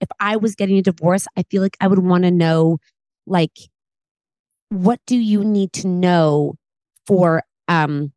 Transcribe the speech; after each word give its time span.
if 0.00 0.08
I 0.20 0.36
was 0.36 0.54
getting 0.54 0.78
a 0.78 0.82
divorce, 0.82 1.26
I 1.36 1.42
feel 1.44 1.62
like 1.62 1.76
I 1.80 1.86
would 1.88 1.98
want 2.00 2.24
to 2.24 2.30
know 2.30 2.78
like 3.26 3.56
what 4.68 5.00
do 5.06 5.16
you 5.16 5.44
need 5.44 5.72
to 5.74 5.88
know 5.88 6.54
for 7.06 7.42
um 7.68 8.12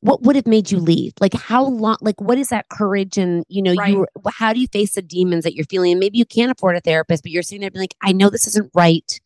what 0.00 0.22
would 0.22 0.36
have 0.36 0.46
made 0.46 0.70
you 0.70 0.78
leave? 0.78 1.12
Like 1.20 1.34
how 1.34 1.64
long 1.64 1.96
like 2.00 2.20
what 2.20 2.38
is 2.38 2.48
that 2.50 2.68
courage 2.68 3.18
and 3.18 3.44
you 3.48 3.60
know 3.62 3.74
Right. 3.74 3.92
you 3.92 4.06
how 4.32 4.52
do 4.52 4.60
you 4.60 4.68
face 4.68 4.92
the 4.94 5.02
demons 5.02 5.44
that 5.44 5.54
you're 5.54 5.66
feeling? 5.66 5.92
And 5.92 6.00
maybe 6.00 6.18
you 6.18 6.24
can't 6.24 6.50
afford 6.52 6.76
a 6.76 6.80
therapist, 6.80 7.22
but 7.24 7.32
you're 7.32 7.42
sitting 7.42 7.60
there 7.62 7.70
being 7.70 7.82
like 7.82 7.94
I 8.02 8.12
know 8.12 8.30
this 8.30 8.46
isn't 8.46 8.70
right. 8.74 9.20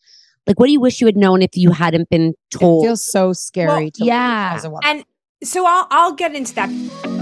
Like 0.46 0.58
what 0.58 0.66
do 0.66 0.72
you 0.72 0.80
wish 0.80 1.00
you 1.00 1.06
had 1.06 1.16
known 1.16 1.42
if 1.42 1.56
you 1.56 1.70
hadn't 1.72 2.08
been 2.08 2.34
told? 2.50 2.84
It 2.84 2.88
feels 2.88 3.04
so 3.10 3.32
scary 3.32 3.66
Well, 3.68 3.78
to 3.78 4.04
leave 4.04 4.08
yeah. 4.08 4.52
as 4.54 4.64
a 4.64 4.70
woman. 4.70 4.82
And 4.88 5.04
so 5.44 5.66
I'll 5.66 5.86
I'll 5.90 6.12
get 6.14 6.34
into 6.34 6.54
that. 6.54 7.15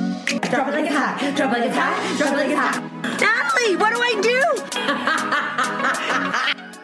Drop 0.50 0.68
it 0.68 0.72
like 0.72 0.84
it's 0.84 0.94
hot. 0.94 1.34
Drop 1.36 1.52
it 1.52 1.60
like 1.60 1.68
it's 1.68 1.76
hot. 1.76 2.18
Drop 2.18 2.32
it 2.32 2.36
like 2.36 2.48
it's 2.48 2.58
hot. 2.58 2.82
Natalie, 3.20 3.76
what 3.76 3.94
do 3.94 4.00
I 4.00 4.20
do? 4.20 4.42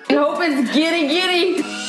I 0.09 0.15
hope 0.15 0.39
it's 0.41 0.73
giddy 0.75 1.09
giddy. 1.09 1.81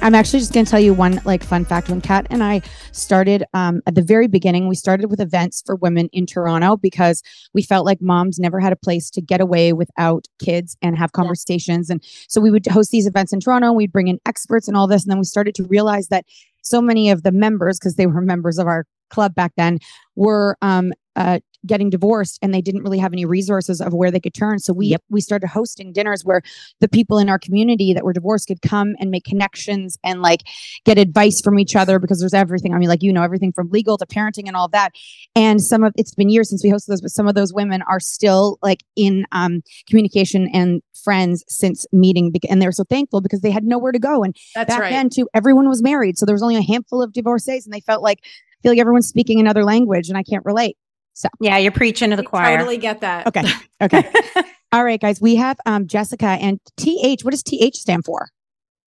I'm 0.00 0.14
actually 0.14 0.38
just 0.38 0.52
going 0.52 0.64
to 0.64 0.70
tell 0.70 0.80
you 0.80 0.94
one 0.94 1.20
like 1.24 1.42
fun 1.42 1.64
fact. 1.64 1.90
When 1.90 2.00
Cat 2.00 2.26
and 2.30 2.42
I 2.42 2.62
started 2.92 3.44
um, 3.52 3.82
at 3.86 3.96
the 3.96 4.02
very 4.02 4.28
beginning, 4.28 4.68
we 4.68 4.76
started 4.76 5.10
with 5.10 5.20
events 5.20 5.62
for 5.66 5.74
women 5.74 6.08
in 6.12 6.24
Toronto 6.24 6.76
because 6.76 7.22
we 7.52 7.62
felt 7.62 7.84
like 7.84 8.00
moms 8.00 8.38
never 8.38 8.60
had 8.60 8.72
a 8.72 8.76
place 8.76 9.10
to 9.10 9.20
get 9.20 9.40
away 9.40 9.72
without 9.72 10.26
kids 10.38 10.76
and 10.82 10.96
have 10.96 11.12
conversations. 11.12 11.90
And 11.90 12.02
so 12.28 12.40
we 12.40 12.50
would 12.50 12.64
host 12.66 12.92
these 12.92 13.06
events 13.06 13.32
in 13.32 13.40
Toronto. 13.40 13.72
We'd 13.72 13.92
bring 13.92 14.08
in 14.08 14.20
experts 14.24 14.68
and 14.68 14.76
all 14.76 14.86
this. 14.86 15.02
And 15.02 15.10
then 15.10 15.18
we 15.18 15.24
started 15.24 15.54
to 15.56 15.64
realize 15.64 16.08
that 16.08 16.24
so 16.62 16.80
many 16.80 17.10
of 17.10 17.24
the 17.24 17.32
members, 17.32 17.78
because 17.78 17.96
they 17.96 18.06
were 18.06 18.20
members 18.20 18.58
of 18.58 18.66
our 18.66 18.86
club 19.08 19.34
back 19.34 19.52
then, 19.56 19.78
were 20.16 20.56
um, 20.62 20.92
uh, 21.16 21.40
getting 21.66 21.90
divorced 21.90 22.38
and 22.42 22.54
they 22.54 22.60
didn't 22.60 22.82
really 22.82 22.98
have 22.98 23.12
any 23.12 23.24
resources 23.24 23.80
of 23.80 23.92
where 23.92 24.10
they 24.10 24.20
could 24.20 24.34
turn. 24.34 24.58
So 24.58 24.72
we 24.72 24.96
we 25.10 25.20
started 25.20 25.48
hosting 25.48 25.92
dinners 25.92 26.24
where 26.24 26.42
the 26.80 26.88
people 26.88 27.18
in 27.18 27.28
our 27.28 27.38
community 27.38 27.92
that 27.92 28.04
were 28.04 28.12
divorced 28.12 28.48
could 28.48 28.62
come 28.62 28.94
and 29.00 29.10
make 29.10 29.24
connections 29.24 29.98
and 30.04 30.22
like 30.22 30.42
get 30.84 30.98
advice 30.98 31.40
from 31.42 31.58
each 31.58 31.74
other 31.74 31.98
because 31.98 32.20
there's 32.20 32.34
everything. 32.34 32.74
I 32.74 32.78
mean, 32.78 32.88
like 32.88 33.02
you 33.02 33.12
know, 33.12 33.22
everything 33.22 33.52
from 33.52 33.70
legal 33.70 33.98
to 33.98 34.06
parenting 34.06 34.46
and 34.46 34.56
all 34.56 34.68
that. 34.68 34.92
And 35.34 35.60
some 35.60 35.82
of 35.82 35.92
it's 35.96 36.14
been 36.14 36.30
years 36.30 36.48
since 36.48 36.62
we 36.62 36.70
hosted 36.70 36.86
those, 36.86 37.02
but 37.02 37.10
some 37.10 37.26
of 37.26 37.34
those 37.34 37.52
women 37.52 37.82
are 37.82 38.00
still 38.00 38.58
like 38.62 38.84
in 38.96 39.26
um, 39.32 39.62
communication 39.88 40.48
and 40.52 40.82
friends 41.02 41.44
since 41.48 41.86
meeting, 41.92 42.32
and 42.48 42.60
they're 42.60 42.72
so 42.72 42.84
thankful 42.84 43.20
because 43.20 43.40
they 43.40 43.50
had 43.50 43.64
nowhere 43.64 43.92
to 43.92 43.98
go. 43.98 44.22
And 44.22 44.36
That's 44.54 44.68
back 44.68 44.80
right. 44.80 44.90
then, 44.90 45.10
too, 45.10 45.28
everyone 45.34 45.68
was 45.68 45.82
married, 45.82 46.18
so 46.18 46.26
there 46.26 46.34
was 46.34 46.42
only 46.42 46.56
a 46.56 46.62
handful 46.62 47.02
of 47.02 47.12
divorcees, 47.12 47.66
and 47.66 47.72
they 47.72 47.80
felt 47.80 48.02
like 48.02 48.20
feel 48.62 48.72
like 48.72 48.78
everyone's 48.78 49.08
speaking 49.08 49.40
another 49.40 49.64
language, 49.64 50.08
and 50.08 50.16
I 50.18 50.22
can't 50.22 50.44
relate. 50.44 50.76
So 51.14 51.28
Yeah, 51.40 51.58
you're 51.58 51.72
preaching 51.72 52.10
to 52.10 52.16
the 52.16 52.22
choir. 52.22 52.42
I 52.42 52.46
choir. 52.48 52.58
Totally 52.58 52.76
get 52.78 53.00
that. 53.00 53.26
Okay. 53.26 53.42
Okay. 53.82 54.12
All 54.72 54.84
right, 54.84 55.00
guys. 55.00 55.20
We 55.20 55.36
have 55.36 55.58
um 55.66 55.86
Jessica 55.86 56.26
and 56.26 56.60
TH. 56.76 57.24
What 57.24 57.30
does 57.32 57.42
TH 57.42 57.76
stand 57.76 58.04
for? 58.04 58.28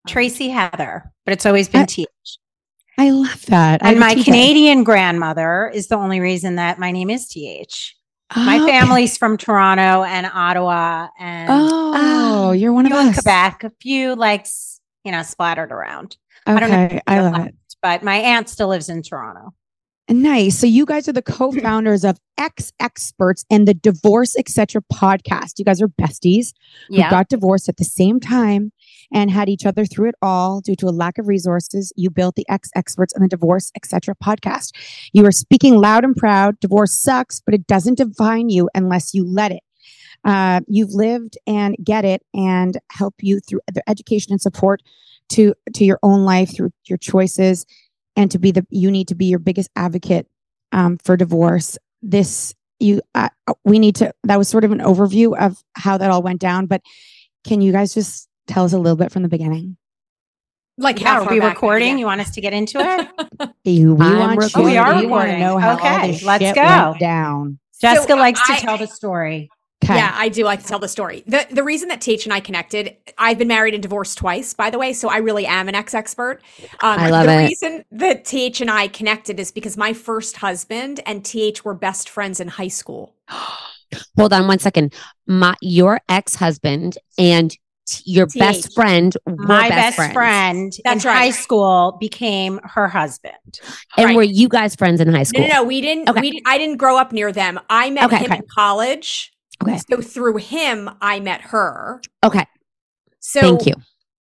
Tracy 0.07 0.49
Heather, 0.49 1.11
but 1.25 1.33
it's 1.33 1.45
always 1.45 1.67
been 1.69 1.81
I- 1.81 1.85
TH. 1.85 2.07
I 2.97 3.11
love 3.11 3.45
that. 3.45 3.81
And 3.81 3.97
my 3.99 4.13
TJ. 4.13 4.25
Canadian 4.25 4.83
grandmother 4.83 5.71
is 5.73 5.87
the 5.87 5.95
only 5.95 6.19
reason 6.19 6.55
that 6.55 6.79
my 6.79 6.91
name 6.91 7.09
is 7.09 7.29
TH. 7.29 7.95
My 8.35 8.57
Okay. 8.59 8.67
family's 8.71 9.17
from 9.17 9.37
Toronto 9.37 10.03
and 10.03 10.25
Ottawa 10.25 11.07
and 11.17 11.49
Oh, 11.51 12.51
you're 12.51 12.73
one 12.73 12.85
of 12.85 12.91
few 12.91 12.99
us. 12.99 13.15
Quebec, 13.15 13.63
a 13.63 13.71
few 13.81 14.15
like 14.15 14.45
you 15.05 15.11
know 15.13 15.23
splattered 15.23 15.71
around. 15.71 16.17
I 16.45 16.59
don't 16.59 16.69
know 16.69 16.75
if 16.83 16.85
Okay, 16.87 16.95
you 16.95 17.01
I 17.07 17.21
love 17.21 17.33
that, 17.35 17.47
it. 17.47 17.55
But 17.81 18.03
my 18.03 18.17
aunt 18.17 18.49
still 18.49 18.67
lives 18.67 18.89
in 18.89 19.01
Toronto. 19.01 19.53
Nice. 20.09 20.57
So 20.57 20.65
you 20.65 20.85
guys 20.87 21.07
are 21.07 21.13
the 21.13 21.21
co-founders 21.21 22.03
of 22.03 22.17
exEXPERTS 22.39 23.45
and 23.51 23.67
the 23.67 23.75
Divorce 23.75 24.35
Etc. 24.37 24.81
podcast. 24.91 25.59
You 25.59 25.65
guys 25.65 25.81
are 25.83 25.87
besties 25.87 26.53
who 26.87 26.95
Yeah. 26.97 27.11
got 27.11 27.29
divorced 27.29 27.69
at 27.69 27.77
the 27.77 27.83
same 27.83 28.19
time 28.19 28.71
and 29.13 29.29
had 29.29 29.49
each 29.49 29.67
other 29.67 29.85
through 29.85 30.09
it 30.09 30.15
all 30.21 30.61
due 30.61 30.75
to 30.77 30.87
a 30.87 30.89
lack 30.89 31.19
of 31.19 31.27
resources. 31.27 31.93
You 31.95 32.09
built 32.09 32.35
the 32.35 32.45
exEXPERTS 32.49 33.13
and 33.13 33.23
the 33.23 33.27
Divorce 33.27 33.71
Etc. 33.75 34.15
podcast. 34.15 34.71
You 35.13 35.27
are 35.27 35.31
speaking 35.31 35.75
loud 35.75 36.03
and 36.03 36.15
proud. 36.15 36.59
Divorce 36.59 36.93
sucks, 36.99 37.39
but 37.39 37.53
it 37.53 37.67
doesn't 37.67 37.99
define 37.99 38.49
you 38.49 38.67
unless 38.73 39.13
you 39.13 39.23
let 39.23 39.51
it. 39.51 39.61
Uh, 40.25 40.61
you've 40.67 40.93
lived 40.93 41.37
and 41.45 41.75
get 41.83 42.03
it 42.03 42.23
and 42.33 42.79
help 42.91 43.13
you 43.21 43.39
through 43.39 43.61
the 43.71 43.87
education 43.87 44.31
and 44.33 44.41
support 44.41 44.81
to 45.29 45.53
to 45.75 45.85
your 45.85 45.99
own 46.01 46.25
life 46.25 46.53
through 46.53 46.71
your 46.85 46.97
choices 46.97 47.65
and 48.19 48.29
to 48.31 48.37
be 48.37 48.51
the 48.51 48.67
you 48.69 48.91
need 48.91 49.07
to 49.07 49.15
be 49.15 49.25
your 49.25 49.39
biggest 49.39 49.69
advocate 49.77 50.27
um, 50.73 50.97
for 51.03 51.15
divorce 51.17 51.77
this 52.03 52.53
you 52.79 53.01
uh, 53.15 53.29
we 53.63 53.79
need 53.79 53.95
to 53.95 54.13
that 54.25 54.37
was 54.37 54.47
sort 54.49 54.63
of 54.65 54.71
an 54.71 54.79
overview 54.79 55.35
of 55.39 55.63
how 55.75 55.97
that 55.97 56.11
all 56.11 56.21
went 56.21 56.39
down 56.41 56.65
but 56.65 56.81
can 57.47 57.61
you 57.61 57.71
guys 57.71 57.93
just 57.93 58.27
tell 58.47 58.65
us 58.65 58.73
a 58.73 58.77
little 58.77 58.97
bit 58.97 59.11
from 59.11 59.23
the 59.23 59.29
beginning 59.29 59.77
Like 60.77 60.99
Yeah, 60.99 61.07
how 61.15 61.23
are 61.23 61.29
we 61.31 61.39
recording? 61.39 61.97
You 61.97 62.05
want 62.05 62.21
us 62.21 62.31
to 62.31 62.41
get 62.41 62.53
into 62.53 62.77
it? 62.79 63.49
you 63.63 63.95
we 63.95 64.05
I'm 64.05 64.19
want 64.19 64.39
recording. 64.39 64.59
you- 64.59 64.65
We 64.73 64.77
are 64.77 64.99
we 64.99 65.05
want 65.07 65.29
to 65.29 65.33
recording. 65.35 65.39
know 65.39 65.57
how 65.57 65.69
all 65.71 65.75
Okay, 65.77 66.11
this 66.11 66.23
let's 66.23 66.43
shit 66.43 66.55
go. 66.55 66.61
went 66.91 66.99
down 66.99 67.59
Jessica 67.81 68.13
So, 68.13 68.17
likes 68.17 68.41
to 68.47 68.53
tell 68.55 68.77
the 68.77 68.87
story. 68.87 69.49
Okay 69.83 69.95
Yeah, 69.95 70.13
I 70.15 70.29
do 70.29 70.43
like 70.43 70.61
to 70.61 70.65
tell 70.67 70.79
the 70.79 70.87
story. 70.87 71.23
The 71.27 71.47
the 71.51 71.63
reason 71.63 71.87
that 71.89 72.01
TH 72.01 72.25
and 72.25 72.33
I 72.33 72.39
connected, 72.39 72.95
I've 73.17 73.37
been 73.37 73.47
married 73.47 73.73
and 73.73 73.81
divorced 73.83 74.17
twice, 74.17 74.53
by 74.53 74.69
the 74.69 74.77
way, 74.77 74.93
so 74.93 75.09
I 75.09 75.17
really 75.17 75.45
am 75.45 75.67
an 75.69 75.75
ex 75.75 75.93
expert. 75.93 76.41
Um, 76.81 76.99
I 76.99 77.09
love 77.09 77.25
the 77.25 77.33
it. 77.41 77.47
reason 77.47 77.85
that 77.91 78.25
TH 78.25 78.61
and 78.61 78.69
I 78.71 78.87
connected 78.87 79.39
is 79.39 79.51
because 79.51 79.77
my 79.77 79.93
first 79.93 80.37
husband 80.37 80.99
and 81.05 81.23
TH 81.25 81.63
were 81.65 81.73
best 81.73 82.09
friends 82.09 82.39
in 82.39 82.47
high 82.47 82.67
school. 82.67 83.15
Hold 84.17 84.33
on 84.33 84.47
one 84.47 84.59
second. 84.59 84.93
My 85.25 85.55
your 85.61 85.99
ex 86.09 86.35
husband 86.35 86.97
and 87.17 87.49
t- 87.87 88.03
your 88.05 88.27
TH. 88.27 88.39
best 88.39 88.73
friend 88.75 89.17
were 89.25 89.35
My 89.37 89.67
best, 89.69 89.95
friends. 89.95 90.13
friend 90.13 90.73
That's 90.83 91.03
in 91.05 91.09
right. 91.09 91.17
high 91.17 91.29
school 91.31 91.97
became 91.99 92.59
her 92.63 92.87
husband. 92.87 93.33
And 93.97 94.05
Right. 94.07 94.15
were 94.15 94.21
you 94.23 94.47
guys 94.47 94.75
friends 94.75 95.01
in 95.01 95.11
high 95.11 95.23
school? 95.23 95.41
no, 95.41 95.47
no, 95.47 95.63
we 95.63 95.81
didn't. 95.81 96.07
Okay. 96.09 96.21
We 96.21 96.41
I 96.45 96.59
didn't 96.59 96.77
grow 96.77 96.97
up 96.97 97.11
near 97.13 97.31
them. 97.31 97.59
I 97.69 97.89
met 97.89 98.03
Okay, 98.05 98.17
him 98.17 98.25
okay. 98.25 98.35
in 98.37 98.43
college. 98.53 99.31
Okay. 99.61 99.79
So 99.89 100.01
through 100.01 100.37
him, 100.37 100.89
I 101.01 101.19
met 101.19 101.41
her. 101.41 102.01
Okay. 102.23 102.45
So 103.19 103.41
Thank 103.41 103.65
you. 103.65 103.75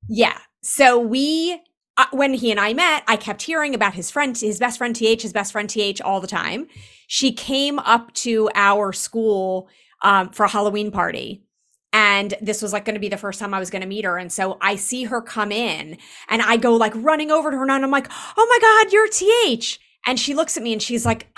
Yeah. 0.09 0.39
So 0.63 0.99
we, 0.99 1.61
uh, 1.97 2.07
when 2.13 2.35
he 2.35 2.51
and 2.51 2.59
I 2.59 2.75
met, 2.75 3.05
I 3.07 3.17
kept 3.17 3.43
hearing 3.43 3.75
about 3.75 3.95
his 3.95 4.11
friend, 4.11 4.37
his 4.37 4.59
best 4.59 4.79
friend 4.79 4.95
TH, 4.95 5.23
his 5.23 5.33
best 5.33 5.53
friend 5.53 5.71
TH 5.71 6.01
all 6.01 6.21
the 6.21 6.27
time. 6.27 6.67
She 7.07 7.33
came 7.33 7.79
up 7.79 8.13
to 8.15 8.51
our 8.55 8.93
school 8.93 9.69
um, 10.03 10.31
for 10.31 10.45
a 10.45 10.49
Halloween 10.49 10.91
party. 10.91 11.45
And 11.93 12.35
this 12.43 12.61
was 12.61 12.73
like 12.73 12.85
going 12.85 12.95
to 12.95 13.01
be 13.01 13.09
the 13.09 13.17
first 13.17 13.41
time 13.41 13.55
I 13.55 13.59
was 13.59 13.71
going 13.71 13.81
to 13.81 13.89
meet 13.89 14.05
her. 14.05 14.19
And 14.19 14.31
so 14.31 14.59
I 14.61 14.77
see 14.77 15.05
her 15.05 15.23
come 15.23 15.51
in 15.51 15.97
and 16.29 16.43
I 16.43 16.59
go 16.59 16.75
like 16.75 16.93
running 16.95 17.31
over 17.31 17.51
to 17.51 17.57
her 17.57 17.63
and 17.63 17.73
I'm 17.73 17.91
like, 17.91 18.09
oh 18.37 18.47
my 18.47 18.59
God, 18.61 18.93
you're 18.93 19.09
TH. 19.09 19.81
And 20.07 20.21
she 20.21 20.35
looks 20.35 20.57
at 20.57 20.63
me 20.63 20.73
and 20.73 20.83
she's 20.83 21.07
like, 21.07 21.29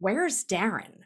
where's 0.00 0.44
Darren? 0.44 1.03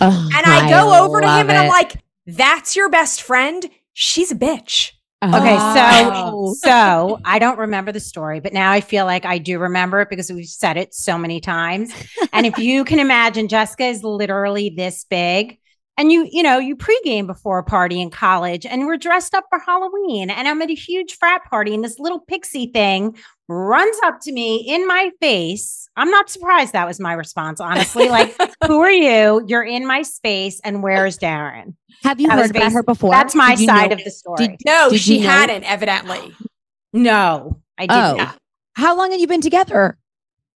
Oh, 0.00 0.30
And 0.34 0.46
I 0.46 0.68
go 0.70 1.04
over 1.04 1.20
to 1.20 1.26
love 1.26 1.40
him 1.40 1.50
and 1.50 1.58
I'm 1.58 1.68
like, 1.68 1.96
that's 2.26 2.76
your 2.76 2.88
best 2.88 3.22
friend? 3.22 3.68
She's 3.92 4.30
a 4.30 4.36
bitch. 4.36 4.92
Okay, 5.22 5.56
Oh. 5.58 6.54
so 6.54 6.68
so 6.70 7.20
I 7.26 7.38
don't 7.38 7.58
remember 7.58 7.92
the 7.92 8.00
story, 8.00 8.40
but 8.40 8.54
now 8.54 8.72
I 8.72 8.80
feel 8.80 9.04
like 9.04 9.26
I 9.26 9.36
do 9.36 9.58
remember 9.58 10.00
it 10.00 10.08
because 10.08 10.32
we've 10.32 10.46
said 10.46 10.78
it 10.78 10.94
so 10.94 11.18
many 11.18 11.40
times. 11.40 11.92
And 12.32 12.46
if 12.46 12.58
you 12.58 12.84
can 12.84 12.98
imagine, 12.98 13.46
Jessica 13.48 13.84
is 13.84 14.02
literally 14.02 14.70
this 14.70 15.04
big. 15.04 15.58
And 15.98 16.10
you, 16.10 16.26
you 16.32 16.42
know, 16.42 16.56
you 16.58 16.74
pregame 16.76 17.26
before 17.26 17.58
a 17.58 17.64
party 17.64 18.00
in 18.00 18.08
college, 18.08 18.64
and 18.64 18.86
we're 18.86 18.96
dressed 18.96 19.34
up 19.34 19.44
for 19.50 19.58
Halloween. 19.58 20.30
And 20.30 20.48
I'm 20.48 20.62
at 20.62 20.70
a 20.70 20.74
huge 20.74 21.18
frat 21.18 21.44
party, 21.44 21.74
and 21.74 21.84
this 21.84 21.98
little 21.98 22.20
pixie 22.20 22.70
thing 22.72 23.16
runs 23.50 23.96
up 24.04 24.20
to 24.22 24.32
me 24.32 24.56
in 24.66 24.86
my 24.86 25.10
face. 25.20 25.88
I'm 25.96 26.10
not 26.10 26.30
surprised 26.30 26.72
that 26.72 26.86
was 26.86 27.00
my 27.00 27.12
response, 27.14 27.60
honestly. 27.60 28.08
Like, 28.08 28.34
who 28.66 28.80
are 28.80 28.90
you? 28.90 29.44
You're 29.46 29.64
in 29.64 29.86
my 29.86 30.02
space, 30.02 30.60
and 30.64 30.82
where's 30.82 31.18
Darren? 31.18 31.74
have 32.04 32.18
you 32.20 32.28
that 32.28 32.38
heard 32.38 32.50
about 32.56 32.72
her 32.72 32.82
before? 32.82 33.10
That's 33.10 33.34
my 33.34 33.56
side 33.56 33.90
know- 33.90 33.96
of 33.96 34.04
the 34.04 34.10
story. 34.10 34.48
did- 34.48 34.60
No, 34.64 34.88
Did 34.90 35.00
she 35.00 35.16
you 35.18 35.24
know- 35.24 35.30
hadn't, 35.30 35.64
evidently. 35.64 36.34
no, 36.92 37.60
I 37.76 37.86
didn't. 37.86 38.20
Oh. 38.28 38.32
how 38.74 38.96
long 38.96 39.10
have 39.10 39.20
you 39.20 39.26
been 39.26 39.40
together 39.42 39.98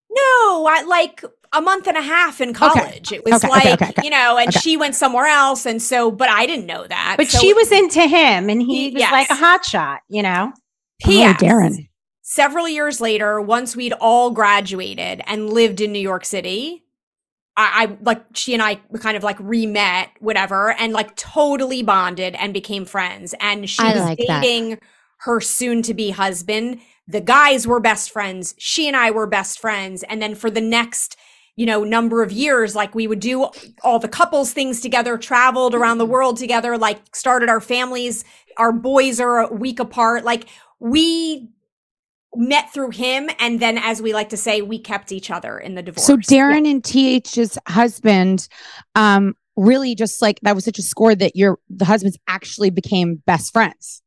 No, 0.09 0.65
I 0.69 0.83
like 0.87 1.23
a 1.51 1.61
month 1.61 1.87
and 1.87 1.97
a 1.97 2.01
half 2.01 2.41
in 2.41 2.53
college. 2.53 3.11
It 3.11 3.23
was 3.25 3.33
Okay, 3.43 3.47
like, 3.47 3.63
okay, 3.65 3.73
okay, 3.73 3.89
okay. 3.89 4.01
you 4.03 4.09
know, 4.09 4.37
and 4.37 4.49
Okay. 4.49 4.59
she 4.59 4.75
went 4.77 4.95
somewhere 4.95 5.25
else. 5.27 5.65
And 5.67 5.81
so, 5.81 6.09
but 6.11 6.27
I 6.29 6.45
didn't 6.47 6.65
know 6.65 6.87
that. 6.87 7.15
But 7.17 7.27
So 7.27 7.37
she 7.39 7.53
was 7.53 7.71
into 7.71 8.01
him 8.07 8.49
and 8.49 8.59
he 8.61 8.89
He- 8.89 8.93
was 8.95 9.03
like 9.11 9.29
a 9.29 9.35
hot 9.35 9.63
shot, 9.65 9.99
you 10.09 10.23
know? 10.23 10.51
oh 10.55 11.07
P.S. 11.07 11.41
darren 11.41 11.89
Several 12.35 12.67
years 12.67 12.99
later, 12.99 13.39
once 13.39 13.75
we'd 13.75 13.93
all 13.93 14.31
graduated 14.31 15.21
and 15.27 15.53
lived 15.53 15.79
in 15.79 15.91
New 15.91 15.99
York 15.99 16.25
City, 16.25 16.83
I, 17.55 17.83
I 17.83 17.97
like 18.01 18.23
she 18.33 18.55
and 18.55 18.63
I 18.63 18.77
kind 18.97 19.15
of 19.15 19.21
like 19.21 19.37
re-met, 19.39 20.09
whatever, 20.19 20.71
and 20.79 20.93
like 20.93 21.15
totally 21.15 21.83
bonded 21.83 22.33
and 22.33 22.51
became 22.51 22.85
friends. 22.85 23.35
And 23.39 23.69
she 23.69 23.83
I 23.83 23.93
was 23.93 24.01
like 24.01 24.17
that. 24.25 24.41
dating 24.41 24.79
her 25.19 25.39
soon-to-be 25.41 26.09
husband. 26.09 26.79
The 27.07 27.21
guys 27.21 27.67
were 27.67 27.79
best 27.79 28.09
friends. 28.09 28.55
She 28.57 28.87
and 28.87 28.97
I 28.97 29.11
were 29.11 29.27
best 29.27 29.59
friends. 29.59 30.01
And 30.01 30.19
then 30.19 30.33
for 30.33 30.49
the 30.49 30.59
next, 30.59 31.15
you 31.55 31.67
know, 31.67 31.83
number 31.83 32.23
of 32.23 32.31
years, 32.31 32.75
like 32.75 32.95
we 32.95 33.05
would 33.05 33.19
do 33.19 33.47
all 33.83 33.99
the 33.99 34.07
couples 34.07 34.53
things 34.53 34.81
together, 34.81 35.19
traveled 35.19 35.75
around 35.75 35.99
the 35.99 36.05
mm-hmm. 36.05 36.13
world 36.13 36.37
together, 36.37 36.79
like 36.79 37.15
started 37.15 37.47
our 37.47 37.61
families. 37.61 38.25
Our 38.57 38.71
boys 38.71 39.19
are 39.19 39.41
a 39.41 39.53
week 39.53 39.79
apart. 39.79 40.23
Like 40.23 40.45
we 40.79 41.51
met 42.35 42.73
through 42.73 42.91
him. 42.91 43.29
And 43.39 43.59
then, 43.59 43.77
as 43.77 44.01
we 44.01 44.13
like 44.13 44.29
to 44.29 44.37
say, 44.37 44.61
we 44.61 44.79
kept 44.79 45.11
each 45.11 45.29
other 45.31 45.57
in 45.57 45.75
the 45.75 45.81
divorce. 45.83 46.05
So 46.05 46.17
Darren 46.17 46.69
and 46.69 46.83
TH's 46.83 47.57
husband, 47.67 48.47
um, 48.95 49.35
really 49.55 49.95
just 49.95 50.21
like 50.21 50.39
that 50.41 50.55
was 50.55 50.65
such 50.65 50.79
a 50.79 50.81
score 50.81 51.13
that 51.15 51.35
your 51.35 51.59
the 51.69 51.85
husbands 51.85 52.17
actually 52.27 52.69
became 52.69 53.21
best 53.25 53.53
friends. 53.53 54.01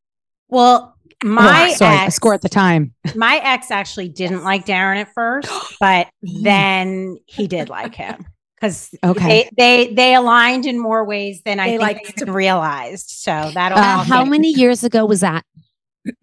Well, 0.49 0.97
my 1.25 1.71
Oh, 1.71 1.75
sorry, 1.75 1.97
a 1.97 2.01
ex, 2.01 2.15
score 2.15 2.35
at 2.35 2.43
the 2.43 2.49
time. 2.49 2.95
my 3.15 3.37
ex 3.43 3.71
actually 3.71 4.09
didn't 4.09 4.45
like 4.45 4.67
Darren 4.67 4.97
at 5.01 5.13
first, 5.15 5.49
but 5.81 6.09
then 6.23 7.19
he 7.27 7.47
did 7.47 7.69
like 7.69 7.95
him 7.95 8.27
because 8.57 8.95
Okay. 9.05 9.49
they, 9.57 9.87
they 9.87 9.95
they 9.95 10.15
aligned 10.15 10.67
in 10.67 10.79
more 10.79 11.05
ways 11.05 11.43
than 11.45 11.61
I 11.61 11.67
They 11.67 11.79
think 11.79 11.81
liked 11.81 12.17
they 12.17 12.23
even 12.23 12.35
realized. 12.35 13.11
So 13.11 13.51
that 13.55 13.73
Uh, 13.73 14.03
how 14.05 14.25
many 14.25 14.51
years 14.53 14.85
ago 14.85 15.05
was 15.07 15.21
that? 15.21 15.45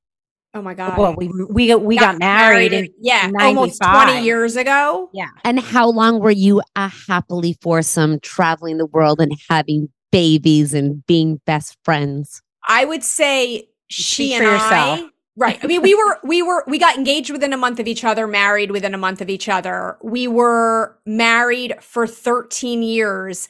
Oh 0.53 0.61
my 0.61 0.73
god. 0.73 0.97
Well, 0.97 1.15
we 1.15 1.27
we 1.49 1.75
we 1.75 1.97
got, 1.97 2.17
married, 2.17 2.73
in 2.73 2.89
yeah, 2.99 3.29
almost 3.39 3.81
20 3.81 4.23
years 4.23 4.55
ago. 4.55 5.09
Yeah. 5.13 5.29
And 5.43 5.59
how 5.59 5.89
long 5.89 6.19
were 6.19 6.31
you 6.31 6.61
a 6.75 6.87
happily 6.87 7.57
foursome 7.61 8.19
traveling 8.21 8.77
the 8.77 8.87
world 8.87 9.21
and 9.21 9.31
having 9.47 9.89
babies 10.11 10.73
and 10.73 11.05
being 11.05 11.39
best 11.45 11.77
friends? 11.83 12.41
I 12.67 12.85
would 12.85 13.03
say 13.03 13.69
she 13.89 14.29
Speak 14.29 14.33
and 14.33 14.45
for 14.45 14.51
yourself. 14.51 14.99
I. 15.01 15.09
Right. 15.35 15.59
I 15.63 15.67
mean, 15.67 15.81
we 15.81 15.95
were, 15.95 16.19
we 16.21 16.41
were, 16.41 16.65
we 16.67 16.77
got 16.77 16.97
engaged 16.97 17.31
within 17.31 17.53
a 17.53 17.57
month 17.57 17.79
of 17.79 17.87
each 17.87 18.03
other, 18.03 18.27
married 18.27 18.71
within 18.71 18.93
a 18.93 18.97
month 18.97 19.21
of 19.21 19.29
each 19.29 19.47
other. 19.47 19.97
We 20.03 20.27
were 20.27 20.97
married 21.05 21.75
for 21.81 22.05
13 22.05 22.83
years 22.83 23.47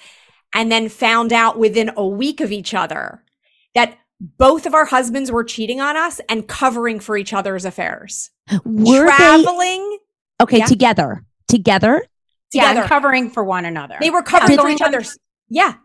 and 0.54 0.72
then 0.72 0.88
found 0.88 1.34
out 1.34 1.58
within 1.58 1.90
a 1.98 2.06
week 2.06 2.42
of 2.42 2.52
each 2.52 2.76
other 2.76 3.24
that 3.74 3.98
both 4.20 4.66
of 4.66 4.74
our 4.74 4.86
husbands 4.86 5.32
were 5.32 5.44
cheating 5.44 5.80
on 5.80 5.96
us 5.96 6.20
and 6.30 6.48
covering 6.48 7.00
for 7.00 7.16
each 7.18 7.34
other's 7.34 7.66
affairs. 7.66 8.32
Were 8.66 9.06
they 9.06 9.12
Traveling 9.16 9.98
okay 10.42 10.58
Yeah. 10.60 10.66
together? 10.66 11.26
Together? 11.48 12.06
Together. 12.52 12.80
and 12.82 12.90
covering 12.90 13.30
for 13.30 13.44
one 13.44 13.64
another. 13.66 13.96
they 14.02 14.10
were 14.10 14.24
covering 14.24 14.58
for 14.58 14.70
each 14.70 14.82
other's. 14.82 15.18
Yeah. 15.50 15.76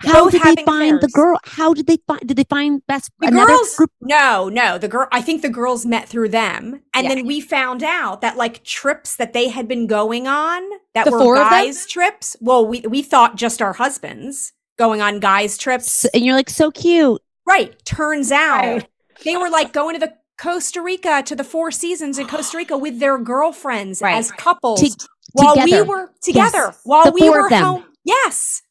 How 0.00 0.24
Both 0.24 0.32
did 0.32 0.42
they 0.42 0.48
having 0.50 0.64
find 0.64 1.00
the 1.00 1.08
girl? 1.08 1.38
How 1.44 1.74
did 1.74 1.86
they 1.88 1.98
find? 2.06 2.20
Did 2.20 2.36
they 2.36 2.44
find 2.44 2.86
best 2.86 3.10
The 3.18 3.28
another 3.28 3.46
girls, 3.48 3.74
group? 3.74 3.90
no, 4.00 4.48
no. 4.48 4.78
The 4.78 4.86
girl, 4.86 5.08
I 5.10 5.20
think 5.20 5.42
the 5.42 5.48
girls 5.48 5.84
met 5.86 6.08
through 6.08 6.28
them, 6.28 6.82
and 6.94 7.04
Yeah. 7.06 7.14
then 7.16 7.26
we 7.26 7.40
found 7.40 7.82
out 7.82 8.20
that 8.20 8.36
like 8.36 8.62
trips 8.62 9.16
that 9.16 9.32
they 9.32 9.48
had 9.48 9.66
been 9.66 9.88
going 9.88 10.28
on 10.28 10.62
that 10.94 11.04
The 11.06 11.10
were 11.10 11.18
four 11.18 11.34
guys' 11.34 11.84
trips. 11.86 12.36
Well, 12.40 12.64
we 12.64 12.80
we 12.88 13.02
thought 13.02 13.34
just 13.34 13.60
our 13.60 13.72
husbands 13.72 14.52
going 14.76 15.00
on 15.00 15.18
guys' 15.18 15.58
trips, 15.58 16.04
S- 16.04 16.10
And 16.14 16.24
you're 16.24 16.36
like 16.36 16.50
so 16.50 16.70
cute. 16.70 17.20
Right? 17.48 17.74
Turns 17.84 18.30
out 18.30 18.62
Right. 18.64 18.88
they 19.24 19.36
were 19.36 19.48
like 19.50 19.72
going 19.72 19.94
to 19.98 20.00
the 20.06 20.14
Costa 20.40 20.80
Rica 20.82 21.22
to 21.24 21.34
the 21.34 21.42
Four 21.44 21.70
Seasons 21.70 22.18
in 22.18 22.26
Costa 22.28 22.56
Rica 22.58 22.76
with 22.78 23.00
their 23.00 23.18
girlfriends 23.18 24.00
Right. 24.00 24.16
as 24.16 24.30
couples 24.32 24.80
To- 24.80 25.08
while 25.32 25.54
together. 25.56 25.82
we 25.84 25.88
were 25.88 26.12
together. 26.22 26.64
Yes. 26.66 26.80
While 26.84 27.04
The 27.06 27.12
we 27.12 27.28
were 27.30 27.48
home, 27.48 27.84
yes. 28.04 28.62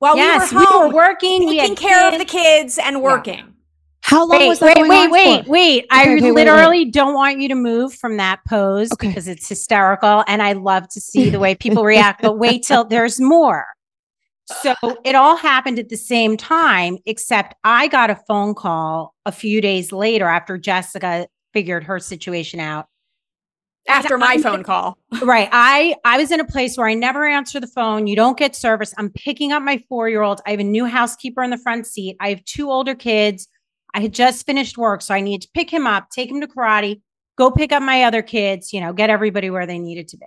While 0.00 0.16
yes, 0.16 0.50
we 0.52 0.58
were 0.58 0.64
home, 0.64 0.82
we 0.82 0.88
were 0.88 0.94
working. 0.94 1.48
taking 1.48 1.68
had 1.68 1.76
care 1.78 2.08
of 2.12 2.18
the 2.18 2.24
kids. 2.24 2.76
kids 2.76 2.78
and 2.78 3.00
working. 3.02 3.50
How 4.02 4.26
long 4.26 4.38
Wait, 4.38 4.48
was 4.48 4.58
that 4.58 4.66
wait, 4.66 4.74
going 4.76 4.90
wait, 4.90 5.04
on 5.04 5.10
wait, 5.10 5.44
for? 5.46 5.50
wait. 5.50 5.78
Okay, 5.84 5.86
I 5.90 6.02
okay, 6.02 6.14
wait, 6.16 6.22
wait. 6.24 6.32
literally 6.32 6.84
don't 6.84 7.14
want 7.14 7.40
you 7.40 7.48
to 7.48 7.54
move 7.54 7.94
from 7.94 8.18
that 8.18 8.40
pose 8.46 8.92
Okay. 8.92 9.08
because 9.08 9.28
it's 9.28 9.48
hysterical 9.48 10.22
and 10.28 10.42
I 10.42 10.52
love 10.52 10.88
to 10.90 11.00
see 11.00 11.30
the 11.30 11.38
way 11.38 11.54
people 11.54 11.84
react, 11.94 12.20
but 12.20 12.36
wait 12.38 12.64
till 12.64 12.84
there's 12.84 13.18
more. 13.18 13.64
So 14.46 14.74
it 15.04 15.14
all 15.14 15.36
happened 15.36 15.78
at 15.78 15.88
the 15.88 15.96
same 15.96 16.36
time, 16.36 16.98
except 17.06 17.54
I 17.64 17.88
got 17.88 18.10
a 18.10 18.16
phone 18.28 18.54
call 18.54 19.14
a 19.24 19.32
few 19.32 19.60
days 19.60 19.90
later 19.92 20.26
after 20.26 20.58
Jessica 20.58 21.26
figured 21.52 21.84
her 21.84 21.98
situation 21.98 22.60
out. 22.60 22.86
After 23.88 24.16
my 24.18 24.26
I'm- 24.32 24.42
phone 24.42 24.62
call. 24.62 24.98
Right. 25.22 25.48
I 25.52 25.94
I 26.04 26.18
was 26.18 26.30
in 26.32 26.40
a 26.40 26.44
place 26.44 26.76
where 26.76 26.88
I 26.88 26.94
never 26.94 27.24
answer 27.26 27.60
the 27.60 27.68
phone. 27.68 28.06
You 28.06 28.16
don't 28.16 28.36
get 28.36 28.56
service. 28.56 28.92
I'm 28.98 29.10
picking 29.10 29.52
up 29.52 29.62
my 29.62 29.82
4-year-old. 29.90 30.40
I 30.46 30.50
have 30.50 30.60
a 30.60 30.64
new 30.64 30.86
housekeeper 30.86 31.42
in 31.42 31.50
the 31.50 31.58
front 31.58 31.86
seat. 31.86 32.16
I 32.20 32.30
have 32.30 32.44
two 32.44 32.70
older 32.70 32.94
kids. 32.94 33.46
I 33.94 34.00
had 34.00 34.12
just 34.12 34.44
finished 34.44 34.76
work, 34.76 35.02
so 35.02 35.14
I 35.14 35.20
need 35.20 35.40
to 35.42 35.48
pick 35.54 35.70
him 35.70 35.86
up, 35.86 36.08
take 36.10 36.28
him 36.30 36.40
to 36.40 36.48
karate, 36.48 37.00
go 37.38 37.50
pick 37.52 37.70
up 37.70 37.80
my 37.82 38.02
other 38.02 38.22
kids, 38.22 38.72
you 38.72 38.80
know, 38.80 38.92
get 38.92 39.08
everybody 39.08 39.50
where 39.50 39.66
they 39.66 39.78
needed 39.78 40.08
to 40.08 40.16
be. 40.16 40.26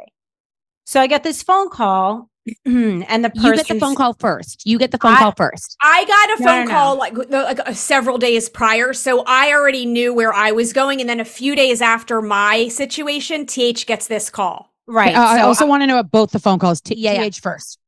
So 0.86 1.02
I 1.02 1.08
get 1.08 1.24
this 1.24 1.44
phone 1.44 1.70
call 1.70 2.30
and 2.66 3.26
the 3.26 3.30
person 3.30 3.46
You 3.46 3.56
get 3.56 3.68
the 3.68 3.80
phone 3.80 3.96
call 3.96 4.14
first. 4.14 4.66
You 4.66 4.78
get 4.78 4.92
the 4.92 4.98
phone 4.98 5.14
I- 5.14 5.20
call 5.20 5.34
first. 5.34 5.76
I 5.82 6.06
got 6.06 6.40
a 6.40 6.44
phone 6.44 6.66
no, 6.66 6.72
no. 6.72 6.72
call 6.72 6.98
like, 6.98 7.18
like 7.30 7.60
uh, 7.68 7.74
several 7.74 8.18
days 8.18 8.50
prior, 8.50 8.94
so 8.94 9.24
I 9.26 9.54
already 9.54 9.86
knew 9.86 10.14
where 10.14 10.34
I 10.34 10.52
was 10.52 10.74
going. 10.74 11.02
And 11.02 11.10
then 11.10 11.20
a 11.20 11.26
few 11.26 11.56
days 11.56 11.82
after 11.82 12.22
my 12.22 12.68
situation, 12.68 13.46
TH 13.46 13.86
gets 13.86 14.08
this 14.08 14.30
call. 14.30 14.74
Right. 14.88 15.16
Uh, 15.16 15.22
I 15.22 15.40
so 15.40 15.46
also 15.46 15.66
want 15.66 15.84
to 15.84 15.88
know 15.88 16.00
about 16.00 16.12
both 16.12 16.32
the 16.32 16.40
phone 16.40 16.60
calls. 16.60 16.82
T- 16.82 16.96
Yeah, 16.96 17.22
yeah. 17.22 17.30
First. 17.42 17.80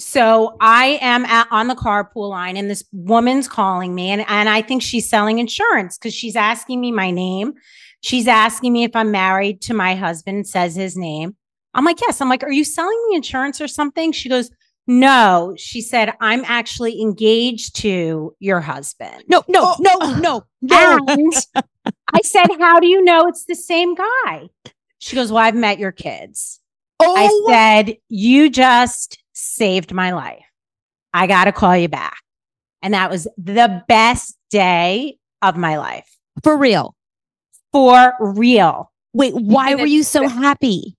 So 0.00 0.56
I 0.60 0.98
am 1.00 1.24
at, 1.24 1.46
on 1.52 1.68
the 1.68 1.76
carpool 1.76 2.28
line 2.28 2.56
and 2.56 2.68
this 2.68 2.82
woman's 2.92 3.46
calling 3.46 3.94
me 3.94 4.10
and, 4.10 4.24
and 4.26 4.48
I 4.48 4.60
think 4.60 4.82
she's 4.82 5.08
selling 5.08 5.38
insurance 5.38 5.96
because 5.96 6.12
she's 6.12 6.34
asking 6.34 6.80
me 6.80 6.90
my 6.90 7.12
name. 7.12 7.54
She's 8.00 8.26
asking 8.26 8.72
me 8.72 8.82
if 8.84 8.96
I'm 8.96 9.12
married 9.12 9.62
to 9.62 9.74
my 9.74 9.94
husband, 9.94 10.48
says 10.48 10.74
his 10.74 10.96
name. 10.96 11.36
I'm 11.74 11.84
like, 11.84 12.00
yes. 12.00 12.20
I'm 12.20 12.28
like, 12.28 12.42
are 12.42 12.52
you 12.52 12.64
selling 12.64 12.98
me 13.08 13.16
insurance 13.16 13.60
or 13.60 13.68
something? 13.68 14.12
She 14.12 14.28
goes, 14.28 14.50
no. 14.86 15.54
She 15.56 15.80
said, 15.80 16.12
I'm 16.20 16.44
actually 16.46 17.00
engaged 17.00 17.76
to 17.76 18.34
your 18.38 18.60
husband. 18.60 19.24
No, 19.28 19.42
no, 19.48 19.74
oh. 19.74 19.76
no, 19.80 19.98
no, 20.14 20.44
no. 20.62 21.04
And 21.08 21.32
I 22.12 22.20
said, 22.22 22.46
how 22.58 22.80
do 22.80 22.86
you 22.86 23.02
know 23.02 23.26
it's 23.26 23.44
the 23.46 23.54
same 23.54 23.94
guy? 23.94 24.48
She 24.98 25.16
goes, 25.16 25.32
well, 25.32 25.42
I've 25.42 25.54
met 25.54 25.78
your 25.78 25.92
kids. 25.92 26.60
Oh, 27.00 27.16
I 27.48 27.52
said, 27.52 27.96
You 28.08 28.50
just 28.50 29.18
saved 29.32 29.92
my 29.92 30.12
life. 30.12 30.44
I 31.12 31.26
got 31.26 31.44
to 31.44 31.52
call 31.52 31.76
you 31.76 31.88
back. 31.88 32.18
And 32.82 32.94
that 32.94 33.10
was 33.10 33.26
the 33.36 33.82
best 33.88 34.36
day 34.50 35.18
of 35.42 35.56
my 35.56 35.78
life 35.78 36.08
For 36.42 36.56
real. 36.56 36.94
for 37.72 38.14
real. 38.20 38.90
Wait, 39.12 39.34
why 39.34 39.74
were 39.74 39.86
you 39.86 40.02
so 40.02 40.28
happy? 40.28 40.96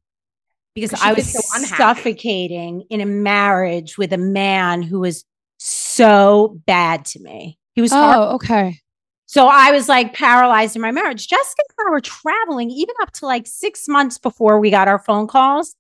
Because 0.76 0.94
I 1.02 1.14
was 1.14 1.32
so 1.32 1.40
suffocating 1.78 2.84
in 2.90 3.00
a 3.00 3.06
marriage 3.06 3.98
with 3.98 4.12
a 4.12 4.18
man 4.18 4.82
who 4.82 5.00
was 5.00 5.24
so 5.58 6.62
bad 6.66 7.06
to 7.06 7.20
me. 7.22 7.58
He 7.74 7.82
was 7.82 7.92
oh, 7.94 8.36
okay. 8.36 8.80
So 9.26 9.48
I 9.48 9.72
was 9.72 9.90
like 9.90 10.14
paralyzed 10.14 10.76
in 10.76 10.82
my 10.82 10.92
marriage. 10.92 11.28
Jessica 11.28 11.62
and 11.80 11.88
I 11.88 11.92
were 11.92 12.02
traveling 12.02 12.70
even 12.70 12.96
up 13.02 13.12
to 13.14 13.26
like 13.26 13.48
six 13.48 13.88
months 13.88 14.18
before 14.18 14.60
we 14.60 14.70
got 14.70 14.88
our 14.88 15.00
phone 15.00 15.28
calls, 15.28 15.76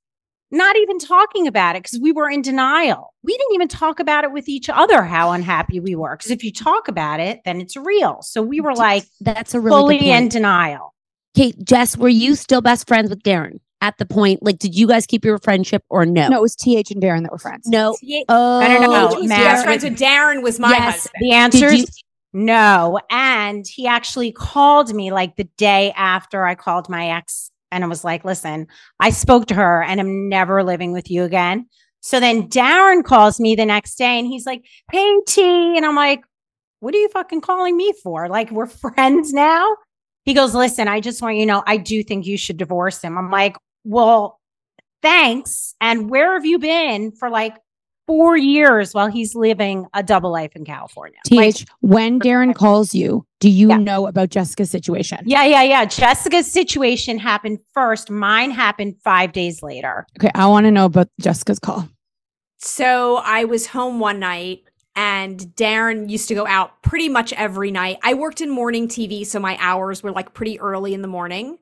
not 0.51 0.75
even 0.77 0.97
talking 0.97 1.47
about 1.47 1.75
it 1.75 1.83
because 1.83 1.99
we 1.99 2.11
were 2.11 2.29
in 2.29 2.41
denial. 2.41 3.13
We 3.23 3.37
didn't 3.37 3.53
even 3.53 3.67
talk 3.67 3.99
about 3.99 4.23
it 4.23 4.31
with 4.31 4.49
each 4.49 4.69
other 4.69 5.03
how 5.03 5.31
unhappy 5.31 5.79
we 5.79 5.95
were. 5.95 6.15
Because 6.17 6.31
if 6.31 6.43
you 6.43 6.51
talk 6.51 6.87
about 6.87 7.19
it, 7.19 7.41
then 7.45 7.61
it's 7.61 7.75
real. 7.75 8.21
So 8.21 8.41
we 8.41 8.61
were 8.61 8.73
like 8.73 9.05
That's 9.21 9.53
a 9.53 9.59
really 9.59 9.99
fully 9.99 10.11
in 10.11 10.29
denial. 10.29 10.93
Kate, 11.35 11.63
Jess, 11.63 11.97
were 11.97 12.09
you 12.09 12.35
still 12.35 12.61
best 12.61 12.87
friends 12.87 13.09
with 13.09 13.21
Darren 13.21 13.59
at 13.85 13.97
the 13.97 14.05
point? 14.05 14.41
Like, 14.41 14.57
did 14.59 14.75
you 14.75 14.87
guys 14.87 15.05
keep 15.05 15.23
your 15.23 15.37
friendship 15.39 15.83
or 15.89 16.05
no? 16.05 16.27
No, 16.29 16.37
it 16.37 16.41
was 16.41 16.55
TH 16.55 16.91
and 16.91 17.01
Darren 17.01 17.21
that 17.23 17.31
were 17.31 17.37
friends. 17.37 17.67
No. 17.67 17.95
TH 18.01 18.25
Oh, 18.29 18.59
I 18.59 18.67
don't 18.67 18.83
oh, 18.85 19.09
know. 19.09 19.19
was 19.19 19.27
Matt- 19.29 19.63
friends 19.63 19.83
with 19.83 19.97
Darren 19.97 20.41
was 20.41 20.59
my 20.59 20.71
Yes. 20.71 20.93
husband. 21.03 21.13
The 21.21 21.31
answer 21.33 21.69
Did 21.69 21.77
you- 21.77 21.83
is 21.83 22.03
no. 22.33 22.99
And 23.09 23.65
he 23.67 23.87
actually 23.87 24.31
called 24.31 24.93
me 24.93 25.11
like 25.11 25.35
the 25.37 25.45
day 25.57 25.93
after 25.95 26.45
I 26.45 26.55
called 26.55 26.89
my 26.89 27.09
ex 27.11 27.49
and 27.71 27.83
I 27.83 27.87
was 27.87 28.03
like, 28.03 28.25
listen, 28.25 28.67
I 28.99 29.09
spoke 29.11 29.45
to 29.47 29.53
her 29.55 29.81
and 29.83 29.99
I'm 30.01 30.27
never 30.29 30.63
living 30.63 30.91
with 30.91 31.09
you 31.09 31.23
again. 31.23 31.67
So 32.01 32.19
then 32.19 32.49
Darren 32.49 33.03
calls 33.03 33.39
me 33.39 33.55
the 33.55 33.65
next 33.65 33.95
day 33.95 34.19
and 34.19 34.27
he's 34.27 34.45
like, 34.45 34.63
hey, 34.91 35.15
T. 35.27 35.41
And 35.77 35.85
I'm 35.85 35.95
like, 35.95 36.23
what 36.81 36.93
are 36.93 36.97
you 36.97 37.09
fucking 37.09 37.41
calling 37.41 37.75
me 37.77 37.93
for? 38.03 38.27
Like, 38.27 38.51
we're 38.51 38.65
friends 38.83 39.31
now? 39.33 39.75
He 40.25 40.33
goes, 40.33 40.53
listen, 40.55 40.87
I 40.87 40.99
just 41.01 41.21
want 41.21 41.35
you 41.37 41.43
to 41.43 41.51
know, 41.51 41.63
I 41.67 41.77
do 41.77 42.03
think 42.03 42.25
you 42.25 42.35
should 42.37 42.57
divorce 42.57 42.99
him. 43.01 43.15
I'm 43.17 43.29
like, 43.31 43.55
well, 43.85 44.39
thanks. 45.01 45.75
And 45.79 46.09
where 46.09 46.33
have 46.33 46.45
you 46.45 46.59
been 46.59 47.11
for 47.11 47.29
like 47.29 47.55
four 48.07 48.37
years 48.37 48.93
while 48.93 49.07
he's 49.07 49.33
living 49.35 49.85
a 49.93 50.03
double 50.03 50.31
life 50.31 50.51
in 50.55 50.65
California? 50.65 51.17
Like, 51.31 51.55
TH, 51.55 51.65
when 51.81 52.19
Darren 52.19 52.53
calls 52.53 52.93
you, 52.93 53.25
do 53.39 53.49
you 53.49 53.69
Yeah. 53.69 53.77
know 53.77 54.07
about 54.07 54.29
Jessica's 54.29 54.69
situation? 54.69 55.19
yeah, 55.25 55.43
yeah, 55.45 55.63
yeah. 55.63 55.85
Jessica's 55.85 56.51
situation 56.51 57.17
happened 57.17 57.59
first. 57.73 58.09
Mine 58.11 58.51
happened 58.51 58.95
five 59.03 59.31
days 59.31 59.63
later. 59.63 60.05
Okay, 60.19 60.29
I 60.35 60.45
want 60.47 60.65
to 60.65 60.71
know 60.71 60.85
about 60.85 61.07
Jessica's 61.19 61.59
call. 61.59 61.87
So 62.59 63.17
I 63.17 63.45
was 63.45 63.67
home 63.67 63.99
one 63.99 64.19
night 64.19 64.63
and 64.95 65.39
Darren 65.55 66.09
used 66.09 66.27
to 66.29 66.35
go 66.35 66.47
out 66.47 66.81
pretty 66.81 67.09
much 67.09 67.33
every 67.33 67.69
night. 67.69 67.97
I 68.01 68.13
worked 68.13 68.39
in 68.41 68.49
morning 68.49 68.87
TV, 68.87 69.25
so 69.25 69.39
my 69.39 69.57
hours 69.59 70.01
were 70.01 70.11
like 70.11 70.33
pretty 70.33 70.59
early 70.59 70.93
in 70.93 71.01
the 71.01 71.07
morning. 71.07 71.57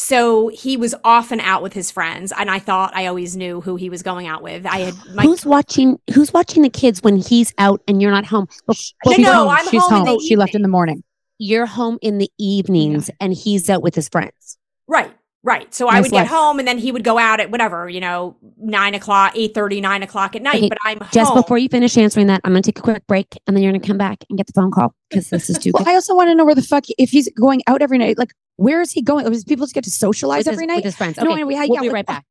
So 0.00 0.46
he 0.46 0.76
was 0.76 0.94
often 1.02 1.40
out 1.40 1.60
with 1.60 1.72
his 1.72 1.90
friends, 1.90 2.32
and 2.38 2.48
I 2.48 2.60
thought 2.60 2.94
I 2.94 3.06
always 3.06 3.36
knew 3.36 3.60
who 3.60 3.74
he 3.74 3.90
was 3.90 4.04
going 4.04 4.28
out 4.28 4.44
with. 4.44 4.64
I 4.64 4.78
had 4.78 4.94
my 5.14 5.24
who's 5.24 5.44
watching? 5.44 5.98
Who's 6.14 6.32
watching 6.32 6.62
the 6.62 6.70
kids 6.70 7.02
when 7.02 7.16
he's 7.16 7.52
out 7.58 7.82
and 7.88 8.00
you're 8.00 8.12
not 8.12 8.24
home? 8.24 8.46
Well, 8.68 8.76
No, 9.04 9.12
She's 9.12 9.26
no, 9.26 9.32
home. 9.32 9.48
I'm 9.48 9.68
She's 9.68 9.82
home 9.82 10.06
home. 10.06 10.20
She 10.20 10.36
left 10.36 10.54
in 10.54 10.62
the 10.62 10.68
morning. 10.68 11.02
you're 11.38 11.66
home 11.66 11.98
in 12.00 12.18
the 12.18 12.30
evenings 12.38 13.10
and 13.20 13.34
he's 13.34 13.68
out 13.68 13.82
with 13.82 13.96
his 13.96 14.08
friends. 14.08 14.56
right, 14.86 15.10
right. 15.42 15.72
So 15.74 15.88
I 15.88 15.94
Nice 15.94 16.02
would 16.04 16.10
get 16.12 16.20
life. 16.22 16.28
home, 16.28 16.58
and 16.58 16.66
then 16.68 16.78
he 16.78 16.92
would 16.92 17.04
go 17.04 17.18
out 17.18 17.40
at 17.40 17.50
whatever, 17.50 17.88
you 17.88 18.00
know, 18.00 18.36
nine 18.58 18.94
o'clock, 18.94 19.32
eight 19.34 19.54
thirty, 19.54 19.80
nine 19.80 20.02
o'clock 20.02 20.34
at 20.36 20.42
night. 20.42 20.56
Okay, 20.56 20.68
but 20.68 20.78
I'm 20.84 20.98
just 21.12 21.30
home. 21.32 21.40
before 21.42 21.58
you 21.58 21.68
finish 21.68 21.96
answering 21.96 22.26
that, 22.28 22.40
I'm 22.44 22.52
going 22.52 22.62
to 22.62 22.70
take 22.72 22.78
a 22.78 22.82
quick 22.82 23.06
break 23.06 23.38
and 23.46 23.56
then 23.56 23.62
you're 23.62 23.72
going 23.72 23.80
to 23.82 23.86
come 23.88 23.98
back 23.98 24.24
and 24.28 24.36
get 24.36 24.46
the 24.46 24.52
phone 24.52 24.70
call 24.70 24.94
because 25.10 25.30
this 25.30 25.48
is 25.50 25.58
too 25.58 25.70
Well, 25.74 25.84
good. 25.84 25.90
I 25.90 25.94
also 25.94 26.14
want 26.14 26.28
to 26.28 26.34
know 26.34 26.44
where 26.44 26.54
the 26.54 26.62
fuck 26.62 26.84
if 26.98 27.10
he's 27.10 27.28
going 27.32 27.62
out 27.66 27.82
every 27.82 27.98
night. 27.98 28.18
Like, 28.18 28.32
where 28.56 28.80
is 28.80 28.90
he 28.92 29.02
going? 29.02 29.24
Does 29.30 29.44
people 29.44 29.66
just 29.66 29.74
get 29.74 29.84
to 29.84 29.90
socialize 29.90 30.40
with, 30.40 30.46
his, 30.46 30.52
every 30.54 30.66
night? 30.66 30.76
with 30.76 30.84
his 30.84 30.96
friends. 30.96 31.16
No, 31.18 31.24
Okay, 31.24 31.32
anyway, 31.34 31.54
I- 31.54 31.66
we'll 31.66 31.74
yeah, 31.74 31.80
be 31.80 31.86
like, 31.88 31.94
right 31.94 32.06
back. 32.06 32.24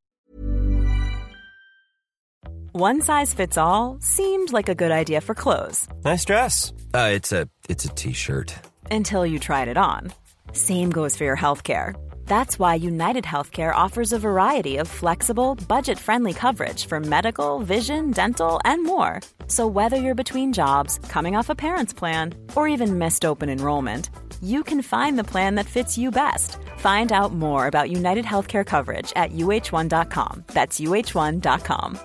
One 2.73 3.01
size 3.01 3.33
fits 3.33 3.57
all 3.57 3.97
seemed 4.01 4.51
like 4.53 4.69
a 4.69 4.75
good 4.75 4.91
idea 4.91 5.19
for 5.21 5.33
clothes 5.33 5.87
Nice 6.05 6.25
dress. 6.25 6.73
Uh, 6.93 7.09
it's 7.11 7.31
a 7.31 7.49
it's 7.69 7.85
a 7.85 7.89
t-shirt. 7.89 8.53
until 8.91 9.25
you 9.25 9.39
tried 9.39 9.67
it 9.67 9.77
on. 9.77 10.13
Same 10.53 10.89
goes 10.91 11.15
for 11.17 11.23
your 11.23 11.35
healthcare. 11.37 11.95
That's 12.27 12.59
why 12.59 12.75
United 12.75 13.23
Healthcare 13.23 13.73
offers 13.73 14.11
a 14.11 14.19
variety 14.19 14.77
of 14.77 14.87
flexible, 14.87 15.55
budget 15.67 15.97
friendly 15.97 16.33
coverage 16.33 16.85
for 16.85 16.99
medical, 16.99 17.59
vision, 17.59 18.11
dental, 18.11 18.59
and 18.65 18.83
more. 18.83 19.21
So, 19.47 19.65
whether 19.65 19.95
you're 19.95 20.23
between 20.23 20.53
jobs, 20.53 20.99
coming 21.09 21.35
off 21.35 21.49
a 21.49 21.55
parent's 21.55 21.93
plan, 21.93 22.35
or 22.55 22.67
even 22.67 22.97
missed 22.99 23.23
open 23.25 23.49
enrollment, 23.49 24.09
you 24.41 24.61
can 24.63 24.81
find 24.81 25.17
the 25.17 25.23
plan 25.23 25.55
that 25.55 25.65
fits 25.65 25.97
you 25.97 26.11
best. 26.11 26.57
Find 26.77 27.11
out 27.11 27.33
more 27.33 27.65
about 27.65 27.89
United 27.89 28.25
Healthcare 28.25 28.65
coverage 28.65 29.13
at 29.15 29.31
uh1.com. 29.31 30.43
That's 30.47 30.79
uh1.com. 30.79 31.99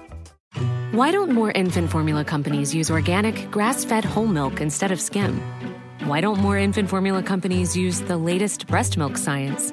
Why 0.93 1.11
don't 1.11 1.33
more 1.33 1.51
infant 1.51 1.91
formula 1.91 2.25
companies 2.25 2.73
use 2.75 2.91
organic, 2.91 3.51
grass 3.51 3.85
fed 3.85 4.05
whole 4.05 4.29
milk 4.29 4.61
instead 4.61 4.93
of 4.93 5.01
skim? 5.01 5.43
Why 6.05 6.21
don't 6.21 6.39
more 6.39 6.59
infant 6.59 6.89
formula 6.89 7.23
companies 7.23 7.77
use 7.77 8.01
the 8.03 8.17
latest 8.17 8.67
breast 8.67 8.97
milk 8.97 9.17
science? 9.17 9.73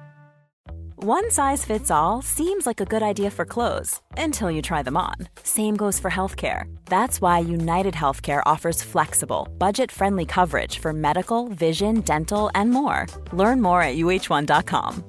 One 1.03 1.31
size 1.31 1.65
fits 1.65 1.89
all 1.89 2.21
seems 2.21 2.67
like 2.67 2.79
a 2.79 2.85
good 2.85 3.01
idea 3.01 3.31
for 3.31 3.43
clothes 3.43 3.99
until 4.17 4.51
you 4.51 4.61
try 4.61 4.83
them 4.83 4.95
on. 4.95 5.15
Same 5.41 5.75
goes 5.75 5.99
for 5.99 6.11
healthcare. 6.11 6.65
That's 6.85 7.19
why 7.19 7.39
United 7.39 7.95
Healthcare 7.95 8.43
offers 8.45 8.83
flexible, 8.83 9.49
budget 9.57 9.91
friendly 9.91 10.25
coverage 10.25 10.77
for 10.77 10.93
medical, 10.93 11.47
vision, 11.47 12.01
dental, 12.01 12.51
and 12.53 12.69
more. 12.69 13.07
Learn 13.33 13.63
more 13.63 13.81
at 13.81 13.95
uh1.com. 13.97 15.03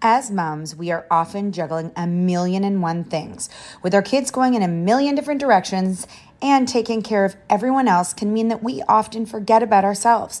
As 0.00 0.30
moms, 0.30 0.74
we 0.74 0.90
are 0.90 1.06
often 1.10 1.52
juggling 1.52 1.92
a 1.98 2.06
million 2.06 2.64
and 2.64 2.80
one 2.80 3.04
things. 3.04 3.50
With 3.82 3.94
our 3.94 4.00
kids 4.00 4.30
going 4.30 4.54
in 4.54 4.62
a 4.62 4.68
million 4.68 5.14
different 5.14 5.38
directions 5.38 6.06
and 6.40 6.66
taking 6.66 7.02
care 7.02 7.26
of 7.26 7.36
everyone 7.50 7.88
else 7.88 8.14
can 8.14 8.32
mean 8.32 8.48
that 8.48 8.62
we 8.62 8.80
often 8.88 9.26
forget 9.26 9.62
about 9.62 9.84
ourselves. 9.84 10.40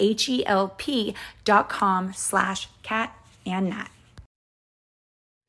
H-E-L-P 0.00 1.14
dot 1.44 1.68
com 1.68 2.12
slash 2.12 2.68
catandnat. 2.82 3.91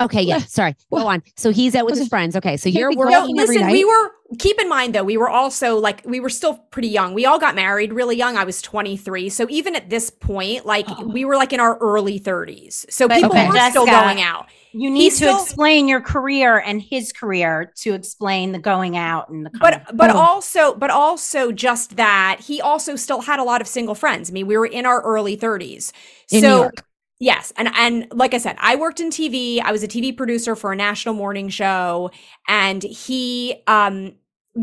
Okay, 0.03 0.21
yeah. 0.21 0.37
Sorry. 0.47 0.75
Go 0.91 1.07
on. 1.07 1.23
So 1.35 1.51
he's 1.51 1.75
out 1.75 1.85
with 1.85 1.97
his 1.97 2.07
friends. 2.07 2.35
Okay. 2.35 2.57
So 2.57 2.69
you're 2.69 2.91
No, 2.91 2.97
working 2.97 3.39
every 3.39 3.55
listen, 3.55 3.61
night. 3.61 3.71
we 3.73 3.85
were 3.85 4.11
keep 4.39 4.59
in 4.59 4.67
mind 4.67 4.95
though, 4.95 5.03
we 5.03 5.15
were 5.15 5.29
also 5.29 5.77
like 5.77 6.01
we 6.05 6.19
were 6.19 6.29
still 6.29 6.55
pretty 6.71 6.87
young. 6.87 7.13
We 7.13 7.25
all 7.25 7.37
got 7.39 7.53
married 7.55 7.93
really 7.93 8.15
young. 8.17 8.35
I 8.37 8.43
was 8.43 8.61
23. 8.61 9.29
So 9.29 9.45
even 9.49 9.75
at 9.75 9.89
this 9.89 10.09
point, 10.09 10.65
like 10.65 10.87
we 11.05 11.23
were 11.25 11.35
like 11.35 11.53
in 11.53 11.59
our 11.59 11.77
early 11.79 12.19
30s. 12.19 12.85
So 12.91 13.07
But- 13.07 13.15
people 13.21 13.31
okay. 13.31 13.47
were 13.47 13.69
still 13.69 13.85
going 13.85 14.21
out. 14.21 14.47
You 14.75 14.89
need 14.89 15.01
He's 15.01 15.19
to 15.19 15.25
still- 15.25 15.43
explain 15.43 15.87
your 15.87 16.01
career 16.01 16.57
and 16.57 16.81
his 16.81 17.13
career 17.13 17.71
to 17.81 17.93
explain 17.93 18.53
the 18.53 18.59
going 18.59 18.97
out 18.97 19.29
and 19.29 19.45
the 19.45 19.51
but 19.59 19.85
coming. 19.85 19.97
but 19.97 20.09
also 20.09 20.73
but 20.73 20.89
also 20.89 21.51
just 21.51 21.95
that 21.97 22.39
he 22.41 22.59
also 22.59 22.95
still 22.95 23.21
had 23.21 23.37
a 23.39 23.43
lot 23.43 23.61
of 23.61 23.67
single 23.67 23.93
friends. 23.93 24.31
I 24.31 24.33
mean, 24.33 24.47
we 24.47 24.57
were 24.57 24.65
in 24.65 24.87
our 24.87 25.01
early 25.03 25.37
30s. 25.37 25.91
In 26.31 26.41
New 26.41 26.47
so 26.47 26.61
York. 26.63 26.83
Yes, 27.23 27.53
and 27.55 27.69
and 27.75 28.07
like 28.11 28.33
I 28.33 28.37
said, 28.37 28.57
I 28.59 28.75
worked 28.75 28.99
in 28.99 29.09
TV. 29.09 29.61
I 29.61 29.71
was 29.71 29.81
a 29.81 29.87
TV 29.87 30.11
producer 30.15 30.57
for 30.57 30.73
a 30.73 30.75
national 30.75 31.15
morning 31.15 31.47
show, 31.47 32.11
and 32.49 32.83
he 32.83 33.55
um 33.67 34.15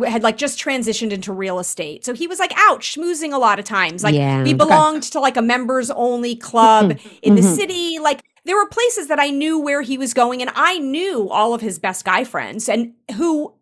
had 0.07 0.23
like 0.23 0.37
just 0.37 0.59
transitioned 0.59 1.11
into 1.11 1.33
real 1.33 1.59
estate. 1.59 2.05
So 2.05 2.13
he 2.13 2.27
was 2.27 2.39
like 2.39 2.53
out 2.69 2.81
schmoozing 2.83 3.33
a 3.33 3.39
lot 3.39 3.59
of 3.59 3.65
times. 3.65 4.05
Like 4.05 4.15
Yeah, 4.15 4.43
we 4.43 4.51
okay. 4.51 4.59
belonged 4.59 5.05
to 5.05 5.21
like 5.21 5.39
a 5.39 5.43
members 5.43 5.91
only 5.93 6.37
club 6.37 6.99
in 7.23 7.35
the 7.35 7.41
Mhm. 7.41 7.57
city. 7.57 7.99
Like 7.99 8.21
there 8.45 8.57
were 8.57 8.67
places 8.67 9.09
that 9.09 9.19
I 9.19 9.31
knew 9.31 9.59
where 9.59 9.81
he 9.81 9.97
was 9.97 10.13
going, 10.13 10.43
and 10.43 10.51
I 10.55 10.79
knew 10.81 11.31
all 11.31 11.55
of 11.55 11.63
his 11.63 11.79
best 11.79 12.05
guy 12.05 12.25
friends 12.25 12.69
and 12.69 12.93
who 13.17 13.55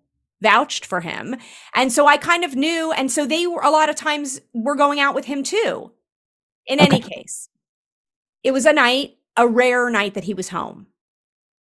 vouched 0.42 0.84
for 0.84 1.00
him. 1.02 1.37
And 1.72 1.92
so 1.92 2.08
I 2.08 2.16
kind 2.16 2.42
of 2.44 2.56
knew, 2.56 2.90
and 2.90 3.12
so 3.12 3.24
they 3.26 3.46
were 3.46 3.62
a 3.62 3.70
lot 3.70 3.90
of 3.90 3.94
times 3.94 4.40
were 4.52 4.74
going 4.76 4.98
out 4.98 5.14
with 5.14 5.26
him 5.26 5.44
too. 5.44 5.92
In 6.66 6.80
any 6.80 6.98
case, 7.00 7.48
it 8.42 8.53
was 8.53 8.66
a 8.66 8.72
night, 8.72 9.16
a 9.37 9.46
rare 9.46 9.88
night 9.90 10.14
that 10.14 10.24
he 10.24 10.35
was 10.35 10.48
home. 10.48 10.87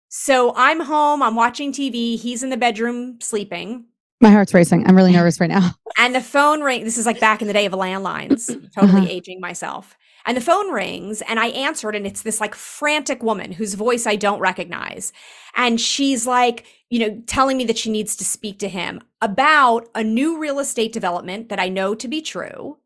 So 0.09 0.55
I'm 0.57 0.81
home, 0.81 1.23
I'm 1.23 1.35
watching 1.35 1.73
TV, 1.73 2.19
he's 2.19 2.43
in 2.43 2.51
the 2.51 2.57
bedroom 2.57 3.19
sleeping. 3.21 3.87
My 4.21 4.31
heart's 4.31 4.55
racing. 4.55 4.87
I'm 4.87 4.97
really 4.97 5.13
nervous 5.13 5.41
right 5.41 5.51
now. 5.51 5.71
And 5.99 6.15
the 6.15 6.21
phone 6.21 6.61
ring. 6.61 6.85
This 6.85 6.99
is 6.99 7.07
like 7.07 7.21
back 7.21 7.41
in 7.41 7.47
the 7.49 7.55
day 7.55 7.65
of 7.65 7.73
landlines, 7.73 8.55
totally 8.75 8.99
Uh-huh. 8.99 9.07
aging 9.09 9.41
myself. 9.41 9.97
And 10.27 10.37
the 10.37 10.43
phone 10.43 10.71
rings, 10.71 11.23
and 11.23 11.41
I 11.41 11.47
answered, 11.49 11.95
and 11.97 12.07
it's 12.07 12.21
this 12.21 12.39
like 12.39 12.55
frantic 12.55 13.23
woman 13.23 13.53
whose 13.53 13.73
voice 13.75 14.07
I 14.07 14.17
don't 14.17 14.41
recognize. 14.41 15.13
And 15.55 15.81
she's 15.81 16.27
like, 16.27 16.67
you 16.91 16.99
know, 16.99 17.23
telling 17.27 17.57
me 17.57 17.65
that 17.65 17.79
she 17.79 17.91
needs 17.91 18.15
to 18.17 18.25
speak 18.27 18.59
to 18.59 18.69
him 18.69 19.01
about 19.23 19.89
a 19.95 20.05
new 20.05 20.39
real 20.39 20.59
estate 20.59 20.93
development 20.93 21.49
that 21.49 21.61
I 21.61 21.69
know 21.71 21.95
to 21.95 22.09
be 22.09 22.21
true 22.21 22.77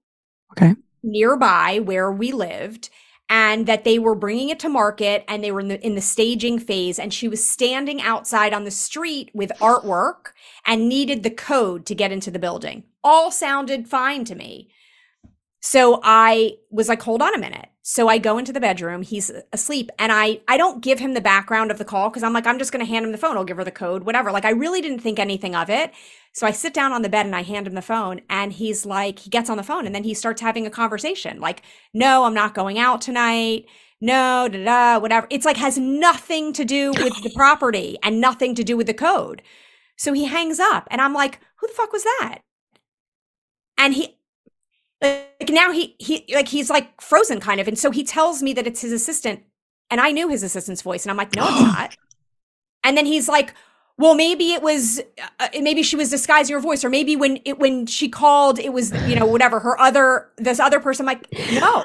Okay. 0.52 0.74
nearby 1.02 1.80
where 1.80 2.12
we 2.12 2.30
lived 2.32 2.90
and 3.30 3.66
that 3.66 3.84
they 3.84 3.98
were 3.98 4.16
bringing 4.16 4.48
it 4.48 4.58
to 4.58 4.68
market 4.68 5.24
and 5.28 5.42
they 5.42 5.52
were 5.52 5.60
in 5.60 5.68
the, 5.68 5.86
in 5.86 5.94
the 5.94 6.00
staging 6.00 6.58
phase 6.58 6.98
and 6.98 7.14
she 7.14 7.28
was 7.28 7.46
standing 7.46 8.02
outside 8.02 8.52
on 8.52 8.64
the 8.64 8.70
street 8.70 9.30
with 9.32 9.52
artwork 9.60 10.32
and 10.66 10.88
needed 10.88 11.22
the 11.22 11.30
code 11.30 11.86
to 11.86 11.94
get 11.94 12.10
into 12.10 12.30
the 12.30 12.40
building. 12.40 12.82
All 13.04 13.30
sounded 13.30 13.88
fine 13.88 14.24
to 14.24 14.34
me 14.34 14.68
so 15.60 16.00
i 16.02 16.52
was 16.70 16.88
like 16.88 17.02
hold 17.02 17.22
on 17.22 17.34
a 17.34 17.38
minute 17.38 17.68
so 17.82 18.08
i 18.08 18.18
go 18.18 18.38
into 18.38 18.52
the 18.52 18.60
bedroom 18.60 19.02
he's 19.02 19.30
asleep 19.52 19.90
and 19.98 20.10
i 20.12 20.40
i 20.48 20.56
don't 20.56 20.82
give 20.82 20.98
him 20.98 21.14
the 21.14 21.20
background 21.20 21.70
of 21.70 21.78
the 21.78 21.84
call 21.84 22.08
because 22.08 22.22
i'm 22.22 22.32
like 22.32 22.46
i'm 22.46 22.58
just 22.58 22.72
going 22.72 22.84
to 22.84 22.90
hand 22.90 23.04
him 23.04 23.12
the 23.12 23.18
phone 23.18 23.36
i'll 23.36 23.44
give 23.44 23.56
her 23.56 23.64
the 23.64 23.70
code 23.70 24.04
whatever 24.04 24.32
like 24.32 24.44
i 24.44 24.50
really 24.50 24.80
didn't 24.80 25.00
think 25.00 25.18
anything 25.18 25.54
of 25.54 25.70
it 25.70 25.92
so 26.32 26.46
I 26.46 26.52
sit 26.52 26.72
down 26.72 26.92
on 26.92 27.02
the 27.02 27.08
bed 27.08 27.26
and 27.26 27.34
I 27.34 27.42
hand 27.42 27.66
him 27.66 27.74
the 27.74 27.82
phone, 27.82 28.20
and 28.30 28.52
he's 28.52 28.86
like, 28.86 29.18
he 29.18 29.30
gets 29.30 29.50
on 29.50 29.56
the 29.56 29.62
phone 29.62 29.86
and 29.86 29.94
then 29.94 30.04
he 30.04 30.14
starts 30.14 30.40
having 30.40 30.66
a 30.66 30.70
conversation 30.70 31.40
like, 31.40 31.62
no, 31.92 32.24
I'm 32.24 32.34
not 32.34 32.54
going 32.54 32.78
out 32.78 33.00
tonight. 33.00 33.66
No, 34.00 34.48
da 34.48 34.64
da, 34.64 34.98
whatever. 34.98 35.26
It's 35.30 35.44
like 35.44 35.56
has 35.56 35.76
nothing 35.76 36.52
to 36.54 36.64
do 36.64 36.92
with 36.92 37.22
the 37.22 37.30
property 37.34 37.98
and 38.02 38.20
nothing 38.20 38.54
to 38.54 38.64
do 38.64 38.76
with 38.76 38.86
the 38.86 38.94
code. 38.94 39.42
So 39.96 40.12
he 40.12 40.24
hangs 40.26 40.60
up, 40.60 40.88
and 40.90 41.00
I'm 41.00 41.12
like, 41.12 41.40
who 41.56 41.66
the 41.66 41.74
fuck 41.74 41.92
was 41.92 42.04
that? 42.04 42.38
And 43.76 43.94
he, 43.94 44.16
like 45.02 45.48
now 45.48 45.72
he 45.72 45.96
he 45.98 46.24
like 46.34 46.48
he's 46.48 46.70
like 46.70 47.00
frozen 47.00 47.40
kind 47.40 47.60
of, 47.60 47.68
and 47.68 47.78
so 47.78 47.90
he 47.90 48.04
tells 48.04 48.42
me 48.42 48.52
that 48.52 48.66
it's 48.66 48.82
his 48.82 48.92
assistant, 48.92 49.42
and 49.90 50.00
I 50.00 50.12
knew 50.12 50.28
his 50.28 50.42
assistant's 50.42 50.82
voice, 50.82 51.04
and 51.04 51.10
I'm 51.10 51.16
like, 51.16 51.34
no, 51.34 51.46
it's 51.48 51.60
not. 51.60 51.96
And 52.84 52.96
then 52.96 53.06
he's 53.06 53.28
like, 53.28 53.54
well, 53.98 54.14
maybe 54.14 54.52
it 54.52 54.62
was, 54.62 55.00
uh, 55.38 55.48
maybe 55.60 55.82
she 55.82 55.96
was 55.96 56.08
disguising 56.08 56.54
her 56.54 56.60
voice, 56.60 56.84
or 56.84 56.90
maybe 56.90 57.16
when 57.16 57.38
it 57.44 57.58
when 57.58 57.86
she 57.86 58.08
called, 58.08 58.58
it 58.58 58.72
was 58.72 58.92
you 59.08 59.14
know 59.14 59.26
whatever 59.26 59.60
her 59.60 59.78
other 59.80 60.30
this 60.36 60.60
other 60.60 60.80
person. 60.80 61.06
I'm 61.06 61.16
like, 61.16 61.26
no, 61.52 61.84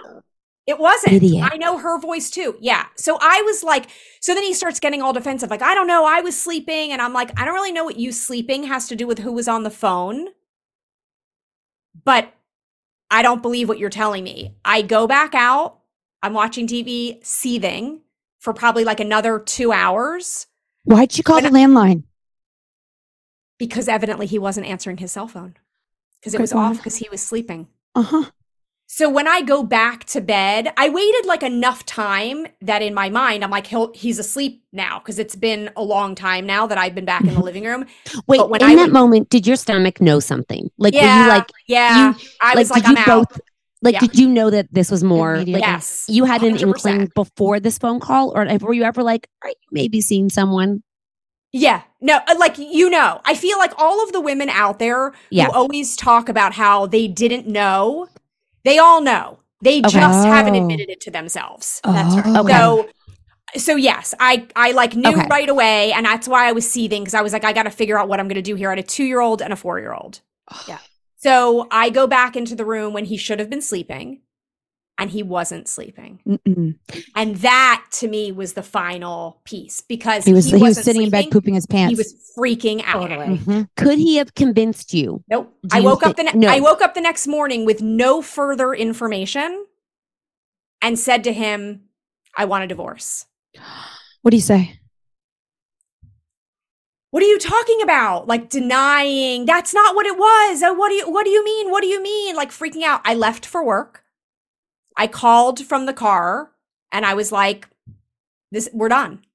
it 0.68 0.80
wasn't. 0.80 1.14
Idiot. 1.14 1.50
I 1.52 1.58
know 1.58 1.78
her 1.78 2.00
voice 2.00 2.30
too. 2.30 2.58
Yeah. 2.60 2.86
So 2.96 3.18
I 3.22 3.42
was 3.46 3.64
like, 3.64 3.88
so 4.20 4.34
then 4.34 4.44
he 4.44 4.54
starts 4.54 4.80
getting 4.80 5.02
all 5.02 5.14
defensive, 5.14 5.50
like 5.50 5.62
I 5.62 5.76
don't 5.76 5.88
know, 5.88 6.06
I 6.06 6.22
was 6.22 6.40
sleeping, 6.40 6.92
and 6.92 7.02
I'm 7.02 7.14
like, 7.14 7.38
I 7.40 7.46
don't 7.46 7.54
really 7.54 7.72
know 7.72 7.84
what 7.86 7.98
you 7.98 8.12
sleeping 8.12 8.64
has 8.64 8.88
to 8.88 8.96
do 8.96 9.08
with 9.08 9.20
who 9.20 9.32
was 9.32 9.48
on 9.48 9.64
the 9.64 9.70
phone, 9.70 10.28
but 12.04 12.34
I 13.12 13.22
don't 13.22 13.42
believe 13.42 13.70
what 13.70 13.80
you're 13.80 13.90
telling 13.90 14.24
me. 14.24 14.56
I 14.64 14.82
go 14.82 15.08
back 15.08 15.36
out. 15.36 15.80
I'm 16.22 16.34
watching 16.34 16.68
TV, 16.68 17.20
seething 17.24 18.02
for 18.40 18.54
probably 18.54 18.84
like 18.84 19.00
another 19.00 19.40
two 19.40 19.72
hours 19.72 20.48
Why'd 20.86 21.18
you 21.18 21.24
call 21.24 21.42
the 21.42 21.50
landline? 21.50 22.04
because 23.58 23.88
evidently 23.88 24.26
he 24.26 24.40
wasn't 24.40 24.66
answering 24.68 24.98
his 24.98 25.12
cell 25.12 25.28
phone 25.28 25.56
because 26.20 26.34
it 26.34 26.40
Okay, 26.40 26.42
was 26.42 26.54
go 26.54 26.60
on. 26.60 26.72
off 26.72 26.80
because 26.80 26.98
he 26.98 27.10
was 27.10 27.22
sleeping. 27.22 27.68
Uh 27.96 28.04
huh. 28.04 28.32
So 28.88 29.10
when 29.10 29.28
I 29.28 29.42
go 29.42 29.64
back 29.64 30.06
to 30.06 30.22
bed, 30.22 30.72
I 30.78 30.90
waited 30.90 31.26
like 31.26 31.44
enough 31.44 31.86
time 31.86 32.46
that 32.62 32.82
in 32.82 32.94
my 32.94 33.10
mind 33.10 33.44
I'm 33.44 33.50
like 33.50 33.68
he'll 33.68 33.92
he's 33.94 34.20
asleep 34.20 34.64
now 34.72 35.00
because 35.00 35.18
it's 35.20 35.36
been 35.36 35.70
a 35.76 35.84
long 35.84 36.14
time 36.16 36.46
now 36.46 36.68
that 36.68 36.78
I've 36.78 36.94
been 36.96 37.04
back 37.06 37.24
in 37.24 37.34
the 37.34 37.42
living 37.50 37.64
room. 37.66 37.86
Wait, 38.28 38.38
But 38.38 38.50
when 38.50 38.62
in 38.62 38.68
I 38.70 38.76
that 38.76 38.82
would- 38.84 38.94
moment, 38.94 39.30
did 39.30 39.48
your 39.48 39.56
stomach 39.56 40.00
know 40.02 40.20
something? 40.20 40.70
Like, 40.78 40.94
were 40.94 41.00
yeah, 41.00 41.24
you 41.24 41.30
like, 41.30 41.52
yeah, 41.68 42.10
you- 42.14 42.16
I 42.42 42.56
was 42.56 42.70
like, 42.70 42.84
did 42.84 42.98
I'm 42.98 43.06
you 43.08 43.14
out. 43.14 43.30
both, 43.30 43.42
like, 43.82 43.94
Yeah. 43.94 44.00
did 44.02 44.18
you 44.20 44.30
know 44.30 44.50
that 44.52 44.68
this 44.72 44.90
was 44.92 45.04
more, 45.04 45.38
like, 45.40 45.48
yes, 45.48 46.06
you 46.08 46.24
had 46.26 46.44
an 46.44 46.56
100%. 46.56 46.62
inkling 46.62 47.12
before 47.16 47.60
this 47.60 47.78
phone 47.78 48.00
call, 48.00 48.32
or 48.38 48.46
were 48.62 48.74
you 48.74 48.84
ever 48.84 49.02
like, 49.04 49.28
are 49.44 49.50
you 49.50 49.56
maybe 49.72 50.00
seeing 50.00 50.30
someone? 50.30 50.84
Yeah. 51.52 51.82
No, 52.02 52.20
uh, 52.28 52.36
like 52.38 52.58
you 52.60 52.90
know, 52.90 53.20
I 53.26 53.34
feel 53.34 53.58
like 53.58 53.74
all 53.78 54.04
of 54.04 54.12
the 54.12 54.22
women 54.22 54.50
out 54.50 54.78
there 54.80 55.14
Yeah. 55.32 55.46
who 55.46 55.52
always 55.54 55.96
talk 55.96 56.30
about 56.30 56.54
how 56.54 56.86
they 56.86 57.08
didn't 57.08 57.48
know, 57.48 58.08
they 58.66 58.78
all 58.80 59.02
know. 59.02 59.40
They 59.62 59.80
Okay. 59.80 59.90
just 59.90 60.26
haven't 60.28 60.56
Oh. 60.56 60.62
admitted 60.64 60.90
it 60.90 61.00
to 61.02 61.12
themselves. 61.12 61.80
That's 61.84 62.16
right. 62.18 62.26
Oh, 62.28 62.42
okay. 62.42 62.54
So 62.54 62.90
so 63.58 63.76
yes, 63.76 64.14
I 64.20 64.48
I 64.56 64.72
like 64.74 64.96
knew 64.96 65.18
Okay. 65.18 65.28
right 65.30 65.48
away 65.48 65.94
and 65.94 66.06
that's 66.06 66.28
why 66.28 66.50
I 66.50 66.52
was 66.52 66.70
seething 66.70 67.04
because 67.04 67.14
I 67.14 67.22
was 67.22 67.32
like 67.32 67.46
I 67.46 67.54
got 67.54 67.64
to 67.64 67.70
figure 67.70 67.98
out 67.98 68.10
what 68.10 68.20
I'm 68.20 68.28
going 68.28 68.36
to 68.36 68.42
do 68.52 68.56
here. 68.56 68.72
at 68.72 68.80
a 68.80 68.84
2-year-old 68.84 69.42
and 69.42 69.54
a 69.54 69.56
4-year-old. 69.56 70.20
Yeah. 70.68 70.80
So 71.18 71.68
I 71.72 71.90
go 71.90 72.06
back 72.06 72.36
into 72.36 72.56
the 72.56 72.66
room 72.66 72.92
when 72.94 73.06
he 73.06 73.18
should 73.18 73.40
have 73.40 73.50
been 73.50 73.62
sleeping 73.62 74.20
and 74.98 75.10
he 75.12 75.24
wasn't 75.24 75.68
sleeping. 75.68 76.20
Mm-mm. 76.26 76.78
And 77.16 77.36
that 77.38 77.86
to 77.94 78.08
me 78.08 78.32
was 78.32 78.54
the 78.54 78.64
final 78.64 79.42
piece 79.44 79.82
because 79.82 80.26
He 80.26 80.34
was 80.34 80.46
he, 80.46 80.54
was 80.54 80.62
wasn't 80.62 80.86
sitting 80.86 81.02
in 81.04 81.10
bed 81.10 81.32
pooping 81.32 81.54
his 81.54 81.66
pants. 81.66 81.92
He 81.92 81.96
was 81.96 82.34
freaking 82.38 82.82
out. 82.86 83.08
Totally. 83.08 83.38
Mhm. 83.40 83.68
Could 83.76 83.98
he 83.98 84.16
have 84.18 84.34
convinced 84.36 84.94
you? 84.94 85.24
Nope. 85.30 85.54
Do 85.64 85.76
I 85.76 85.80
you 85.80 85.86
woke 85.86 86.04
up 86.06 86.16
the 86.16 86.24
ne- 86.24 86.34
no. 86.34 86.48
I 86.48 86.60
woke 86.60 86.82
up 86.82 86.94
the 86.94 87.02
next 87.02 87.28
morning 87.28 87.66
with 87.66 87.82
no 87.82 88.22
further 88.22 88.74
information 88.74 89.66
and 90.82 90.98
said 90.98 91.24
to 91.26 91.34
him, 91.34 91.82
"I 92.38 92.46
want 92.46 92.64
a 92.64 92.68
divorce." 92.68 93.26
What 94.22 94.32
do 94.32 94.38
you 94.38 94.42
say? 94.42 94.80
What 97.12 97.24
are 97.24 97.28
you 97.28 97.40
talking 97.40 97.82
about? 97.82 98.28
Like 98.28 98.50
denying 98.50 99.46
that's 99.46 99.74
not 99.74 99.96
what 99.96 100.06
it 100.06 100.18
was. 100.18 100.62
Oh, 100.64 100.74
what 100.74 100.90
do 100.90 100.96
you 100.96 101.10
what 101.10 101.26
do 101.26 101.32
you 101.32 101.44
mean? 101.44 101.70
What 101.72 101.82
do 101.82 101.88
you 101.88 102.02
mean? 102.02 102.36
Like 102.36 102.52
freaking 102.52 102.84
out. 102.84 103.02
I 103.04 103.14
left 103.14 103.46
for 103.46 103.64
work. 103.64 104.04
I 104.98 105.08
called 105.08 105.64
from 105.66 105.86
the 105.86 105.94
car 105.94 106.52
and 106.92 107.06
I 107.06 107.14
was 107.14 107.32
like, 107.32 107.68
this 108.52 108.70
we're 108.74 108.90
done. 108.90 109.26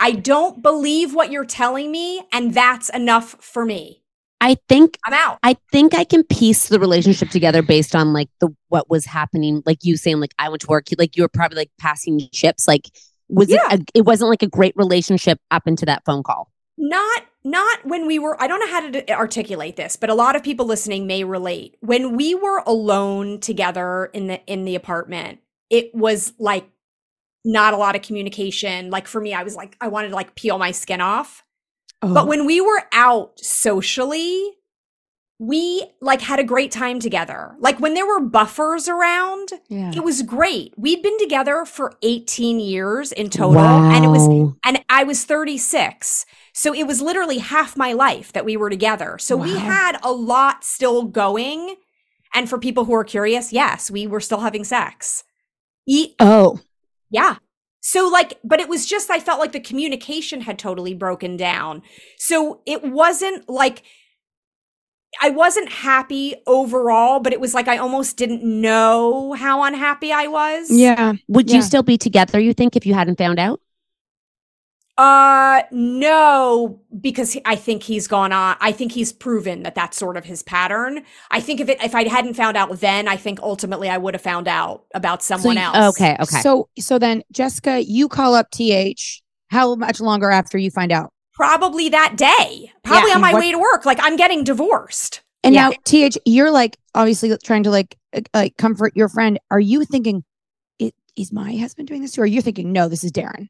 I 0.00 0.12
don't 0.12 0.62
believe 0.62 1.14
what 1.14 1.30
you're 1.30 1.44
telling 1.44 1.90
me 1.90 2.22
and 2.32 2.54
that's 2.54 2.88
enough 2.90 3.36
for 3.40 3.64
me. 3.64 4.02
I 4.40 4.56
think 4.68 4.98
I'm 5.06 5.14
out. 5.14 5.38
I 5.42 5.56
think 5.72 5.94
I 5.94 6.04
can 6.04 6.22
piece 6.24 6.68
the 6.68 6.78
relationship 6.78 7.30
together 7.30 7.62
based 7.62 7.94
on 7.96 8.12
like 8.12 8.28
the 8.40 8.54
what 8.68 8.90
was 8.90 9.06
happening. 9.06 9.62
Like 9.64 9.78
you 9.84 9.96
saying, 9.96 10.20
like 10.20 10.34
I 10.38 10.48
went 10.50 10.60
to 10.62 10.66
work, 10.66 10.88
like 10.98 11.16
you 11.16 11.22
were 11.22 11.28
probably 11.28 11.56
like 11.56 11.70
passing 11.78 12.28
ships. 12.32 12.68
Like 12.68 12.90
was 13.28 13.48
Yeah. 13.48 13.60
it? 13.72 13.80
A, 13.80 13.84
it 13.94 14.04
wasn't 14.04 14.28
like 14.28 14.42
a 14.42 14.48
great 14.48 14.74
relationship 14.76 15.38
up 15.50 15.66
into 15.66 15.86
that 15.86 16.02
phone 16.04 16.22
call. 16.22 16.50
Not 16.76 17.22
not 17.44 17.84
when 17.84 18.06
we 18.06 18.18
were 18.18 18.40
i 18.42 18.46
don't 18.46 18.58
know 18.60 18.68
how 18.68 18.80
to 18.80 19.12
articulate 19.12 19.76
this 19.76 19.96
but 19.96 20.10
a 20.10 20.14
lot 20.14 20.34
of 20.34 20.42
people 20.42 20.66
listening 20.66 21.06
may 21.06 21.22
relate 21.24 21.76
when 21.80 22.16
we 22.16 22.34
were 22.34 22.62
alone 22.66 23.38
together 23.38 24.06
in 24.06 24.26
the 24.26 24.44
in 24.46 24.64
the 24.64 24.74
apartment 24.74 25.38
it 25.70 25.94
was 25.94 26.32
like 26.38 26.68
not 27.44 27.74
a 27.74 27.76
lot 27.76 27.94
of 27.94 28.02
communication 28.02 28.90
like 28.90 29.06
for 29.06 29.20
me 29.20 29.32
i 29.32 29.42
was 29.42 29.54
like 29.54 29.76
i 29.80 29.88
wanted 29.88 30.08
to 30.08 30.14
like 30.14 30.34
peel 30.34 30.58
my 30.58 30.70
skin 30.70 31.00
off 31.00 31.44
Oh. 32.02 32.12
but 32.12 32.26
when 32.26 32.44
we 32.44 32.60
were 32.60 32.82
out 32.92 33.38
socially 33.38 34.50
we 35.38 35.84
like 36.00 36.20
had 36.20 36.38
a 36.38 36.44
great 36.44 36.70
time 36.70 37.00
together 37.00 37.56
like 37.60 37.80
when 37.80 37.94
there 37.94 38.06
were 38.06 38.20
buffers 38.20 38.88
around 38.88 39.48
yeah. 39.68 39.90
it 39.94 40.04
was 40.04 40.20
great 40.22 40.74
we'd 40.76 41.02
been 41.02 41.18
together 41.18 41.64
for 41.64 41.94
18 42.02 42.60
years 42.60 43.10
in 43.10 43.30
total 43.30 43.58
and 43.58 44.04
it 44.04 44.08
was 44.08 44.54
and 44.66 44.84
I 44.94 45.02
was 45.04 45.24
36. 45.24 46.24
So 46.56 46.72
it 46.72 46.86
was 46.86 47.02
literally 47.02 47.38
half 47.38 47.76
my 47.76 47.92
life 47.92 48.32
that 48.32 48.44
we 48.44 48.56
were 48.56 48.70
together. 48.70 49.18
So 49.18 49.36
we 49.36 49.56
had 49.58 49.98
a 50.04 50.12
lot 50.12 50.62
still 50.64 51.02
going. 51.02 51.74
And 52.32 52.48
for 52.48 52.58
people 52.58 52.84
who 52.84 52.94
are 52.94 53.02
curious, 53.04 53.52
yes, 53.52 53.90
we 53.90 54.06
were 54.06 54.20
still 54.20 54.38
having 54.40 54.62
sex. 54.64 55.24
E- 55.86 56.14
Oh. 56.20 56.60
yeah. 57.10 57.36
So 57.80 58.08
like, 58.08 58.38
but 58.44 58.60
it 58.60 58.68
was 58.68 58.86
just, 58.86 59.10
I 59.10 59.18
felt 59.20 59.40
like 59.40 59.50
the 59.52 59.58
communication 59.60 60.42
had 60.42 60.58
totally 60.58 60.94
broken 60.94 61.36
down. 61.36 61.82
So 62.18 62.60
it 62.66 62.82
wasn't 62.84 63.48
like, 63.48 63.82
I 65.20 65.30
wasn't 65.30 65.68
happy 65.70 66.34
overall, 66.46 67.20
but 67.20 67.32
it 67.32 67.40
was 67.40 67.52
like 67.52 67.68
I 67.68 67.78
almost 67.78 68.16
didn't 68.16 68.42
know 68.44 69.32
how 69.32 69.62
unhappy 69.64 70.12
I 70.12 70.28
was. 70.28 70.70
Yeah. 70.70 71.14
Would 71.28 71.50
Yeah. 71.50 71.56
you 71.56 71.62
still 71.62 71.82
be 71.82 71.98
together? 71.98 72.38
You 72.40 72.54
think 72.54 72.74
if 72.76 72.86
you 72.86 72.94
hadn't 72.94 73.18
found 73.18 73.38
out? 73.38 73.60
Uh, 74.96 75.62
no, 75.72 76.80
because 77.00 77.36
I 77.44 77.56
think 77.56 77.82
he's 77.82 78.06
gone 78.06 78.32
on. 78.32 78.56
I 78.60 78.70
think 78.70 78.92
he's 78.92 79.12
proven 79.12 79.64
that 79.64 79.74
that's 79.74 79.96
sort 79.96 80.16
of 80.16 80.24
his 80.24 80.42
pattern. 80.44 81.02
I 81.32 81.40
think 81.40 81.60
if 81.60 81.68
it, 81.68 81.82
if 81.82 81.94
I 81.96 82.06
hadn't 82.08 82.34
found 82.34 82.56
out 82.56 82.78
then, 82.78 83.08
I 83.08 83.16
think 83.16 83.40
ultimately 83.40 83.88
I 83.90 83.98
would 83.98 84.14
have 84.14 84.22
found 84.22 84.46
out 84.46 84.84
about 84.94 85.22
someone 85.22 85.56
you- 85.56 85.62
else. 85.62 85.96
Okay. 85.98 86.16
Okay. 86.20 86.40
So 86.40 86.68
so 86.78 86.98
then 87.00 87.22
Jessica, 87.32 87.82
you 87.84 88.08
call 88.08 88.34
up 88.34 88.50
TH. 88.52 89.20
How 89.50 89.74
much 89.74 90.00
longer 90.00 90.30
after 90.30 90.58
you 90.58 90.70
find 90.70 90.92
out? 90.92 91.10
Probably 91.34 91.88
that 91.88 92.14
day, 92.16 92.72
probably 92.84 93.10
Yeah, 93.10 93.16
on 93.16 93.20
my 93.20 93.32
what- 93.32 93.40
way 93.40 93.50
to 93.50 93.58
work. 93.58 93.84
Like 93.84 93.98
I'm 94.00 94.14
getting 94.16 94.44
divorced. 94.44 95.22
And 95.42 95.54
Yeah. 95.54 95.70
now 95.70 95.74
TH, 95.84 96.16
you're 96.24 96.50
like 96.52 96.76
obviously 96.94 97.36
trying 97.44 97.64
to 97.64 97.70
like 97.70 97.96
uh, 98.16 98.20
like 98.32 98.56
comfort 98.56 98.92
your 98.96 99.08
friend. 99.08 99.40
Are 99.50 99.58
you 99.60 99.84
thinking 99.84 100.22
it 100.78 100.94
is 101.16 101.32
my 101.32 101.56
husband 101.56 101.88
doing 101.88 102.00
this 102.02 102.12
to 102.12 102.20
you? 102.20 102.22
Or 102.22 102.24
are 102.24 102.26
you 102.28 102.40
thinking, 102.40 102.72
no, 102.72 102.88
this 102.88 103.02
is 103.02 103.10
Darren? 103.10 103.48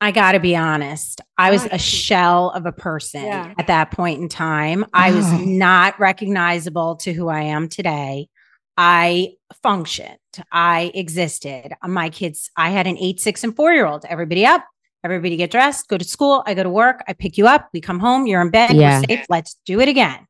I 0.00 0.12
got 0.12 0.32
to 0.32 0.40
be 0.40 0.54
honest. 0.54 1.20
I 1.36 1.50
was 1.50 1.64
oh, 1.64 1.70
a 1.72 1.78
shell 1.78 2.50
of 2.50 2.66
a 2.66 2.72
person 2.72 3.24
Yeah. 3.24 3.52
at 3.58 3.66
that 3.66 3.90
point 3.90 4.20
in 4.20 4.28
time. 4.28 4.84
I 4.94 5.12
was 5.12 5.26
Oh. 5.26 5.38
not 5.38 5.98
recognizable 5.98 6.96
to 6.96 7.12
who 7.12 7.28
I 7.28 7.42
am 7.42 7.68
today. 7.68 8.28
I 8.76 9.32
functioned. 9.62 10.18
I 10.52 10.92
existed. 10.94 11.72
My 11.84 12.10
kids, 12.10 12.50
I 12.56 12.70
had 12.70 12.86
an 12.86 12.96
eight, 12.98 13.18
six, 13.20 13.42
and 13.42 13.56
four 13.56 13.72
year 13.72 13.86
old. 13.86 14.04
Everybody 14.04 14.46
up, 14.46 14.64
everybody 15.02 15.36
get 15.36 15.50
dressed, 15.50 15.88
go 15.88 15.98
to 15.98 16.04
school. 16.04 16.44
I 16.46 16.54
go 16.54 16.62
to 16.62 16.70
work. 16.70 17.02
I 17.08 17.12
pick 17.12 17.36
you 17.36 17.48
up. 17.48 17.68
We 17.72 17.80
come 17.80 17.98
home. 17.98 18.26
You're 18.28 18.40
in 18.42 18.50
bed. 18.50 18.74
Yeah. 18.74 19.00
We're 19.00 19.06
safe. 19.16 19.26
Let's 19.28 19.56
do 19.66 19.80
it 19.80 19.88
again. 19.88 20.26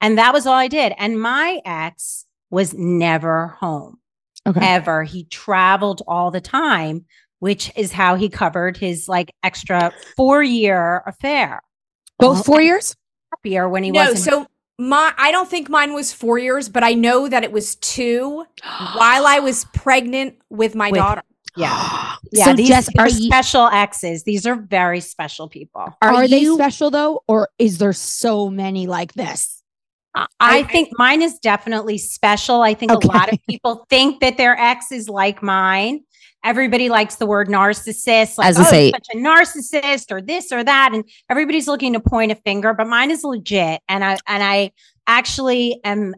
And 0.00 0.18
that 0.18 0.32
was 0.32 0.44
all 0.44 0.54
I 0.54 0.66
did. 0.66 0.92
And 0.98 1.20
my 1.20 1.60
ex 1.64 2.26
was 2.50 2.74
never 2.74 3.48
home 3.60 3.98
Okay. 4.46 4.60
ever. 4.60 5.04
He 5.04 5.24
traveled 5.24 6.02
all 6.08 6.30
the 6.32 6.40
time, 6.40 7.04
which 7.44 7.70
is 7.76 7.92
how 7.92 8.14
he 8.14 8.30
covered 8.30 8.74
his 8.74 9.06
like 9.06 9.30
extra 9.42 9.92
four 10.16 10.42
year 10.42 11.02
affair. 11.04 11.60
Both 12.18 12.46
four 12.46 12.62
years? 12.62 12.96
Happier 13.32 13.68
when 13.68 13.82
he 13.84 13.90
no, 13.90 14.00
wasn't. 14.00 14.18
so 14.20 14.46
my 14.78 15.12
I 15.18 15.30
don't 15.30 15.46
think 15.50 15.68
mine 15.68 15.92
was 15.92 16.10
four 16.10 16.38
years, 16.38 16.70
but 16.70 16.82
I 16.82 16.94
know 16.94 17.28
that 17.28 17.44
it 17.44 17.52
was 17.52 17.74
two 17.76 18.46
while 18.94 19.26
I 19.26 19.40
was 19.40 19.66
pregnant 19.74 20.36
with 20.48 20.74
my 20.74 20.90
With- 20.90 21.00
daughter. 21.00 21.22
yeah. 21.56 22.14
Yeah. 22.32 22.46
So, 22.46 22.54
these 22.54 22.68
Jess, 22.68 22.88
are 22.98 23.04
are 23.04 23.08
you- 23.10 23.26
special 23.26 23.66
exes. 23.66 24.24
These 24.24 24.46
are 24.46 24.56
very 24.56 25.00
special 25.00 25.46
people. 25.46 25.86
Are, 26.00 26.14
Are 26.14 26.26
they 26.26 26.40
you- 26.40 26.54
special 26.54 26.90
though, 26.90 27.22
or 27.28 27.50
is 27.58 27.76
there 27.76 27.92
so 27.92 28.48
many 28.48 28.86
like 28.86 29.12
this? 29.12 29.62
I 30.40 30.62
think 30.62 30.90
mine 30.96 31.22
is 31.22 31.38
definitely 31.40 31.98
special. 31.98 32.62
I 32.62 32.72
think 32.74 32.92
a 32.92 33.06
lot 33.06 33.32
of 33.32 33.38
people 33.48 33.84
think 33.90 34.20
that 34.20 34.36
their 34.38 34.56
ex 34.58 34.90
is 34.92 35.08
like 35.08 35.42
mine. 35.42 36.04
Everybody 36.44 36.88
likes 36.90 37.16
the 37.16 37.26
word 37.26 37.48
narcissist, 37.48 38.36
like 38.38 38.48
As 38.48 38.58
I 38.58 38.62
oh, 38.62 38.70
say- 38.70 38.90
such 38.92 39.06
a 39.14 39.16
narcissist 39.16 40.10
or 40.12 40.20
this 40.20 40.52
or 40.52 40.62
that, 40.62 40.90
and 40.92 41.04
everybody's 41.30 41.66
looking 41.66 41.94
to 41.94 42.00
point 42.00 42.30
a 42.32 42.34
finger. 42.36 42.74
But 42.74 42.86
mine 42.86 43.10
is 43.10 43.24
legit, 43.24 43.80
and 43.88 44.04
I 44.04 44.18
and 44.26 44.42
I 44.42 44.72
actually 45.06 45.80
am. 45.84 46.14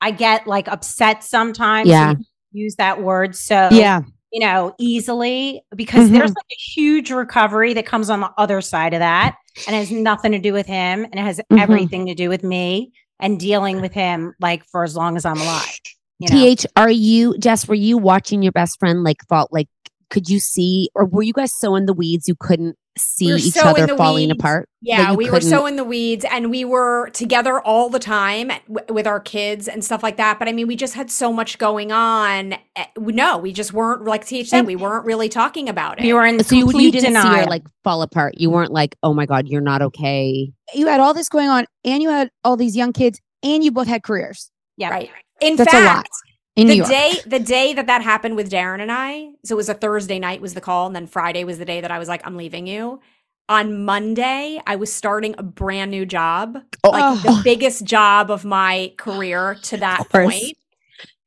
I 0.00 0.10
get 0.10 0.46
like 0.46 0.66
upset 0.68 1.22
sometimes. 1.24 1.88
Yeah. 1.88 2.14
use 2.52 2.74
that 2.76 3.00
word 3.00 3.36
so 3.36 3.68
Yeah. 3.70 4.00
you 4.32 4.40
know 4.40 4.74
easily 4.80 5.62
because 5.76 6.08
Mhm. 6.08 6.12
there's 6.14 6.30
like 6.30 6.50
a 6.50 6.58
huge 6.74 7.12
recovery 7.12 7.74
that 7.74 7.86
comes 7.86 8.10
on 8.10 8.18
the 8.20 8.30
other 8.38 8.60
side 8.60 8.92
of 8.92 8.98
that, 8.98 9.36
and 9.68 9.76
it 9.76 9.78
has 9.78 9.92
nothing 9.92 10.32
to 10.32 10.38
do 10.40 10.52
with 10.52 10.66
him, 10.66 11.04
and 11.04 11.14
it 11.14 11.22
has 11.22 11.40
Mhm. 11.52 11.60
everything 11.62 12.06
to 12.06 12.14
do 12.16 12.28
with 12.28 12.42
me 12.42 12.90
and 13.20 13.38
dealing 13.38 13.80
with 13.80 13.92
him 13.92 14.34
like 14.40 14.64
for 14.64 14.82
as 14.82 14.96
long 14.96 15.16
as 15.16 15.24
I'm 15.24 15.40
alive. 15.40 15.78
You 16.20 16.28
th 16.28 16.66
are 16.76 16.90
you 16.90 17.36
jess 17.38 17.66
were 17.66 17.74
you 17.74 17.98
watching 17.98 18.42
your 18.42 18.52
best 18.52 18.78
friend 18.78 19.02
like 19.02 19.18
fall 19.28 19.48
like 19.50 19.68
could 20.10 20.28
you 20.28 20.38
see 20.40 20.90
or 20.94 21.04
were 21.06 21.22
you 21.22 21.32
guys 21.32 21.52
so 21.58 21.74
in 21.76 21.86
the 21.86 21.92
weeds 21.94 22.26
you 22.28 22.34
couldn't 22.34 22.76
see 22.98 23.26
We 23.32 23.34
each 23.36 23.54
so 23.54 23.68
other 23.68 23.96
falling 23.96 24.28
weeds. 24.28 24.38
apart 24.40 24.68
Yeah, 24.82 25.14
we 25.14 25.26
were 25.26 25.34
couldn't- 25.38 25.48
so 25.48 25.64
in 25.66 25.76
the 25.76 25.84
weeds 25.84 26.24
and 26.30 26.50
we 26.50 26.64
were 26.64 27.08
together 27.10 27.60
all 27.60 27.88
the 27.88 28.00
time 28.00 28.48
w- 28.68 28.84
with 28.92 29.06
our 29.06 29.20
kids 29.20 29.68
and 29.68 29.82
stuff 29.84 30.02
like 30.02 30.16
that. 30.16 30.38
But 30.40 30.48
I 30.48 30.52
mean, 30.52 30.66
we 30.66 30.74
just 30.74 30.94
had 30.94 31.08
so 31.10 31.32
much 31.32 31.56
going 31.58 31.92
on. 31.92 32.54
Eh, 32.74 32.84
No, 32.98 33.38
we 33.38 33.52
just 33.52 33.72
weren't, 33.72 34.04
like 34.04 34.26
TH 34.26 34.48
said, 34.48 34.66
we 34.66 34.74
weren't 34.76 35.06
really 35.06 35.28
talking 35.28 35.68
about 35.68 36.00
it. 36.00 36.04
You 36.04 36.16
were 36.16 36.26
in 36.26 36.42
so 36.42 36.56
you, 36.56 36.64
complete 36.64 36.82
you 36.86 36.90
didn't 36.90 37.14
see 37.14 37.22
denial. 37.22 37.44
her 37.44 37.46
like 37.46 37.62
fall 37.84 38.02
apart 38.02 38.34
you 38.38 38.50
weren't 38.50 38.72
like 38.72 38.96
oh 39.04 39.14
my 39.14 39.24
god 39.24 39.46
you're 39.48 39.62
not 39.62 39.80
okay 39.80 40.52
You 40.74 40.88
had 40.88 40.98
all 41.00 41.14
this 41.14 41.28
going 41.28 41.48
on, 41.48 41.66
and 41.84 42.02
you 42.02 42.10
had 42.10 42.30
all 42.44 42.56
these 42.56 42.76
young 42.76 42.92
kids, 42.92 43.20
and 43.44 43.62
you 43.64 43.70
both 43.70 43.86
had 43.86 44.02
careers 44.02 44.50
yeah. 44.76 44.90
right. 44.90 45.10
In 45.40 45.56
That's 45.56 45.70
fact, 45.70 46.10
in 46.56 46.68
New 46.68 46.82
the 46.82 46.88
day 46.88 47.14
the 47.26 47.38
day 47.38 47.72
that 47.74 47.86
that 47.86 48.02
happened 48.02 48.36
with 48.36 48.50
Darren 48.50 48.80
and 48.80 48.92
I, 48.92 49.30
so 49.44 49.54
it 49.54 49.56
was 49.56 49.68
a 49.68 49.74
Thursday 49.74 50.18
night 50.18 50.40
was 50.40 50.54
the 50.54 50.60
call, 50.60 50.86
and 50.86 50.94
then 50.94 51.06
Friday 51.06 51.44
was 51.44 51.58
the 51.58 51.64
day 51.64 51.80
that 51.80 51.90
I 51.90 51.98
was 51.98 52.08
like, 52.08 52.20
I'm 52.26 52.36
leaving 52.36 52.66
you. 52.66 53.00
On 53.48 53.84
Monday, 53.84 54.60
I 54.66 54.76
was 54.76 54.92
starting 54.92 55.34
a 55.38 55.42
brand 55.42 55.90
new 55.90 56.06
job, 56.06 56.58
oh. 56.84 56.90
like 56.90 57.22
the 57.22 57.30
Oh. 57.30 57.40
biggest 57.44 57.84
job 57.84 58.30
of 58.30 58.44
my 58.44 58.92
career 58.96 59.56
to 59.62 59.76
that 59.78 60.08
point, 60.10 60.56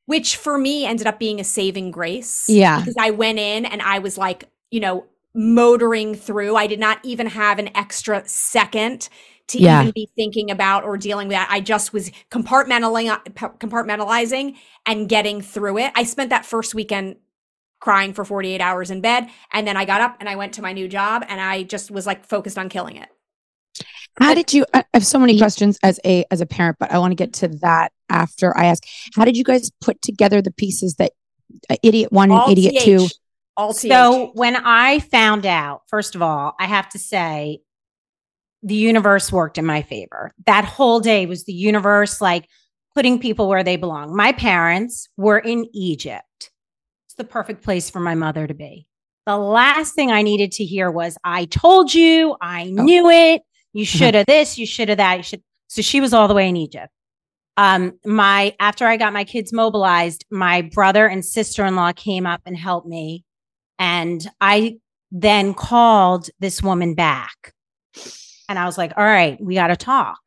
which 0.06 0.36
for 0.36 0.56
me 0.56 0.86
ended 0.86 1.06
up 1.06 1.18
being 1.18 1.40
a 1.40 1.44
saving 1.44 1.90
grace. 1.90 2.46
Yeah. 2.48 2.80
because 2.80 2.96
I 2.98 3.10
went 3.10 3.38
in 3.38 3.66
and 3.66 3.82
I 3.82 3.98
was 3.98 4.16
like, 4.16 4.48
you 4.70 4.80
know, 4.80 5.04
motoring 5.34 6.14
through. 6.14 6.56
I 6.56 6.66
did 6.66 6.78
not 6.78 6.98
even 7.02 7.26
have 7.26 7.58
an 7.58 7.76
extra 7.76 8.22
second 8.26 9.08
to 9.48 9.58
Yeah. 9.58 9.82
even 9.82 9.92
be 9.92 10.08
thinking 10.16 10.50
about 10.50 10.84
or 10.84 10.96
dealing 10.96 11.28
with 11.28 11.36
that. 11.36 11.48
I 11.50 11.60
just 11.60 11.92
was 11.92 12.10
compartmentalizing, 12.30 13.16
compartmentalizing 13.58 14.56
and 14.86 15.08
getting 15.08 15.40
through 15.40 15.78
it. 15.78 15.92
I 15.94 16.04
spent 16.04 16.30
that 16.30 16.46
first 16.46 16.74
weekend 16.74 17.16
crying 17.80 18.14
for 18.14 18.24
48 18.24 18.60
hours 18.60 18.90
in 18.90 19.00
bed. 19.00 19.28
And 19.52 19.66
then 19.66 19.76
I 19.76 19.84
got 19.84 20.00
up 20.00 20.16
and 20.20 20.28
I 20.28 20.36
went 20.36 20.54
to 20.54 20.62
my 20.62 20.72
new 20.72 20.88
job 20.88 21.24
and 21.28 21.40
I 21.40 21.64
just 21.64 21.90
was 21.90 22.06
like 22.06 22.24
focused 22.24 22.56
on 22.58 22.68
killing 22.68 22.96
it. 22.96 23.08
How 24.18 24.32
did 24.32 24.54
you? 24.54 24.64
I 24.72 24.84
have 24.94 25.04
so 25.04 25.18
many 25.18 25.36
questions 25.36 25.76
as 25.82 25.98
a 26.04 26.24
as 26.30 26.40
a 26.40 26.46
parent, 26.46 26.76
but 26.78 26.92
I 26.92 26.98
want 26.98 27.10
to 27.10 27.16
get 27.16 27.32
to 27.34 27.48
that 27.62 27.90
after 28.08 28.56
I 28.56 28.66
ask. 28.66 28.84
How 29.16 29.24
did 29.24 29.36
you 29.36 29.42
guys 29.42 29.70
put 29.80 30.00
together 30.00 30.40
the 30.40 30.52
pieces 30.52 30.94
that 30.94 31.10
uh, 31.68 31.74
idiot 31.82 32.12
one 32.12 32.30
and 32.30 32.48
idiot 32.52 32.74
TH. 32.74 32.84
two? 32.84 33.08
All 33.56 33.74
TH. 33.74 33.90
So 33.90 34.30
when 34.34 34.54
I 34.54 35.00
found 35.00 35.44
out, 35.44 35.82
first 35.88 36.14
of 36.14 36.22
all, 36.22 36.54
I 36.60 36.66
have 36.66 36.88
to 36.90 36.98
say 37.00 37.58
the 38.64 38.74
universe 38.74 39.30
worked 39.30 39.58
in 39.58 39.66
my 39.66 39.82
favor. 39.82 40.32
That 40.46 40.64
whole 40.64 40.98
day 40.98 41.26
was 41.26 41.44
the 41.44 41.52
universe 41.52 42.20
like 42.20 42.48
putting 42.94 43.18
people 43.18 43.48
where 43.48 43.62
they 43.62 43.76
belong. 43.76 44.16
My 44.16 44.32
parents 44.32 45.08
were 45.16 45.38
in 45.38 45.66
Egypt. 45.74 46.50
It's 47.06 47.14
the 47.16 47.24
perfect 47.24 47.62
place 47.62 47.90
for 47.90 48.00
my 48.00 48.14
mother 48.14 48.46
to 48.46 48.54
be. 48.54 48.86
The 49.26 49.36
last 49.36 49.94
thing 49.94 50.10
I 50.10 50.22
needed 50.22 50.52
to 50.52 50.64
hear 50.64 50.90
was, 50.90 51.16
I 51.24 51.44
told 51.46 51.92
you, 51.92 52.36
I 52.40 52.64
knew 52.64 53.08
it. 53.10 53.42
You 53.72 53.84
should 53.84 54.14
have 54.14 54.26
this, 54.26 54.58
you 54.58 54.66
should 54.66 54.88
have 54.88 54.98
that. 54.98 55.18
You 55.18 55.22
should. 55.22 55.42
So 55.68 55.82
she 55.82 56.00
was 56.00 56.12
all 56.12 56.28
the 56.28 56.34
way 56.34 56.48
in 56.48 56.56
Egypt. 56.56 56.88
Um, 57.56 57.98
my 58.04 58.54
after 58.60 58.86
I 58.86 58.96
got 58.96 59.12
my 59.12 59.24
kids 59.24 59.52
mobilized, 59.52 60.24
my 60.30 60.62
brother 60.62 61.06
and 61.06 61.24
sister-in-law 61.24 61.92
came 61.92 62.26
up 62.26 62.40
and 62.46 62.56
helped 62.56 62.86
me. 62.86 63.24
And 63.78 64.26
I 64.40 64.78
then 65.10 65.54
called 65.54 66.30
this 66.38 66.62
woman 66.62 66.94
back. 66.94 67.52
And 68.48 68.58
I 68.58 68.64
was 68.66 68.76
like, 68.78 68.92
all 68.96 69.04
right, 69.04 69.38
we 69.40 69.54
got 69.54 69.68
to 69.68 69.76
talk. 69.76 70.18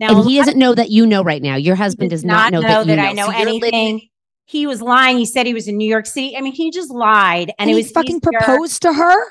Now, 0.00 0.18
and 0.20 0.28
he 0.28 0.36
doesn't 0.38 0.58
know 0.58 0.74
that 0.74 0.90
you 0.90 1.06
know 1.06 1.22
right 1.22 1.42
now 1.42 1.56
your 1.56 1.74
husband 1.76 2.10
does 2.10 2.24
not 2.24 2.52
know, 2.52 2.62
that, 2.62 2.86
you 2.86 2.96
know 2.96 3.02
I 3.02 3.12
know 3.12 3.26
So 3.26 3.32
you're 3.36 3.52
living- 3.52 3.62
anything. 3.74 4.08
He 4.46 4.66
was 4.66 4.80
lying. 4.80 5.18
He 5.18 5.26
said 5.26 5.44
he 5.46 5.52
was 5.52 5.68
in 5.68 5.76
New 5.76 5.88
York 5.88 6.06
City. 6.06 6.34
I 6.34 6.40
mean, 6.40 6.54
he 6.54 6.70
just 6.70 6.90
lied, 6.90 7.48
and, 7.58 7.68
And 7.68 7.70
it 7.70 7.74
he 7.74 7.82
was 7.82 7.90
fucking 7.90 8.16
easier- 8.16 8.40
proposed 8.40 8.80
to 8.82 8.94
her. 8.94 9.24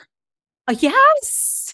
Uh, 0.67 0.75
yes. 0.79 1.73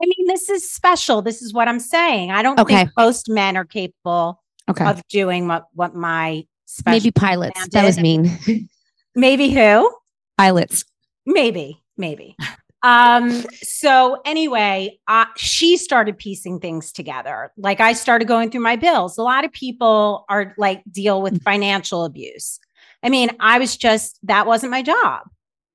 I 0.00 0.06
mean, 0.06 0.28
this 0.28 0.48
is 0.48 0.70
special. 0.70 1.20
This 1.22 1.42
is 1.42 1.52
what 1.52 1.66
I'm 1.66 1.80
saying. 1.80 2.30
I 2.30 2.42
don't 2.42 2.60
Okay. 2.60 2.76
think 2.76 2.90
most 2.96 3.28
men 3.28 3.56
are 3.56 3.64
capable 3.64 4.40
Okay. 4.70 4.84
of 4.84 5.02
doing 5.08 5.48
what 5.48 5.64
what 5.72 5.96
my 5.96 6.44
special 6.66 6.96
maybe 6.96 7.10
pilots 7.10 7.68
that 7.68 7.84
was 7.84 7.98
mean 7.98 8.68
maybe 9.14 9.48
who 9.50 9.90
Pilots. 10.36 10.84
maybe 11.24 11.82
maybe 11.96 12.36
um 12.82 13.44
so 13.62 14.20
anyway 14.24 14.98
uh, 15.08 15.24
she 15.36 15.76
started 15.76 16.18
piecing 16.18 16.60
things 16.60 16.92
together 16.92 17.52
like 17.56 17.80
i 17.80 17.92
started 17.92 18.28
going 18.28 18.50
through 18.50 18.60
my 18.60 18.76
bills 18.76 19.16
a 19.18 19.22
lot 19.22 19.44
of 19.44 19.52
people 19.52 20.24
are 20.28 20.54
like 20.58 20.82
deal 20.90 21.22
with 21.22 21.42
financial 21.42 22.04
abuse 22.04 22.60
i 23.02 23.08
mean 23.08 23.30
i 23.40 23.58
was 23.58 23.76
just 23.76 24.18
that 24.22 24.46
wasn't 24.46 24.70
my 24.70 24.82
job 24.82 25.22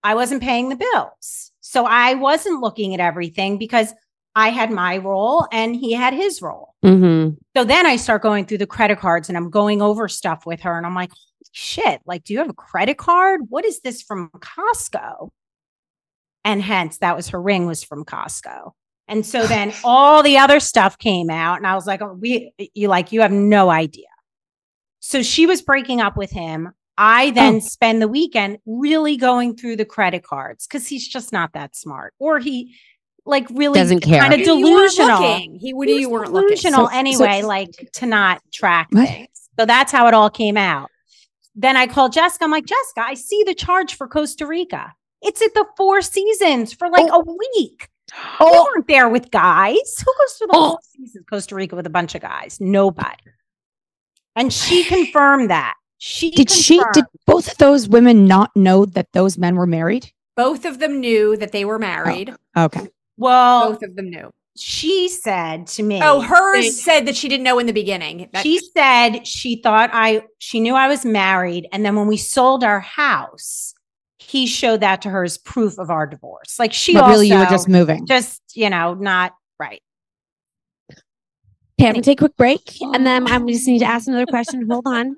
i 0.03 0.13
wasn't 0.13 0.41
paying 0.41 0.69
the 0.69 0.75
bills 0.75 1.51
so 1.61 1.85
i 1.85 2.13
wasn't 2.13 2.61
looking 2.61 2.93
at 2.93 2.99
everything 2.99 3.57
because 3.57 3.93
i 4.35 4.49
had 4.49 4.69
my 4.69 4.97
role 4.97 5.47
and 5.51 5.75
he 5.75 5.93
had 5.93 6.13
his 6.13 6.41
role 6.41 6.75
mm-hmm. 6.83 7.33
so 7.57 7.63
then 7.63 7.85
I 7.85 7.95
start 7.97 8.21
going 8.21 8.45
through 8.45 8.59
the 8.59 8.67
credit 8.67 8.99
cards 8.99 9.27
and 9.27 9.37
I'm 9.37 9.49
going 9.49 9.81
over 9.81 10.07
stuff 10.07 10.45
with 10.45 10.61
her. 10.61 10.77
And 10.77 10.85
I'm 10.85 10.95
like, 10.95 11.11
shit, 11.51 12.01
like, 12.05 12.23
do 12.23 12.33
you 12.33 12.39
have 12.39 12.49
a 12.49 12.53
credit 12.53 12.97
card? 12.97 13.41
What 13.49 13.65
is 13.65 13.81
this 13.81 14.01
from 14.01 14.29
Costco? 14.29 15.29
And 16.43 16.61
hence 16.61 16.97
that 16.99 17.15
was 17.15 17.29
her 17.29 17.41
ring 17.41 17.65
was 17.67 17.83
from 17.83 18.03
Costco. 18.05 18.71
And 19.07 19.25
so 19.25 19.45
then 19.45 19.73
all 19.83 20.23
the 20.23 20.37
other 20.37 20.59
stuff 20.59 20.97
came 20.97 21.29
out. 21.29 21.57
And 21.57 21.67
I 21.67 21.75
was 21.75 21.85
like, 21.85 22.01
oh, 22.01 22.13
we 22.19 22.53
you 22.73 22.87
like, 22.87 23.11
you 23.11 23.21
have 23.21 23.31
no 23.31 23.69
idea. 23.69 24.05
So 24.99 25.21
she 25.21 25.45
was 25.45 25.61
breaking 25.61 26.01
up 26.01 26.15
with 26.17 26.31
him. 26.31 26.71
I 26.97 27.31
then 27.31 27.55
Oh. 27.55 27.59
spend 27.59 28.01
the 28.01 28.07
weekend 28.07 28.59
really 28.65 29.17
going 29.17 29.55
through 29.55 29.75
the 29.77 29.85
credit 29.85 30.23
cards 30.23 30.67
because 30.67 30.87
he's 30.87 31.07
just 31.07 31.31
not 31.33 31.53
that 31.53 31.75
smart. 31.75 32.13
Or 32.19 32.39
he 32.39 32.75
like 33.25 33.47
really 33.51 33.79
Doesn't 33.79 33.99
care. 34.01 34.19
kind 34.21 34.33
of 34.33 34.39
You- 34.39 34.57
you 34.57 34.63
weren't 34.75 34.95
delusional. 34.95 35.57
He, 35.59 35.73
would 35.73 35.87
he 35.89 35.99
you 36.01 36.09
weren't 36.09 36.31
looking. 36.31 36.49
delusional 36.49 36.87
So- 36.87 36.95
anyway, 36.95 37.41
so- 37.41 37.47
like 37.47 37.89
to 37.93 38.05
not 38.05 38.41
track 38.51 38.87
What? 38.91 39.07
things. 39.07 39.27
So 39.59 39.65
that's 39.65 39.91
how 39.91 40.07
it 40.07 40.13
all 40.13 40.29
came 40.29 40.57
out. 40.57 40.89
Then 41.55 41.75
I 41.77 41.85
called 41.87 42.13
Jessica. 42.13 42.45
I'm 42.45 42.51
like, 42.51 42.65
Jessica, 42.65 43.01
I 43.05 43.13
see 43.15 43.43
the 43.45 43.53
charge 43.53 43.95
for 43.95 44.07
Costa 44.07 44.45
Rica. 44.47 44.93
It's 45.21 45.41
at 45.41 45.53
the 45.53 45.65
Four 45.77 46.01
Seasons 46.01 46.73
for 46.73 46.89
like 46.89 47.07
oh. 47.11 47.21
a 47.21 47.23
week. 47.59 47.89
You 48.11 48.17
oh. 48.41 48.67
weren't 48.73 48.87
there 48.87 49.07
with 49.07 49.31
guys. 49.31 50.03
Who 50.05 50.13
goes 50.17 50.37
to 50.39 50.47
the 50.47 50.53
Oh. 50.53 50.69
Four 50.71 50.79
Seasons 50.83 51.25
Costa 51.29 51.55
Rica 51.55 51.75
with 51.75 51.87
a 51.87 51.91
bunch 51.91 52.15
of 52.15 52.21
guys? 52.21 52.57
Nobody. 52.59 53.15
And 54.35 54.51
she 54.51 54.83
confirmed 54.85 55.49
that. 55.49 55.75
She 55.97 56.31
Did 56.31 56.49
she? 56.49 56.81
Did 56.93 57.05
both 57.27 57.51
of 57.51 57.57
those 57.57 57.87
women 57.87 58.25
not 58.25 58.49
know 58.55 58.85
that 58.85 59.11
those 59.13 59.37
men 59.37 59.55
were 59.55 59.67
married? 59.67 60.11
Both 60.35 60.65
of 60.65 60.79
them 60.79 60.99
knew 60.99 61.37
that 61.37 61.51
they 61.51 61.63
were 61.63 61.75
oh, 61.75 61.79
married. 61.79 62.33
Okay. 62.57 62.87
Well, 63.17 63.71
Both 63.73 63.83
of 63.83 63.95
them 63.95 64.09
knew. 64.09 64.31
she 64.57 65.07
said 65.09 65.67
to 65.67 65.83
me. 65.83 65.99
Oh, 66.01 66.21
hers 66.21 66.65
that- 66.65 66.71
said 66.71 67.05
that 67.05 67.15
she 67.15 67.29
didn't 67.29 67.43
know 67.43 67.59
in 67.59 67.67
the 67.67 67.73
beginning. 67.73 68.29
That- 68.33 68.41
she 68.41 68.59
said 68.75 69.27
she 69.27 69.61
thought 69.61 69.91
I 69.93 70.23
she 70.39 70.59
knew 70.59 70.73
I 70.73 70.87
was 70.87 71.05
married 71.05 71.67
and 71.71 71.85
then 71.85 71.95
when 71.95 72.07
we 72.07 72.17
sold 72.17 72.63
our 72.63 72.79
house 72.79 73.75
he 74.31 74.47
showed 74.47 74.79
that 74.79 75.01
to 75.01 75.09
her 75.09 75.23
as 75.25 75.37
proof 75.37 75.77
of 75.77 75.89
our 75.89 76.07
divorce. 76.07 76.57
Like 76.57 76.71
she 76.71 76.93
But 76.93 77.03
also 77.03 77.11
really, 77.15 77.27
you 77.27 77.37
were 77.37 77.45
just 77.45 77.67
moving. 77.67 78.05
just, 78.05 78.41
you 78.55 78.69
know, 78.69 78.93
not 78.93 79.33
right. 79.59 79.81
Okay, 80.91 80.99
I'm 81.87 81.93
gonna 81.93 82.01
take 82.01 82.21
a 82.21 82.25
quick 82.27 82.37
break, 82.37 82.81
and 82.81 83.05
then 83.05 83.29
I 83.29 83.39
just 83.39 83.67
need 83.67 83.79
to 83.79 83.85
ask 83.85 84.07
another 84.07 84.25
question. 84.25 84.69
Hold 84.69 84.87
on. 84.87 85.17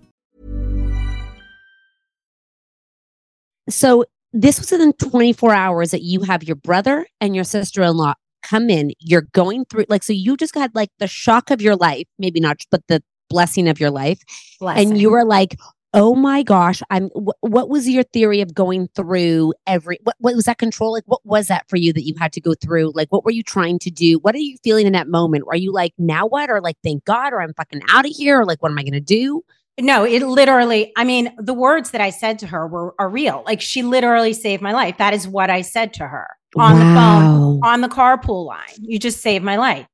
So 3.71 4.05
this 4.33 4.59
was 4.59 4.71
within 4.71 4.93
24 4.93 5.53
hours 5.53 5.91
that 5.91 6.03
you 6.03 6.21
have 6.21 6.43
your 6.43 6.55
brother 6.55 7.05
and 7.19 7.35
your 7.35 7.43
sister-in-law 7.43 8.13
come 8.43 8.69
in. 8.69 8.91
You're 8.99 9.27
going 9.33 9.65
through 9.65 9.85
like 9.89 10.03
so 10.03 10.13
you 10.13 10.37
just 10.37 10.53
got 10.53 10.73
like 10.73 10.89
the 10.99 11.07
shock 11.07 11.51
of 11.51 11.61
your 11.61 11.75
life, 11.75 12.07
maybe 12.17 12.39
not, 12.39 12.61
but 12.71 12.81
the 12.87 13.03
blessing 13.29 13.67
of 13.67 13.79
your 13.79 13.91
life, 13.91 14.21
Blessing. 14.59 14.91
and 14.91 15.01
you 15.01 15.09
were 15.09 15.25
like. 15.25 15.55
Oh 15.93 16.15
my 16.15 16.41
gosh! 16.41 16.81
I'm. 16.89 17.09
Wh- 17.09 17.43
what 17.43 17.67
was 17.67 17.85
your 17.89 18.03
theory 18.03 18.39
of 18.39 18.53
going 18.53 18.87
through 18.95 19.53
every? 19.67 19.99
What, 20.03 20.15
what 20.19 20.33
was 20.35 20.45
that 20.45 20.57
control? 20.57 20.93
Like, 20.93 21.03
what 21.05 21.19
was 21.25 21.47
that 21.49 21.67
for 21.67 21.75
you 21.75 21.91
that 21.91 22.05
you 22.05 22.13
had 22.17 22.31
to 22.31 22.39
go 22.39 22.53
through? 22.53 22.93
Like, 22.95 23.09
what 23.11 23.25
were 23.25 23.31
you 23.31 23.43
trying 23.43 23.77
to 23.79 23.91
do? 23.91 24.17
What 24.19 24.33
are 24.33 24.37
you 24.37 24.55
feeling 24.63 24.87
in 24.87 24.93
that 24.93 25.09
moment? 25.09 25.43
Are 25.49 25.57
you 25.57 25.73
like, 25.73 25.91
now 25.97 26.25
what? 26.25 26.49
Or 26.49 26.61
like, 26.61 26.77
thank 26.81 27.03
God? 27.03 27.33
Or 27.33 27.41
I'm 27.41 27.53
fucking 27.55 27.81
out 27.89 28.05
of 28.05 28.11
here? 28.15 28.39
Or 28.39 28.45
like, 28.45 28.63
what 28.63 28.71
am 28.71 28.77
I 28.77 28.83
gonna 28.83 29.01
do? 29.01 29.43
No, 29.79 30.03
it 30.03 30.21
literally, 30.21 30.91
I 30.95 31.03
mean, 31.03 31.33
the 31.37 31.53
words 31.53 31.91
that 31.91 32.01
I 32.01 32.09
said 32.09 32.39
to 32.39 32.47
her 32.47 32.67
were 32.67 32.93
are 32.99 33.09
real. 33.09 33.43
Like 33.45 33.61
she 33.61 33.83
literally 33.83 34.33
saved 34.33 34.61
my 34.61 34.73
life. 34.73 34.97
That 34.97 35.13
is 35.13 35.27
what 35.27 35.49
I 35.49 35.61
said 35.61 35.93
to 35.95 36.07
her 36.07 36.27
on 36.57 36.77
the 36.77 36.85
phone, 36.85 37.59
on 37.63 37.81
the 37.81 37.87
carpool 37.87 38.45
line. 38.45 38.75
You 38.81 38.99
just 38.99 39.21
saved 39.21 39.43
my 39.43 39.55
life. 39.55 39.87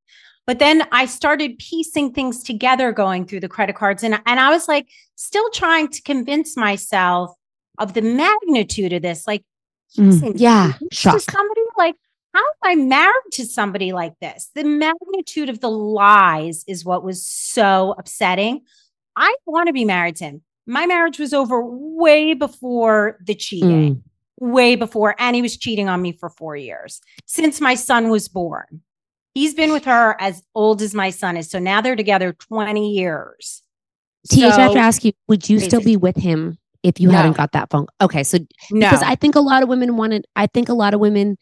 But 0.45 0.59
then 0.59 0.87
I 0.91 1.05
started 1.05 1.59
piecing 1.59 2.13
things 2.13 2.43
together 2.43 2.91
going 2.91 3.25
through 3.25 3.41
the 3.41 3.49
credit 3.49 3.75
cards. 3.75 4.03
And, 4.03 4.19
and 4.25 4.39
I 4.39 4.49
was 4.49 4.67
like, 4.67 4.87
still 5.15 5.49
trying 5.51 5.89
to 5.89 6.01
convince 6.01 6.57
myself 6.57 7.31
of 7.77 7.93
the 7.93 8.01
magnitude 8.01 8.93
of 8.93 9.01
this. 9.01 9.27
Like, 9.27 9.43
Mm, 9.95 10.33
yeah, 10.35 10.73
to 11.13 11.19
somebody 11.19 11.61
like, 11.77 11.95
how 12.33 12.39
am 12.39 12.45
I 12.63 12.75
married 12.75 13.31
to 13.33 13.45
somebody 13.45 13.93
like 13.93 14.13
this? 14.19 14.51
The 14.53 14.63
magnitude 14.63 15.49
of 15.49 15.59
the 15.59 15.71
lies 15.71 16.63
is 16.67 16.85
what 16.85 17.03
was 17.03 17.25
so 17.25 17.95
upsetting. 17.97 18.61
I 19.17 19.35
want 19.45 19.67
to 19.67 19.73
be 19.73 19.83
married 19.83 20.15
to 20.17 20.25
him. 20.25 20.41
My 20.67 20.85
marriage 20.85 21.17
was 21.17 21.33
over 21.33 21.61
way 21.65 22.33
before 22.33 23.17
the 23.25 23.33
cheating, 23.33 23.95
Mm. 23.95 24.01
way 24.39 24.75
before. 24.75 25.15
And 25.17 25.35
he 25.35 25.41
was 25.41 25.57
cheating 25.57 25.89
on 25.89 26.01
me 26.01 26.11
for 26.11 26.29
four 26.29 26.55
years 26.55 27.01
since 27.25 27.59
my 27.59 27.73
son 27.75 28.09
was 28.09 28.27
born. 28.27 28.81
He's 29.33 29.53
been 29.53 29.71
with 29.71 29.85
her 29.85 30.15
as 30.19 30.43
old 30.55 30.81
as 30.81 30.93
my 30.93 31.09
son 31.09 31.35
is. 31.37 31.49
So 31.49 31.57
now 31.59 31.81
they're 31.81 31.95
together 31.95 32.33
20 32.33 32.91
years. 32.93 33.63
TH, 34.29 34.43
I 34.43 34.61
have 34.61 34.73
to 34.73 34.79
ask 34.79 35.03
you, 35.03 35.13
would 35.27 35.49
you 35.49 35.59
still 35.59 35.81
be 35.81 35.95
with 35.97 36.17
him 36.17 36.57
if 36.83 36.99
you 36.99 37.09
No. 37.09 37.15
hadn't 37.17 37.37
got 37.37 37.53
that 37.53 37.69
phone? 37.71 37.87
Okay, 38.01 38.23
so 38.23 38.37
No. 38.37 38.45
because 38.89 39.01
I 39.03 39.15
think 39.15 39.35
a 39.35 39.39
lot 39.39 39.63
of 39.63 39.69
women 39.69 39.95
wanted, 39.97 40.25
I 40.35 40.47
think 40.47 40.69
a 40.69 40.73
lot 40.73 40.93
of 40.93 40.99
women 40.99 41.37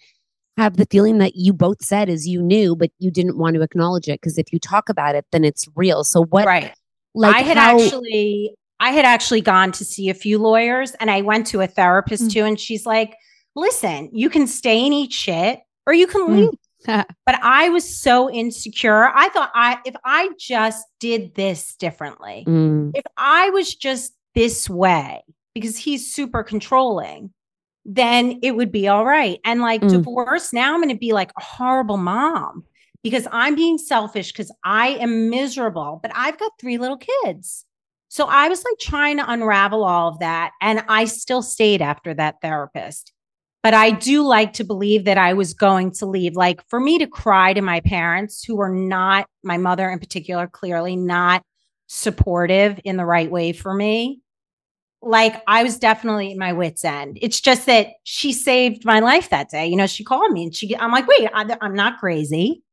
have 0.58 0.78
the 0.78 0.86
feeling 0.90 1.18
that 1.18 1.36
you 1.36 1.52
both 1.52 1.84
said 1.84 2.08
is 2.10 2.28
you 2.28 2.42
knew, 2.42 2.76
but 2.76 2.92
you 3.00 3.12
didn't 3.12 3.38
want 3.38 3.56
to 3.56 3.62
acknowledge 3.62 4.08
it 4.08 4.22
because 4.22 4.38
if 4.38 4.54
you 4.54 4.60
talk 4.60 4.88
about 4.88 5.16
it, 5.16 5.26
then 5.32 5.44
it's 5.44 5.68
real. 5.76 6.04
So 6.04 6.24
what? 6.26 6.46
Right. 6.46 6.74
Like 7.16 7.36
I 7.36 7.42
had 7.42 7.58
how- 7.58 7.80
actually 7.80 8.54
I 8.80 8.92
had 8.92 9.06
actually 9.06 9.42
gone 9.42 9.72
to 9.72 9.86
see 9.86 10.10
a 10.10 10.14
few 10.14 10.38
lawyers 10.38 10.92
and 11.00 11.10
I 11.10 11.22
went 11.22 11.48
to 11.48 11.62
a 11.62 11.68
therapist 11.68 12.26
Mm. 12.26 12.34
too 12.34 12.44
and 12.44 12.60
she's 12.60 12.86
like, 12.86 13.16
"Listen, 13.56 14.10
you 14.12 14.30
can 14.30 14.48
stay 14.48 14.84
and 14.86 14.94
eat 14.94 15.14
shit 15.14 15.62
or 15.88 15.94
you 15.94 16.08
can 16.08 16.22
Mm. 16.28 16.36
leave." 16.38 16.50
but 17.26 17.40
I 17.42 17.70
was 17.70 17.98
so 18.00 18.30
insecure. 18.30 19.10
I 19.16 19.30
thought 19.30 19.50
I 19.56 19.80
if 19.86 19.96
I 20.04 20.30
just 20.38 20.86
did 21.00 21.34
this 21.36 21.76
differently. 21.78 22.44
Mm. 22.48 22.92
If 22.94 23.04
I 23.18 23.50
was 23.52 23.74
just 23.74 24.14
this 24.36 24.70
way 24.70 25.24
because 25.54 25.78
he's 25.78 26.14
super 26.14 26.44
controlling, 26.44 27.32
then 27.86 28.40
it 28.44 28.52
would 28.58 28.72
be 28.74 28.88
all 28.90 29.06
right. 29.06 29.40
And 29.46 29.62
like 29.62 29.82
Mm. 29.82 29.90
divorce, 29.90 30.52
now 30.52 30.74
I'm 30.74 30.82
going 30.82 30.90
to 30.94 31.00
be 31.00 31.14
like 31.14 31.32
a 31.38 31.42
horrible 31.42 31.98
mom 31.98 32.66
because 33.06 33.28
I'm 33.32 33.54
being 33.54 33.78
selfish 33.78 34.32
because 34.32 34.52
I 34.64 34.88
am 34.88 35.30
miserable, 35.30 36.00
but 36.02 36.12
I've 36.16 36.40
got 36.40 36.54
three 36.60 36.80
little 36.80 36.98
kids. 36.98 37.64
So 38.08 38.26
I 38.26 38.50
was 38.50 38.64
like 38.64 38.80
trying 38.80 39.18
to 39.18 39.32
unravel 39.32 39.84
all 39.84 40.08
of 40.08 40.18
that. 40.22 40.54
And 40.60 40.84
I 40.90 41.06
still 41.06 41.44
stayed 41.44 41.84
after 41.84 42.16
that 42.16 42.42
therapist. 42.42 43.14
But 43.62 43.76
I 43.76 43.92
do 43.92 44.24
like 44.24 44.54
to 44.54 44.64
believe 44.64 45.06
that 45.06 45.20
I 45.20 45.34
was 45.34 45.54
going 45.54 45.92
to 45.92 46.08
leave. 46.08 46.36
Like 46.36 46.68
for 46.68 46.80
me 46.80 46.98
to 46.98 47.06
cry 47.06 47.54
to 47.54 47.62
my 47.62 47.80
parents, 47.82 48.44
who 48.44 48.56
were 48.56 48.74
not, 48.74 49.28
my 49.44 49.58
mother 49.58 49.88
in 49.88 50.00
particular, 50.00 50.48
clearly 50.48 50.96
not 50.96 51.44
supportive 51.86 52.80
in 52.86 52.98
the 52.98 53.06
right 53.06 53.30
way 53.30 53.52
for 53.52 53.72
me. 53.72 54.20
Like 55.04 55.44
I 55.48 55.62
was 55.62 55.78
definitely 55.78 56.32
at 56.32 56.40
my 56.40 56.54
wits' 56.54 56.84
end. 56.84 57.20
It's 57.22 57.40
just 57.40 57.68
that 57.68 57.90
she 58.04 58.34
saved 58.34 58.84
my 58.84 59.00
life 59.00 59.30
that 59.30 59.50
day. 59.50 59.68
You 59.68 59.76
know, 59.76 59.86
she 59.86 60.04
called 60.04 60.32
me 60.32 60.46
and 60.46 60.56
she, 60.56 60.76
I'm 60.76 60.92
like, 60.92 61.06
wait, 61.06 61.30
I'm 61.32 61.76
not 61.76 62.00
crazy. 62.00 62.64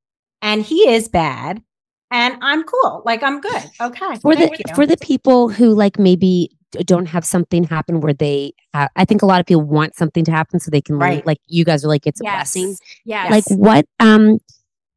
And 0.43 0.63
he 0.63 0.89
is 0.91 1.09
bad. 1.09 1.63
And 2.11 2.37
I'm 2.43 2.65
cool. 2.65 3.03
Like 3.07 3.23
I'm 3.23 3.41
good. 3.41 3.63
Okay. 3.81 4.17
for 4.17 4.37
the 4.37 4.51
you. 4.51 4.75
for 4.75 4.87
the 4.87 4.99
people 4.99 5.49
who 5.49 5.75
like 5.75 5.99
maybe 5.99 6.51
don't 6.85 7.07
have 7.07 7.25
something 7.25 7.65
happen 7.65 8.01
where 8.01 8.13
they 8.15 8.53
I 8.75 9.05
think 9.05 9.23
a 9.23 9.27
lot 9.27 9.41
of 9.41 9.47
people 9.47 9.63
want 9.63 9.95
something 9.95 10.25
to 10.25 10.31
happen 10.31 10.61
so 10.61 10.71
they 10.71 10.81
can 10.81 10.99
leave. 10.99 11.09
Right. 11.09 11.27
like 11.27 11.39
you 11.47 11.65
guys 11.65 11.85
are 11.85 11.89
like 11.89 12.07
it's 12.07 12.21
a 12.21 12.25
blessing. 12.25 12.77
Yeah. 13.05 13.29
Like 13.31 13.45
what 13.49 13.87
um 13.99 14.39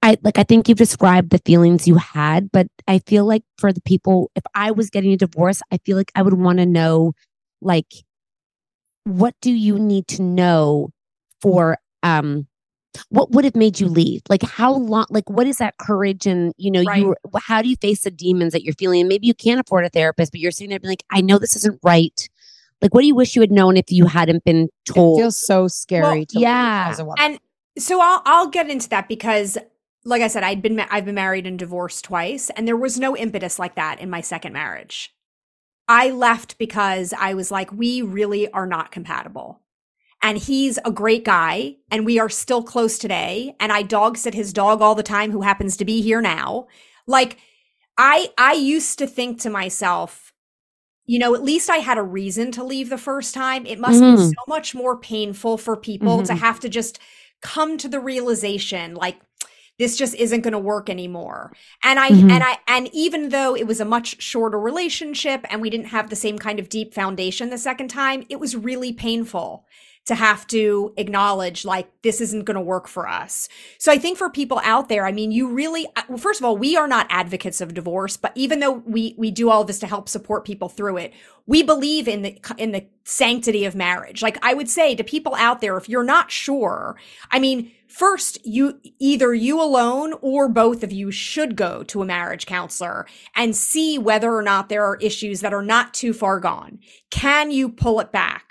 I 0.03 0.17
like 0.23 0.37
I 0.37 0.43
think 0.43 0.67
you've 0.67 0.77
described 0.77 1.29
the 1.31 1.39
feelings 1.45 1.87
you 1.87 1.95
had, 1.95 2.51
but 2.51 2.67
I 2.87 2.99
feel 2.99 3.25
like 3.25 3.43
for 3.57 3.71
the 3.71 3.81
people 3.81 4.31
if 4.35 4.43
I 4.53 4.71
was 4.71 4.89
getting 4.89 5.13
a 5.13 5.17
divorce, 5.17 5.61
I 5.71 5.77
feel 5.85 5.95
like 5.95 6.11
I 6.15 6.21
would 6.21 6.33
want 6.33 6.59
to 6.59 6.65
know 6.65 7.13
like 7.61 7.93
what 9.05 9.35
do 9.41 9.51
you 9.51 9.79
need 9.79 10.07
to 10.09 10.21
know 10.21 10.89
for 11.41 11.77
um 12.03 12.47
what 13.09 13.31
would 13.31 13.45
have 13.45 13.55
made 13.55 13.79
you 13.79 13.87
leave? 13.87 14.21
Like 14.29 14.43
how 14.43 14.73
long 14.73 15.05
like 15.09 15.29
what 15.29 15.47
is 15.47 15.57
that 15.57 15.77
courage 15.77 16.25
and 16.25 16.53
you 16.57 16.71
know 16.71 16.83
Right. 16.83 17.01
you 17.01 17.15
how 17.39 17.61
do 17.61 17.69
you 17.69 17.75
face 17.77 18.03
the 18.03 18.11
demons 18.11 18.53
that 18.53 18.63
you're 18.63 18.73
feeling 18.75 19.01
and 19.01 19.09
maybe 19.09 19.27
you 19.27 19.33
can't 19.33 19.59
afford 19.59 19.85
a 19.85 19.89
therapist 19.89 20.31
but 20.31 20.39
you're 20.41 20.51
sitting 20.51 20.69
there 20.69 20.79
being 20.79 20.91
like 20.91 21.03
I 21.11 21.21
know 21.21 21.37
this 21.39 21.55
isn't 21.55 21.79
right. 21.83 22.29
Like 22.81 22.93
what 22.93 23.01
do 23.01 23.07
you 23.07 23.15
wish 23.15 23.35
you 23.35 23.41
had 23.41 23.51
known 23.51 23.77
if 23.77 23.91
you 23.91 24.05
hadn't 24.05 24.43
been 24.43 24.69
told? 24.85 25.19
It 25.19 25.23
feels 25.23 25.39
so 25.45 25.67
scary 25.67 26.01
Well, 26.03 26.25
to 26.29 26.39
yeah. 26.39 26.87
as 26.89 26.99
a 26.99 27.05
woman. 27.05 27.17
And 27.19 27.39
so 27.77 27.99
I'll 28.01 28.21
I'll 28.25 28.47
get 28.47 28.69
into 28.69 28.89
that 28.89 29.07
because 29.07 29.57
like 30.03 30.21
I 30.21 30.27
said 30.27 30.43
I'd 30.43 30.61
been 30.61 30.75
ma- 30.75 30.87
I've 30.91 31.05
been 31.05 31.15
married 31.15 31.47
and 31.47 31.57
divorced 31.57 32.05
twice 32.05 32.49
and 32.51 32.67
there 32.67 32.77
was 32.77 32.99
no 32.99 33.15
impetus 33.17 33.57
like 33.59 33.75
that 33.75 33.99
in 33.99 34.09
my 34.09 34.21
second 34.21 34.53
marriage. 34.53 35.11
I 35.87 36.09
left 36.11 36.57
because 36.57 37.13
I 37.17 37.33
was 37.33 37.51
like 37.51 37.71
we 37.71 38.01
really 38.01 38.49
are 38.51 38.65
not 38.67 38.91
compatible. 38.91 39.61
And 40.21 40.37
he's 40.37 40.79
a 40.85 40.91
great 40.91 41.23
guy 41.23 41.75
and 41.91 42.05
we 42.05 42.19
are 42.19 42.29
still 42.29 42.63
close 42.63 42.97
today 42.97 43.55
and 43.59 43.71
I 43.71 43.83
dog 43.83 44.17
sit 44.17 44.33
his 44.33 44.53
dog 44.53 44.81
all 44.81 44.95
the 44.95 45.03
time 45.03 45.31
who 45.31 45.41
happens 45.41 45.77
to 45.77 45.85
be 45.85 46.01
here 46.01 46.21
now. 46.21 46.67
Like 47.05 47.37
I 47.97 48.29
I 48.37 48.53
used 48.53 48.97
to 48.99 49.07
think 49.07 49.39
to 49.41 49.49
myself 49.49 50.31
you 51.07 51.19
know, 51.19 51.35
at 51.35 51.43
least 51.43 51.69
I 51.69 51.77
had 51.77 51.97
a 51.99 52.03
reason 52.03 52.51
to 52.53 52.63
leave 52.63 52.89
the 52.89 52.97
first 52.97 53.33
time. 53.35 53.65
It 53.67 53.79
must 53.79 54.05
be 54.05 54.15
Mhm. 54.15 54.29
so 54.29 54.33
much 54.47 54.73
more 54.75 54.97
painful 54.97 55.57
for 55.57 55.77
people 55.77 56.23
to 56.23 56.33
Mhm. 56.33 56.37
have 56.39 56.59
to 56.61 56.69
just 56.69 56.99
come 57.41 57.77
to 57.77 57.87
the 57.87 57.99
realization 57.99 58.95
like 58.95 59.19
this 59.79 59.97
just 59.97 60.15
isn't 60.15 60.41
going 60.41 60.53
to 60.53 60.59
work 60.59 60.89
anymore. 60.89 61.53
And 61.83 61.99
I 61.99 62.11
Mhm. 62.11 62.31
and 62.31 62.43
I 62.43 62.57
and 62.67 62.89
even 62.93 63.29
though 63.29 63.55
it 63.55 63.67
was 63.67 63.79
a 63.81 63.85
much 63.85 64.21
shorter 64.21 64.59
relationship 64.59 65.45
and 65.49 65.61
we 65.61 65.69
didn't 65.69 65.87
have 65.87 66.09
the 66.09 66.15
same 66.15 66.39
kind 66.39 66.59
of 66.59 66.69
deep 66.69 66.93
foundation 66.93 67.49
the 67.49 67.57
second 67.57 67.89
time, 67.89 68.25
it 68.29 68.39
was 68.39 68.55
really 68.55 68.93
painful 68.93 69.65
to 70.05 70.15
have 70.15 70.45
to 70.47 70.93
acknowledge 70.97 71.65
like 71.65 71.89
this 72.03 72.21
isn't 72.21 72.45
going 72.45 72.55
to 72.55 72.61
work 72.61 72.87
for 72.87 73.07
us. 73.07 73.49
So 73.79 73.91
I 73.91 73.97
think 73.97 74.17
for 74.17 74.29
people 74.29 74.61
out 74.63 74.87
there, 74.87 75.05
I 75.05 75.11
mean, 75.11 75.31
you 75.31 75.47
really 75.47 75.87
uh, 75.95 76.03
well, 76.07 76.17
first 76.17 76.39
of 76.39 76.45
all, 76.45 76.57
we 76.57 76.77
are 76.77 76.87
not 76.87 77.07
advocates 77.09 77.59
of 77.59 77.73
divorce, 77.73 78.15
but 78.15 78.31
even 78.35 78.59
though 78.59 78.83
we 78.85 79.15
we 79.17 79.31
do 79.31 79.49
all 79.49 79.63
this 79.63 79.79
to 79.79 79.87
help 79.87 80.07
support 80.07 80.45
people 80.45 80.69
through 80.69 80.97
it, 80.97 81.13
we 81.47 81.63
believe 81.63 82.07
in 82.07 82.21
the 82.21 82.39
in 82.57 82.71
the 82.71 82.85
sanctity 83.03 83.65
of 83.65 83.75
marriage. 83.75 84.21
Like 84.21 84.37
I 84.43 84.53
would 84.53 84.69
say 84.69 84.95
to 84.95 85.03
people 85.03 85.33
out 85.35 85.61
there, 85.61 85.77
if 85.77 85.89
you're 85.89 86.03
not 86.03 86.31
sure, 86.31 86.97
I 87.31 87.39
mean, 87.39 87.71
first 87.87 88.45
you 88.45 88.79
either 88.99 89.33
you 89.33 89.59
alone 89.59 90.13
or 90.21 90.47
both 90.47 90.83
of 90.83 90.91
you 90.91 91.09
should 91.09 91.55
go 91.55 91.81
to 91.83 92.03
a 92.03 92.05
marriage 92.05 92.45
counselor 92.45 93.07
and 93.35 93.55
see 93.55 93.97
whether 93.97 94.35
or 94.35 94.43
not 94.43 94.69
there 94.69 94.85
are 94.85 94.97
issues 94.97 95.41
that 95.41 95.53
are 95.53 95.63
not 95.63 95.95
too 95.95 96.13
far 96.13 96.39
gone. 96.39 96.77
Can 97.09 97.49
you 97.49 97.69
pull 97.69 97.99
it 97.99 98.11
back? 98.11 98.44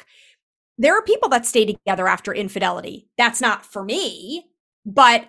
There 0.78 0.96
are 0.98 1.02
people 1.02 1.28
that 1.30 1.46
stay 1.46 1.64
together 1.64 2.08
after 2.08 2.34
infidelity. 2.34 3.08
That's 3.16 3.40
not 3.40 3.64
for 3.64 3.84
me, 3.84 4.46
but 4.84 5.28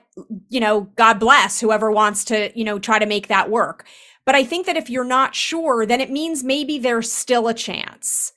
you 0.49 0.59
know, 0.59 0.81
God 0.95 1.19
bless 1.19 1.59
whoever 1.59 1.91
wants 1.91 2.25
to, 2.25 2.57
you 2.57 2.63
know, 2.63 2.79
try 2.79 2.99
to 2.99 3.05
make 3.05 3.27
that 3.27 3.49
work. 3.49 3.85
But 4.25 4.35
I 4.35 4.43
think 4.43 4.65
that 4.65 4.77
if 4.77 4.89
you're 4.89 5.03
not 5.03 5.35
sure, 5.35 5.85
then 5.85 6.01
it 6.01 6.09
means 6.09 6.43
maybe 6.43 6.79
there's 6.79 7.11
still 7.11 7.47
a 7.47 7.53
chance. 7.53 8.33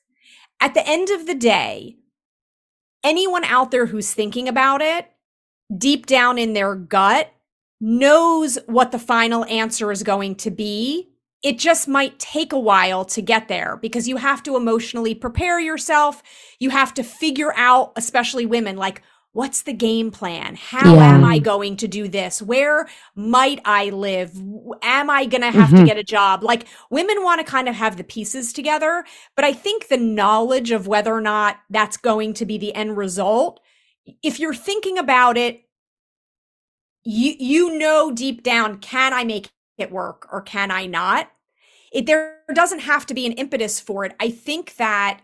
At 0.61 0.75
the 0.75 0.87
end 0.87 1.09
of 1.09 1.27
the 1.27 1.35
day, 1.35 1.97
anyone 3.03 3.45
out 3.45 3.71
there 3.71 3.87
who's 3.87 4.13
thinking 4.13 4.49
about 4.49 4.83
it, 4.83 5.11
deep 5.77 6.07
down 6.07 6.37
in 6.37 6.53
their 6.53 6.75
gut, 6.75 7.33
knows 7.81 8.59
what 8.67 8.91
the 8.91 8.99
final 8.99 9.45
answer 9.47 9.91
is 9.93 10.03
going 10.03 10.35
to 10.35 10.51
be. 10.51 11.08
It 11.43 11.59
just 11.59 11.87
might 11.89 12.19
take 12.19 12.53
a 12.53 12.59
while 12.59 13.05
to 13.07 13.23
get 13.23 13.49
there 13.49 13.77
because 13.81 14.09
you 14.09 14.17
have 14.17 14.43
to 14.45 14.57
emotionally 14.57 15.15
prepare 15.15 15.61
yourself. 15.61 16.23
You 16.59 16.71
have 16.71 16.93
to 16.95 17.05
figure 17.05 17.53
out, 17.57 17.93
especially 17.97 18.45
women, 18.45 18.77
like, 18.77 19.03
what's 19.33 19.63
the 19.63 19.73
game 19.73 20.11
plan? 20.11 20.57
How 20.57 21.01
Yeah. 21.01 21.01
am 21.01 21.25
I 21.25 21.39
going 21.39 21.77
to 21.77 21.87
do 21.89 22.09
this? 22.09 22.43
Where 22.43 22.89
might 23.15 23.61
I 23.65 23.91
live? 23.91 24.33
Am 24.83 25.11
I 25.11 25.27
going 25.27 25.43
to 25.43 25.53
have 25.53 25.75
to 25.75 25.83
Mhm. 25.83 25.85
get 25.85 25.97
a 25.97 26.03
job? 26.03 26.43
Like, 26.43 26.67
women 26.91 27.23
want 27.23 27.39
to 27.41 27.45
kind 27.51 27.69
of 27.69 27.77
have 27.77 27.97
the 27.97 28.05
pieces 28.05 28.53
together. 28.53 29.05
But 29.37 29.45
I 29.45 29.53
think 29.53 29.89
the 29.89 29.97
knowledge 29.97 30.73
of 30.73 30.89
whether 30.89 31.15
or 31.15 31.21
not 31.21 31.59
that's 31.71 31.97
going 31.97 32.35
to 32.35 32.47
be 32.47 32.59
the 32.59 32.75
end 32.75 32.97
result, 32.97 33.61
if 34.25 34.41
you're 34.41 34.55
thinking 34.55 34.99
about 34.99 35.37
it, 35.39 35.63
you 37.05 37.35
you 37.39 37.79
know 37.79 38.11
deep 38.13 38.43
down 38.43 38.79
can 38.79 39.13
i 39.15 39.25
make 39.25 39.49
it 39.79 39.91
work 39.91 40.29
or 40.33 40.41
can 40.43 40.71
i 40.71 40.87
not 40.87 41.31
it 41.93 42.07
there 42.07 42.41
doesn't 42.55 42.81
have 42.81 43.07
to 43.07 43.15
be 43.15 43.27
an 43.27 43.33
impetus 43.33 43.81
for 43.81 44.05
it 44.05 44.15
i 44.21 44.31
think 44.31 44.77
that 44.77 45.21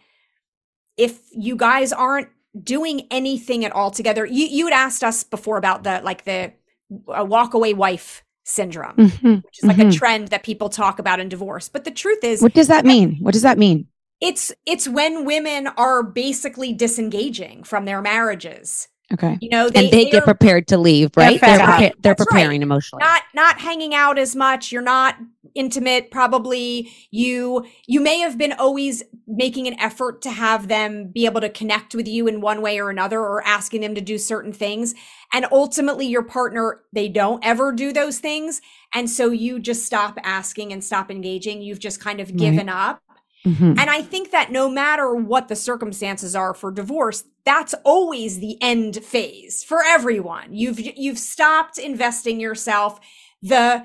if 0.97 1.21
you 1.33 1.57
guys 1.57 1.93
aren't 1.93 2.29
doing 2.63 3.07
anything 3.11 3.65
at 3.65 3.73
all 3.73 3.91
together 3.91 4.25
you 4.25 4.47
you 4.47 4.67
had 4.67 4.75
asked 4.75 5.03
us 5.03 5.25
before 5.25 5.57
about 5.57 5.83
the 5.83 6.01
like 6.05 6.25
the 6.25 6.53
uh, 7.09 7.25
walk 7.25 7.55
away 7.55 7.75
wife 7.75 8.23
syndrome 8.45 8.99
Mhm, 8.99 9.43
which 9.43 9.59
is 9.59 9.67
like 9.67 9.77
mhm. 9.77 9.89
a 9.89 9.91
trend 9.91 10.29
that 10.29 10.45
people 10.45 10.69
talk 10.69 10.99
about 11.01 11.19
in 11.19 11.29
divorce 11.29 11.69
but 11.69 11.85
the 11.85 11.91
truth 11.91 12.23
is 12.23 12.43
What 12.43 12.55
does 12.55 12.69
that 12.69 12.85
mean? 12.85 13.17
What 13.21 13.33
does 13.33 13.43
that 13.43 13.59
mean? 13.59 13.89
it's 14.21 14.53
it's 14.67 14.89
when 14.89 15.25
women 15.25 15.67
are 15.67 16.03
basically 16.03 16.73
disengaging 16.73 17.65
from 17.65 17.85
their 17.85 18.01
marriages 18.01 18.89
Okay. 19.15 19.39
you 19.41 19.49
know 19.49 19.67
and 19.75 19.91
they 19.91 20.11
get 20.11 20.25
prepared 20.25 20.69
to 20.69 20.79
leave, 20.79 21.13
They're 21.13 21.31
right? 21.31 21.41
They're, 21.41 21.59
prepa- 21.59 21.79
they're 21.79 21.93
That's 22.01 22.21
right. 22.21 22.29
preparing 22.29 22.63
emotionally. 22.63 23.01
not 23.03 23.23
not 23.35 23.59
hanging 23.61 23.95
out 23.95 24.19
as 24.19 24.37
much 24.37 24.71
you're 24.71 24.83
not 24.83 25.17
intimate 25.55 26.11
probably 26.11 26.91
you 27.11 27.65
you 27.87 28.01
may 28.01 28.19
have 28.19 28.37
been 28.37 28.53
always 28.53 29.03
making 29.29 29.69
an 29.69 29.79
effort 29.79 30.21
to 30.23 30.31
have 30.31 30.67
them 30.69 31.07
be 31.15 31.27
able 31.27 31.41
to 31.41 31.49
connect 31.49 31.95
with 31.95 32.09
you 32.09 32.27
in 32.27 32.41
one 32.41 32.61
way 32.61 32.81
or 32.81 32.91
another 32.91 33.21
or 33.21 33.41
asking 33.47 33.81
them 33.81 33.95
to 33.95 34.01
do 34.01 34.19
certain 34.19 34.53
things 34.53 34.95
and 35.33 35.47
ultimately 35.53 36.07
your 36.07 36.23
partner 36.25 36.81
they 36.93 37.09
don't 37.09 37.45
ever 37.45 37.71
do 37.73 37.93
those 37.93 38.19
things 38.19 38.61
and 38.95 39.09
so 39.09 39.31
you 39.31 39.61
just 39.61 39.85
stop 39.85 40.19
asking 40.25 40.73
and 40.73 40.83
stop 40.83 41.09
engaging 41.11 41.63
you've 41.63 41.79
just 41.79 42.01
kind 42.01 42.21
of 42.21 42.37
given 42.37 42.69
up 42.69 43.01
Mhm. 43.47 43.79
and 43.79 43.91
I 43.91 44.01
think 44.03 44.31
that 44.31 44.51
no 44.51 44.71
matter 44.71 45.15
what 45.15 45.49
the 45.49 45.57
circumstances 45.57 46.35
are 46.35 46.55
for 46.55 46.71
divorce, 46.71 47.25
that's 47.45 47.75
always 47.85 48.39
the 48.41 48.57
end 48.63 48.97
phase 49.05 49.63
for 49.63 49.83
everyone. 49.85 50.53
You've 50.55 50.81
you've 50.81 51.19
stopped 51.19 51.79
investing 51.79 52.41
yourself. 52.41 52.99
The 53.43 53.85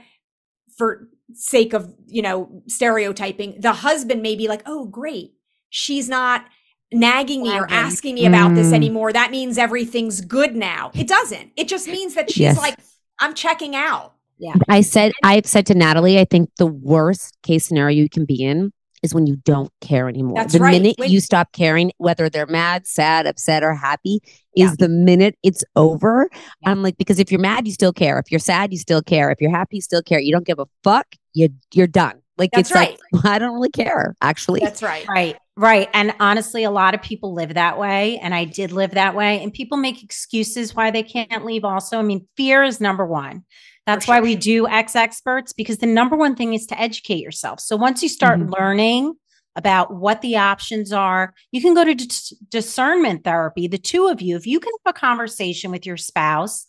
for 0.77 1.09
sake 1.33 1.73
of, 1.73 1.93
you 2.07 2.21
know, 2.21 2.63
stereotyping, 2.67 3.59
the 3.59 3.73
husband 3.73 4.21
may 4.21 4.35
be 4.35 4.47
like, 4.47 4.63
"Oh, 4.65 4.85
great. 4.85 5.33
She's 5.69 6.07
not 6.07 6.45
nagging 6.91 7.43
me 7.43 7.51
or 7.59 7.69
asking 7.69 8.15
me 8.15 8.25
about 8.25 8.55
this 8.55 8.67
Mm. 8.71 8.73
anymore. 8.75 9.13
That 9.13 9.29
means 9.29 9.57
everything's 9.57 10.21
good 10.21 10.55
now." 10.55 10.91
It 10.95 11.07
doesn't. 11.07 11.51
It 11.57 11.67
just 11.67 11.87
means 11.87 12.13
that 12.15 12.31
she's 12.31 12.39
Yes. 12.39 12.57
like, 12.57 12.77
"I'm 13.19 13.33
checking 13.33 13.75
out." 13.75 14.13
Yeah. 14.39 14.53
I 14.69 14.79
said, 14.81 15.11
I've 15.21 15.45
said 15.45 15.65
to 15.65 15.75
Natalie, 15.75 16.17
I 16.17 16.23
think 16.23 16.49
the 16.57 16.65
worst 16.65 17.35
case 17.43 17.65
scenario 17.65 17.97
you 18.03 18.07
can 18.09 18.23
be 18.23 18.41
in 18.41 18.71
is 19.03 19.13
when 19.13 19.27
you 19.27 19.35
don't 19.37 19.71
care 19.81 20.07
anymore. 20.09 20.35
That's 20.35 20.53
the 20.53 20.59
right. 20.59 20.71
minute 20.71 20.95
When- 20.97 21.09
you 21.11 21.19
stop 21.19 21.51
caring, 21.51 21.91
whether 21.97 22.29
they're 22.29 22.45
mad, 22.47 22.87
sad, 22.87 23.25
upset, 23.27 23.63
or 23.63 23.73
happy, 23.73 24.19
Yeah. 24.55 24.65
is 24.67 24.77
the 24.77 24.89
minute 24.89 25.37
it's 25.43 25.63
over. 25.75 26.29
Yeah. 26.33 26.71
I'm 26.71 26.83
like, 26.83 26.97
because 26.97 27.19
if 27.19 27.31
you're 27.31 27.39
mad, 27.41 27.67
you 27.67 27.73
still 27.73 27.93
care. 27.93 28.19
If 28.19 28.31
you're 28.31 28.39
sad, 28.39 28.71
you 28.71 28.77
still 28.79 29.01
care. 29.01 29.31
If 29.31 29.39
you're 29.41 29.51
happy, 29.51 29.77
you 29.77 29.81
still 29.81 30.01
care. 30.01 30.19
You 30.19 30.31
don't 30.31 30.45
give 30.45 30.59
a 30.59 30.67
fuck. 30.83 31.07
You 31.33 31.49
you're 31.73 31.87
done. 31.87 32.21
Like 32.37 32.51
That's 32.53 32.69
it's 32.69 32.75
right. 32.75 32.97
like 33.13 33.25
I 33.25 33.39
don't 33.39 33.53
really 33.53 33.69
care. 33.69 34.15
Actually, 34.21 34.61
That's 34.61 34.81
right. 34.81 35.05
Right, 35.09 35.35
right. 35.57 35.89
And 35.93 36.13
honestly, 36.21 36.63
a 36.63 36.71
lot 36.71 36.93
of 36.93 37.01
people 37.01 37.33
live 37.33 37.53
that 37.55 37.77
way. 37.77 38.17
And 38.19 38.33
I 38.33 38.45
did 38.45 38.71
live 38.71 38.91
that 38.91 39.13
way. 39.13 39.43
And 39.43 39.51
people 39.53 39.77
make 39.77 40.01
excuses 40.03 40.73
why 40.73 40.89
they 40.91 41.03
can't 41.03 41.43
leave, 41.45 41.65
also. 41.65 41.99
I 41.99 42.01
mean, 42.01 42.27
fear 42.37 42.63
is 42.63 42.79
number 42.79 43.05
one. 43.05 43.43
That's 43.89 44.07
why 44.07 44.19
we 44.21 44.35
do 44.35 44.67
exEXPERTS 44.67 45.55
because 45.55 45.79
the 45.79 45.87
number 45.87 46.15
one 46.15 46.35
thing 46.35 46.53
is 46.53 46.67
to 46.67 46.79
educate 46.79 47.23
yourself. 47.23 47.59
So 47.59 47.75
once 47.75 48.03
you 48.03 48.09
start 48.09 48.39
Mhm. 48.39 48.51
learning 48.55 49.13
about 49.55 49.95
what 49.95 50.21
the 50.21 50.37
options 50.37 50.93
are, 50.93 51.33
you 51.51 51.59
can 51.59 51.73
go 51.73 51.83
to 51.83 51.95
dis- 51.95 52.33
discernment 52.49 53.23
therapy. 53.23 53.67
The 53.67 53.79
two 53.79 54.07
of 54.07 54.21
you, 54.21 54.35
if 54.35 54.45
you 54.45 54.59
can 54.59 54.71
have 54.85 54.95
a 54.95 54.99
conversation 54.99 55.71
with 55.71 55.87
your 55.87 55.97
spouse 55.97 56.67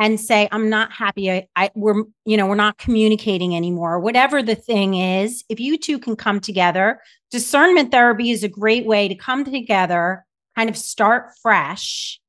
and 0.00 0.20
say, 0.20 0.48
I'm 0.52 0.70
not 0.70 0.92
happy. 0.92 1.30
I, 1.30 1.48
I 1.56 1.70
we're, 1.74 2.04
you 2.24 2.36
know, 2.36 2.46
we're 2.46 2.54
not 2.54 2.78
communicating 2.78 3.56
anymore, 3.56 3.98
whatever 3.98 4.42
the 4.42 4.54
thing 4.54 4.94
is, 4.94 5.44
if 5.48 5.58
you 5.58 5.76
two 5.76 5.98
can 5.98 6.14
come 6.14 6.38
together, 6.40 7.00
discernment 7.30 7.90
therapy 7.90 8.30
is 8.30 8.44
a 8.44 8.48
great 8.48 8.86
way 8.86 9.08
to 9.08 9.14
come 9.16 9.44
together, 9.44 10.24
kind 10.56 10.70
of 10.70 10.76
start 10.76 11.30
fresh 11.42 12.20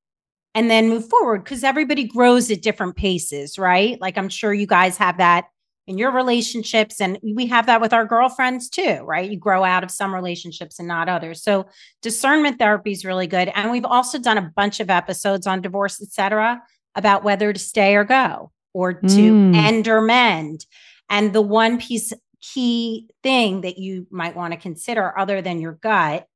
and 0.55 0.71
then 0.71 0.89
move 0.89 1.07
forward 1.09 1.43
because 1.43 1.63
everybody 1.63 2.05
grows 2.05 2.49
at 2.49 2.61
different 2.61 2.95
paces, 2.95 3.59
right? 3.59 3.99
Like 4.01 4.17
I'm 4.17 4.29
sure 4.29 4.53
you 4.53 4.65
guys 4.65 4.97
have 4.97 5.17
that 5.19 5.45
in 5.85 5.99
your 5.99 6.11
relationships 6.11 6.99
and 6.99 7.19
we 7.23 7.45
have 7.45 7.67
that 7.67 7.79
with 7.79 7.93
our 7.93 8.05
girlfriends 8.05 8.69
too, 8.69 9.01
right? 9.03 9.29
You 9.29 9.37
grow 9.37 9.63
out 9.63 9.83
of 9.83 9.91
some 9.91 10.15
relationships 10.15 10.79
and 10.79 10.87
not 10.87 11.07
others. 11.09 11.43
So 11.43 11.67
discernment 12.01 12.57
therapy 12.57 12.91
is 12.91 13.05
really 13.05 13.27
good. 13.27 13.51
And 13.53 13.69
we've 13.69 13.85
also 13.85 14.17
done 14.17 14.39
a 14.39 14.51
bunch 14.55 14.79
of 14.79 14.89
episodes 14.89 15.45
on 15.45 15.61
divorce, 15.61 16.01
et 16.01 16.11
cetera, 16.11 16.63
about 16.95 17.23
whether 17.23 17.53
to 17.53 17.59
stay 17.59 17.95
or 17.95 18.03
go 18.03 18.51
or 18.73 18.93
to 18.93 19.35
Mm. 19.35 19.55
end 19.55 19.87
or 19.87 20.01
mend. 20.01 20.65
And 21.09 21.33
the 21.33 21.41
one 21.41 21.77
piece 21.77 22.13
key 22.41 23.07
thing 23.23 23.61
that 23.61 23.77
you 23.77 24.07
might 24.09 24.35
want 24.35 24.53
to 24.53 24.59
consider 24.59 25.17
other 25.17 25.41
than 25.41 25.59
your 25.59 25.73
gut 25.73 26.27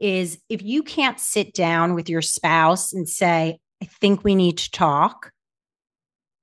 is 0.00 0.38
if 0.48 0.62
you 0.62 0.82
can't 0.82 1.18
sit 1.18 1.54
down 1.54 1.94
with 1.94 2.08
your 2.08 2.22
spouse 2.22 2.92
and 2.92 3.08
say, 3.08 3.58
I 3.82 3.86
think 3.86 4.24
we 4.24 4.34
need 4.34 4.58
to 4.58 4.70
talk, 4.70 5.32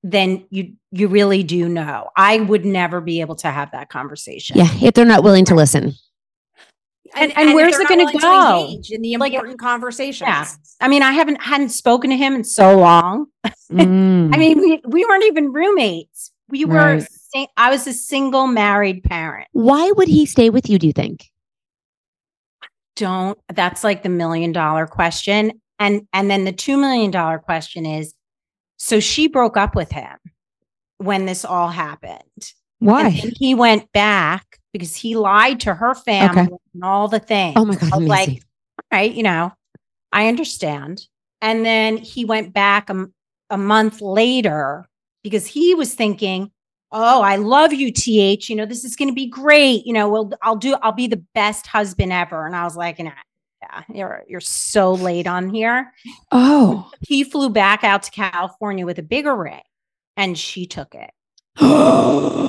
then 0.04 0.46
you 0.50 0.74
you 0.92 1.08
really 1.08 1.44
do 1.44 1.68
know. 1.68 2.10
I 2.16 2.40
would 2.40 2.66
never 2.66 3.02
be 3.02 3.22
able 3.22 3.36
to 3.38 3.50
have 3.50 3.72
that 3.72 3.90
conversation. 3.90 4.58
Yeah, 4.58 4.70
if 4.82 4.94
they're 4.94 5.06
not 5.06 5.24
willing 5.24 5.46
to 5.46 5.56
listen. 5.56 5.94
And, 7.16 7.32
if 7.32 7.38
and 7.38 7.54
where's 7.54 7.78
it 7.78 7.88
going 7.88 8.06
to 8.08 8.18
go? 8.18 8.60
engage 8.68 8.92
in 8.92 9.02
the 9.02 9.14
important 9.14 9.60
conversations. 9.60 10.28
Yeah. 10.28 10.46
I 10.82 10.88
mean, 10.88 11.02
I 11.02 11.12
haven't 11.14 11.42
hadn't 11.42 11.70
spoken 11.70 12.10
to 12.10 12.18
him 12.18 12.36
in 12.36 12.44
so 12.44 12.78
long. 12.78 13.28
Mm. 13.72 14.32
I 14.32 14.38
mean, 14.38 14.60
we, 14.60 14.80
we 14.86 15.04
weren't 15.06 15.24
even 15.24 15.52
roommates. 15.52 16.32
We 16.50 16.66
were 16.66 16.76
Right. 16.76 17.08
sing- 17.34 17.48
I 17.58 17.72
was 17.72 17.88
a 17.88 17.94
single 17.94 18.46
married 18.46 19.04
parent. 19.04 19.48
Why 19.54 19.90
would 19.90 20.08
he 20.08 20.28
stay 20.28 20.52
with 20.52 20.70
you, 20.70 20.78
do 20.78 20.86
you 20.86 20.94
think? 20.94 21.32
Don't 22.96 23.38
that's 23.54 23.84
like 23.84 24.04
the 24.04 24.10
million 24.10 24.52
dollar 24.52 24.88
question. 24.88 25.62
And 25.80 26.08
and 26.14 26.30
then 26.30 26.46
the 26.46 26.54
2 26.54 26.78
million 26.78 27.12
dollar 27.12 27.40
question 27.40 27.86
is 27.86 28.14
so 28.78 29.00
she 29.00 29.28
broke 29.28 29.58
up 29.58 29.76
with 29.76 29.92
him 29.92 30.18
when 30.98 31.26
this 31.26 31.46
all 31.46 31.70
happened. 31.70 32.54
Why? 32.80 33.08
And 33.08 33.18
then 33.18 33.32
he 33.38 33.56
went 33.56 33.92
back 33.92 34.60
because 34.74 34.96
he 34.96 35.16
lied 35.16 35.62
to 35.62 35.74
her 35.74 35.96
family 35.96 36.48
and 36.74 36.84
all 36.84 37.08
the 37.08 37.20
things. 37.20 37.56
Oh 37.58 37.66
my 37.66 37.76
God, 37.76 38.04
like, 38.04 38.44
right, 38.92 39.14
you 39.14 39.24
know, 39.24 39.54
I 40.12 40.28
understand. 40.28 41.08
And 41.42 41.66
then 41.66 41.98
he 41.98 42.26
went 42.26 42.54
back 42.54 42.90
a, 42.90 43.08
a 43.50 43.58
month 43.58 44.02
later 44.02 44.86
because 45.24 45.48
he 45.48 45.76
was 45.76 45.94
thinking, 45.94 46.52
"Oh, 46.92 47.22
I 47.22 47.36
love 47.38 47.74
you, 47.74 47.92
th. 47.92 48.50
You 48.50 48.56
know, 48.56 48.66
this 48.66 48.84
is 48.84 48.96
going 48.96 49.10
to 49.10 49.16
be 49.16 49.28
great. 49.28 49.86
You 49.86 49.94
know, 49.94 50.10
well, 50.10 50.32
I'll 50.42 50.56
do. 50.56 50.76
I'll 50.82 50.92
be 50.92 51.08
the 51.08 51.24
best 51.34 51.68
husband 51.68 52.12
ever." 52.12 52.46
And 52.46 52.56
I 52.56 52.64
was 52.64 52.76
like, 52.78 53.00
"Nah, 53.00 53.12
yeah, 53.62 53.84
you're 53.94 54.24
you're 54.28 54.42
so 54.42 54.94
late 54.94 55.28
on 55.28 55.50
here." 55.50 55.94
Oh. 56.32 56.90
He 57.02 57.24
flew 57.24 57.50
back 57.50 57.84
out 57.84 58.04
to 58.04 58.12
California 58.12 58.86
with 58.86 59.00
a 59.00 59.04
bigger 59.04 59.36
ring, 59.36 59.62
and 60.18 60.38
she 60.38 60.66
took 60.66 60.96
it. 60.96 61.12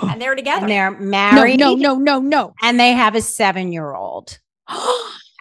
And 0.09 0.23
they're 0.23 0.35
together. 0.35 0.63
And 0.63 0.71
they're 0.71 0.91
no, 0.93 0.99
married. 0.99 1.61
no, 1.61 1.75
no, 1.75 1.97
no, 1.97 2.21
no. 2.21 2.55
And 2.63 2.81
they 2.81 2.93
have 2.93 3.15
a 3.15 3.21
seven 3.21 3.73
year 3.73 3.95
old. 3.95 4.39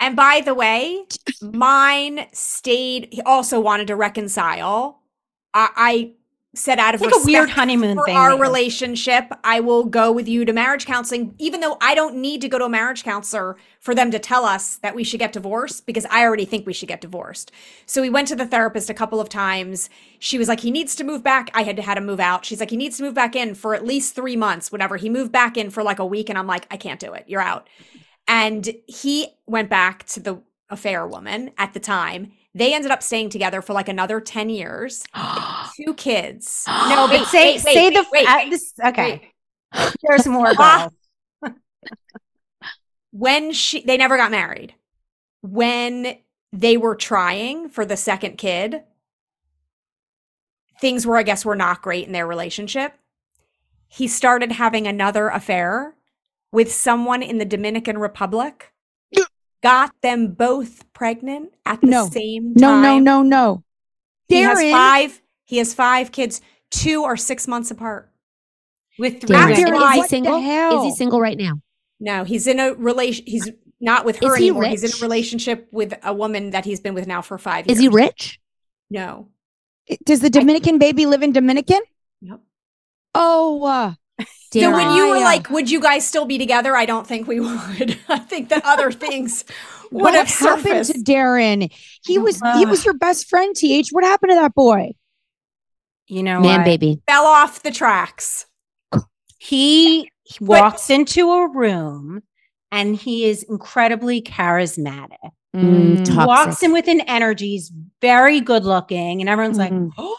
And 0.02 0.14
by 0.18 0.42
the 0.44 0.54
way, 0.54 1.06
mine 1.42 2.28
stayed. 2.34 3.08
He 3.14 3.22
also 3.22 3.62
wanted 3.62 3.88
to 3.88 3.96
reconcile. 3.96 5.02
I, 5.54 5.70
I 5.76 6.14
said 6.56 6.80
out 6.80 6.96
of 6.96 7.02
like 7.02 7.14
a 7.14 7.26
weird 7.26 7.50
honeymoon 7.50 7.98
for 7.98 8.06
thing 8.06 8.16
our 8.16 8.32
you- 8.32 8.42
relationship, 8.42 9.32
I 9.44 9.60
will 9.60 9.84
go 9.84 10.12
with 10.12 10.28
you 10.28 10.46
to 10.46 10.54
marriage 10.54 10.86
counseling, 10.86 11.36
even 11.38 11.60
though 11.60 11.78
I 11.82 11.96
don't 11.96 12.16
need 12.16 12.42
to 12.42 12.50
go 12.50 12.58
to 12.58 12.66
a 12.66 12.70
marriage 12.70 13.04
counselor 13.04 13.58
for 13.80 13.94
them 13.94 14.12
to 14.12 14.20
tell 14.20 14.46
us 14.46 14.78
that 14.78 14.96
we 14.96 15.04
should 15.04 15.20
get 15.20 15.34
divorced 15.34 15.86
because 15.86 16.06
I 16.10 16.24
already 16.24 16.46
think 16.46 16.66
we 16.66 16.74
should 16.74 16.88
get 16.88 17.02
divorced. 17.02 17.52
So 17.86 18.02
we 18.02 18.10
went 18.10 18.28
to 18.30 18.36
the 18.36 18.48
therapist 18.48 18.90
a 18.90 18.94
couple 18.94 19.20
of 19.20 19.30
times. 19.30 19.90
She 20.20 20.38
was 20.38 20.48
like, 20.48 20.62
he 20.62 20.72
needs 20.72 20.96
to 20.96 21.04
move 21.04 21.24
back. 21.24 21.52
I 21.54 21.64
had 21.64 21.76
to 21.76 21.82
had 21.82 21.98
him 21.98 22.06
move 22.06 22.20
out. 22.20 22.46
She's 22.46 22.60
like, 22.60 22.72
he 22.72 22.78
needs 22.78 22.98
to 22.98 23.04
move 23.04 23.14
back 23.14 23.36
in 23.36 23.56
for 23.56 23.76
at 23.76 23.86
least 23.86 24.16
three 24.16 24.36
months, 24.36 24.72
whatever. 24.72 24.98
He 24.98 25.10
moved 25.10 25.32
back 25.32 25.58
in 25.58 25.70
for 25.70 25.84
like 25.84 26.00
a 26.00 26.06
week, 26.06 26.30
and 26.30 26.38
I'm 26.38 26.48
like, 26.48 26.68
I 26.72 26.78
can't 26.78 27.00
do 27.00 27.14
it. 27.14 27.26
You're 27.28 27.42
out. 27.42 27.70
And 28.28 28.74
he 28.88 29.28
went 29.46 29.70
back 29.70 30.06
to 30.08 30.20
the 30.20 30.42
affair 30.70 31.06
woman 31.06 31.52
at 31.58 31.74
the 31.74 31.80
time. 31.80 32.32
They 32.56 32.74
ended 32.74 32.90
up 32.90 33.04
staying 33.04 33.30
together 33.32 33.62
for 33.62 33.74
like 33.74 33.90
another 33.90 34.22
10 34.22 34.50
years. 34.50 35.04
Two 35.76 35.94
kids. 35.94 36.66
No, 36.86 37.08
but 37.08 37.20
Wait, 37.20 37.28
say 37.28 37.46
wait, 37.46 37.64
wait, 37.66 37.74
say 37.74 37.90
wait, 37.90 37.94
the 37.94 38.06
wait, 38.12 38.28
uh, 38.28 38.38
wait, 38.38 38.50
this 38.50 38.74
okay. 38.84 39.32
wait. 39.74 39.96
There's 40.02 40.26
more 40.26 40.54
girls. 40.56 40.94
When 43.12 43.54
she 43.54 43.82
they 43.82 43.98
never 43.98 44.18
got 44.18 44.32
married. 44.32 44.74
When 45.42 46.18
they 46.52 46.76
were 46.76 46.96
trying 46.96 47.70
for 47.70 47.86
the 47.86 47.96
second 47.96 48.38
kid, 48.38 48.84
things 50.82 51.06
were 51.06 51.18
I 51.18 51.24
guess 51.24 51.46
were 51.46 51.56
not 51.56 51.82
great 51.82 52.08
in 52.08 52.14
their 52.14 52.28
relationship. 52.28 52.94
He 53.88 54.08
started 54.08 54.54
having 54.54 54.86
another 54.86 55.30
affair 55.30 55.96
with 56.52 56.72
someone 56.72 57.24
in 57.24 57.38
the 57.38 57.46
Dominican 57.46 57.98
Republic. 57.98 58.74
Got 59.66 60.00
them 60.02 60.28
both 60.34 60.86
pregnant 60.94 61.52
at 61.66 61.82
the 61.82 61.88
No. 61.88 62.08
same 62.08 62.54
time. 62.54 62.62
No, 62.62 62.70
time. 62.70 62.82
no, 62.84 63.00
no, 63.00 63.24
no. 63.24 63.64
He 64.28 64.38
has 64.42 64.62
five. 64.62 65.22
He 65.46 65.58
has 65.58 65.74
five 65.74 66.12
kids. 66.12 66.40
Two 66.70 67.04
are 67.04 67.18
six 67.18 67.48
months 67.48 67.72
apart. 67.72 68.12
With 69.00 69.22
three 69.22 69.36
Darren, 69.36 69.56
kids. 69.56 69.60
and 69.62 69.74
Why? 69.74 69.82
is 69.90 69.94
he 69.94 69.98
What 70.00 70.04
the 70.04 70.10
single? 70.10 70.78
Is 70.78 70.84
he 70.84 70.96
single 70.96 71.20
right 71.20 71.38
now? 71.38 71.54
No, 72.00 72.24
he's 72.24 72.46
in 72.46 72.60
a 72.60 72.74
relation. 72.76 73.26
He's 73.26 73.50
not 73.82 74.06
with 74.06 74.18
her 74.20 74.34
Is 74.34 74.38
he 74.38 74.48
anymore. 74.50 74.66
He's 74.66 74.84
in 74.84 74.92
a 74.92 75.02
relationship 75.02 75.68
with 75.72 75.94
a 76.04 76.14
woman 76.14 76.52
that 76.52 76.64
he's 76.66 76.80
been 76.80 76.94
with 76.94 77.08
now 77.08 77.22
for 77.22 77.38
five 77.38 77.66
years. 77.66 77.78
Is 77.78 77.82
he 77.82 77.90
rich? 77.90 78.40
No. 78.90 79.30
Does 80.04 80.20
the 80.22 80.30
Dominican 80.30 80.78
baby 80.78 81.06
live 81.08 81.24
in 81.24 81.32
Dominican? 81.32 81.82
Yep. 82.22 82.40
Oh, 83.16 83.64
uh, 83.66 83.94
So 84.54 84.72
when 84.72 84.96
you 84.96 85.10
were 85.10 85.16
Darren. 85.18 85.24
like, 85.24 85.50
would 85.50 85.70
you 85.70 85.82
guys 85.82 86.08
still 86.08 86.26
be 86.26 86.38
together? 86.38 86.76
I 86.76 86.86
don't 86.86 87.06
think 87.06 87.28
we 87.28 87.40
would. 87.42 88.00
I 88.08 88.20
think 88.20 88.50
that 88.50 88.64
other 88.64 88.90
things 89.06 89.44
would 89.92 90.02
what 90.04 90.14
have 90.14 90.28
happened 90.30 90.64
surfaced. 90.86 90.94
to 90.94 91.00
Darren? 91.12 91.70
He 92.06 92.18
was 92.20 92.42
he 92.58 92.66
was 92.66 92.86
your 92.86 92.94
best 92.94 93.28
friend, 93.28 93.54
TH. 93.56 93.90
What 93.92 94.04
happened 94.06 94.32
to 94.32 94.36
that 94.36 94.54
boy? 94.56 94.92
You 96.08 96.24
know, 96.24 96.40
Man, 96.40 96.60
what? 96.60 96.66
baby. 96.66 97.02
Fell 97.08 97.26
off 97.26 97.64
the 97.64 97.72
tracks. 97.72 98.46
He, 99.40 100.10
he 100.24 100.38
walks 100.44 100.90
into 100.90 101.30
a 101.32 101.50
room 101.50 102.24
and 102.72 102.96
he 102.96 103.26
is 103.26 103.44
incredibly 103.44 104.22
charismatic. 104.22 105.18
Mm, 105.56 106.08
He 106.08 106.16
walks 106.26 106.64
in 106.64 106.72
with 106.74 106.88
an 106.88 107.02
energy, 107.02 107.50
he's 107.52 107.72
very 108.02 108.40
good 108.42 108.66
looking, 108.66 109.22
and 109.22 109.30
everyone's 109.30 109.58
Mhm. 109.58 109.88
like, 109.88 109.94
oh 109.98 110.18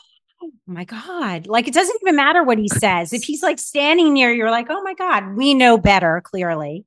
my 0.67 0.85
God. 0.85 1.47
Like 1.47 1.69
it 1.69 1.75
doesn't 1.75 1.97
even 2.03 2.17
matter 2.17 2.43
what 2.43 2.59
he 2.59 2.69
says. 2.69 3.12
If 3.12 3.23
he's 3.23 3.43
like 3.43 3.59
standing 3.59 4.12
near 4.12 4.31
you, 4.31 4.39
you're 4.39 4.51
like, 4.51 4.67
oh 4.69 4.83
my 4.83 4.95
God, 4.95 5.37
we 5.37 5.55
know 5.55 5.79
better, 5.79 6.21
clearly. 6.25 6.85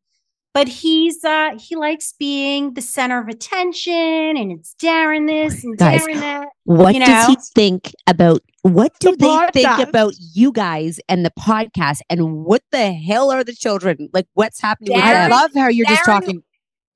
But 0.53 0.67
he's 0.67 1.23
uh 1.23 1.51
he 1.59 1.75
likes 1.75 2.13
being 2.13 2.73
the 2.73 2.81
center 2.81 3.21
of 3.21 3.27
attention 3.27 3.93
and 3.93 4.51
it's 4.51 4.75
Darren 4.81 5.27
this 5.27 5.63
and 5.63 5.77
Guys, 5.77 6.01
Darren 6.01 6.19
that. 6.19 6.47
What 6.63 6.95
you 6.95 7.05
does 7.05 7.27
he 7.27 7.37
think 7.53 7.93
about 8.07 8.41
what 8.63 8.91
do 8.99 9.15
The 9.15 9.49
they 9.53 9.61
think 9.61 9.87
about 9.87 10.13
you 10.17 10.51
guys 10.51 10.99
and 11.07 11.23
the 11.23 11.31
podcast 11.31 11.99
and 12.09 12.43
what 12.43 12.63
the 12.71 12.91
hell 12.91 13.31
are 13.31 13.43
the 13.43 13.53
children? 13.53 14.09
Like 14.11 14.27
what's 14.33 14.59
happening 14.59 14.95
with 14.95 15.03
I? 15.03 15.13
Darren- 15.13 15.29
love 15.29 15.51
how 15.55 15.67
you're 15.67 15.87
just 15.87 16.03
talking. 16.03 16.43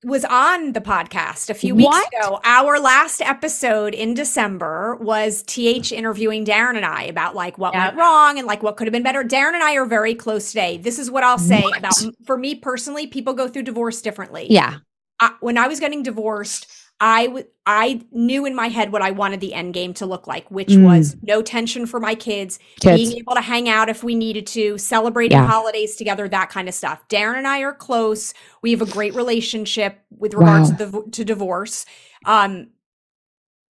Was 0.04 0.24
on 0.24 0.72
the 0.72 0.80
podcast 0.80 1.50
a 1.50 1.54
few 1.54 1.74
weeks 1.74 1.86
What? 1.86 2.08
ago. 2.14 2.40
Our 2.44 2.78
last 2.78 3.20
episode 3.20 3.94
in 3.94 4.14
December 4.14 4.96
was 5.00 5.42
TH 5.46 5.92
interviewing 5.92 6.44
Darren 6.44 6.76
and 6.76 6.84
I 6.84 7.04
about 7.04 7.34
like 7.34 7.58
what 7.58 7.74
went 7.74 7.96
wrong 7.96 8.38
and 8.38 8.46
like 8.46 8.62
what 8.62 8.76
could 8.76 8.86
have 8.86 8.92
been 8.92 9.02
better. 9.02 9.24
Darren 9.24 9.54
and 9.54 9.62
I 9.62 9.74
are 9.76 9.86
very 9.86 10.14
close 10.14 10.48
today. 10.48 10.76
This 10.76 10.98
is 10.98 11.10
what 11.10 11.24
I'll 11.24 11.38
say 11.38 11.62
What? 11.62 11.78
about 11.78 11.94
for 12.26 12.36
me 12.36 12.54
personally, 12.54 13.06
people 13.06 13.32
go 13.34 13.48
through 13.48 13.62
divorce 13.62 14.02
differently. 14.02 14.46
Yeah. 14.50 14.76
I, 15.20 15.32
when 15.40 15.56
I 15.56 15.68
was 15.68 15.80
getting 15.80 16.02
divorced, 16.02 16.66
I 17.00 17.26
w- 17.26 17.46
I 17.66 18.02
knew 18.12 18.46
in 18.46 18.54
my 18.54 18.68
head 18.68 18.92
what 18.92 19.02
I 19.02 19.10
wanted 19.10 19.40
the 19.40 19.52
end 19.54 19.74
game 19.74 19.94
to 19.94 20.06
look 20.06 20.26
like, 20.26 20.50
which 20.50 20.68
Mm. 20.68 20.84
was 20.84 21.16
no 21.22 21.42
tension 21.42 21.86
for 21.86 21.98
my 21.98 22.14
kids, 22.14 22.58
Kids. 22.80 22.96
being 23.02 23.18
able 23.18 23.34
to 23.34 23.40
hang 23.40 23.68
out 23.68 23.88
if 23.88 24.04
we 24.04 24.14
needed 24.14 24.46
to, 24.48 24.78
celebrating 24.78 25.38
Yeah. 25.38 25.46
holidays 25.46 25.96
together, 25.96 26.28
that 26.28 26.50
kind 26.50 26.68
of 26.68 26.74
stuff. 26.74 27.00
Darren 27.08 27.36
and 27.38 27.48
I 27.48 27.60
are 27.60 27.72
close. 27.72 28.32
We 28.62 28.70
have 28.70 28.82
a 28.82 28.86
great 28.86 29.14
relationship 29.14 29.98
with 30.16 30.34
regards 30.34 30.70
Wow. 30.72 30.76
to, 30.76 30.86
the, 30.86 31.02
to 31.12 31.24
divorce. 31.24 31.84
Um, 32.26 32.68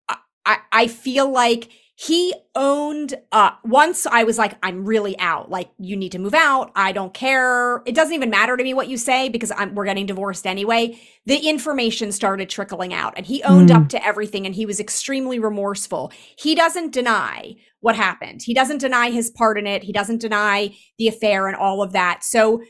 I- 0.09 0.17
I, 0.45 0.57
I 0.73 0.87
feel 0.89 1.31
like 1.31 1.69
he 2.07 2.35
owned 2.55 3.15
uh 3.31 3.53
once 3.65 4.07
i 4.07 4.25
was 4.25 4.37
like 4.37 4.57
i'm 4.63 4.85
really 4.85 5.19
out. 5.19 5.51
Like 5.51 5.71
you 5.79 5.97
need 5.97 6.13
to 6.13 6.19
move 6.19 6.35
out. 6.35 6.71
I 6.75 6.93
don't 6.93 7.15
care. 7.15 7.83
It 7.87 7.95
doesn't 7.95 8.15
even 8.15 8.31
matter 8.31 8.57
to 8.57 8.63
me 8.63 8.75
what 8.75 8.89
you 8.89 8.97
say 8.99 9.29
because 9.29 9.51
I'm, 9.57 9.75
we're 9.75 9.85
getting 9.85 10.07
divorced 10.07 10.47
anyway. 10.47 10.99
The 11.27 11.37
information 11.37 12.13
started 12.13 12.51
trickling 12.51 12.93
out 12.93 13.15
and 13.17 13.25
he 13.25 13.43
owned 13.45 13.71
up 13.71 13.89
to 13.91 14.05
everything 14.05 14.45
and 14.45 14.55
he 14.55 14.67
was 14.67 14.81
extremely 14.81 15.39
remorseful. 15.39 16.13
He 16.37 16.55
doesn't 16.55 16.93
deny 16.93 17.55
what 17.81 17.97
happened. 17.97 18.43
He 18.43 18.55
doesn't 18.55 18.79
deny 18.79 19.11
his 19.11 19.31
part 19.31 19.59
in 19.59 19.67
it. 19.67 19.83
He 19.83 19.93
doesn't 19.93 20.21
deny 20.21 20.75
the 20.99 21.09
affair 21.09 21.47
and 21.47 21.57
all 21.57 21.83
of 21.83 21.93
that. 21.93 22.25
So 22.25 22.63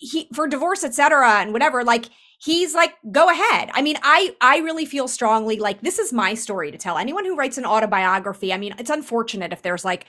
he 0.00 0.28
for 0.32 0.46
divorce 0.46 0.84
etc 0.84 1.40
and 1.40 1.52
whatever 1.52 1.82
like 1.82 2.06
he's 2.38 2.74
like 2.74 2.94
go 3.10 3.28
ahead 3.28 3.70
i 3.74 3.82
mean 3.82 3.96
i 4.02 4.34
i 4.40 4.58
really 4.58 4.86
feel 4.86 5.08
strongly 5.08 5.58
like 5.58 5.80
this 5.80 5.98
is 5.98 6.12
my 6.12 6.34
story 6.34 6.70
to 6.70 6.78
tell 6.78 6.96
anyone 6.96 7.24
who 7.24 7.36
writes 7.36 7.58
an 7.58 7.64
autobiography 7.64 8.52
i 8.52 8.56
mean 8.56 8.74
it's 8.78 8.90
unfortunate 8.90 9.52
if 9.52 9.62
there's 9.62 9.84
like 9.84 10.06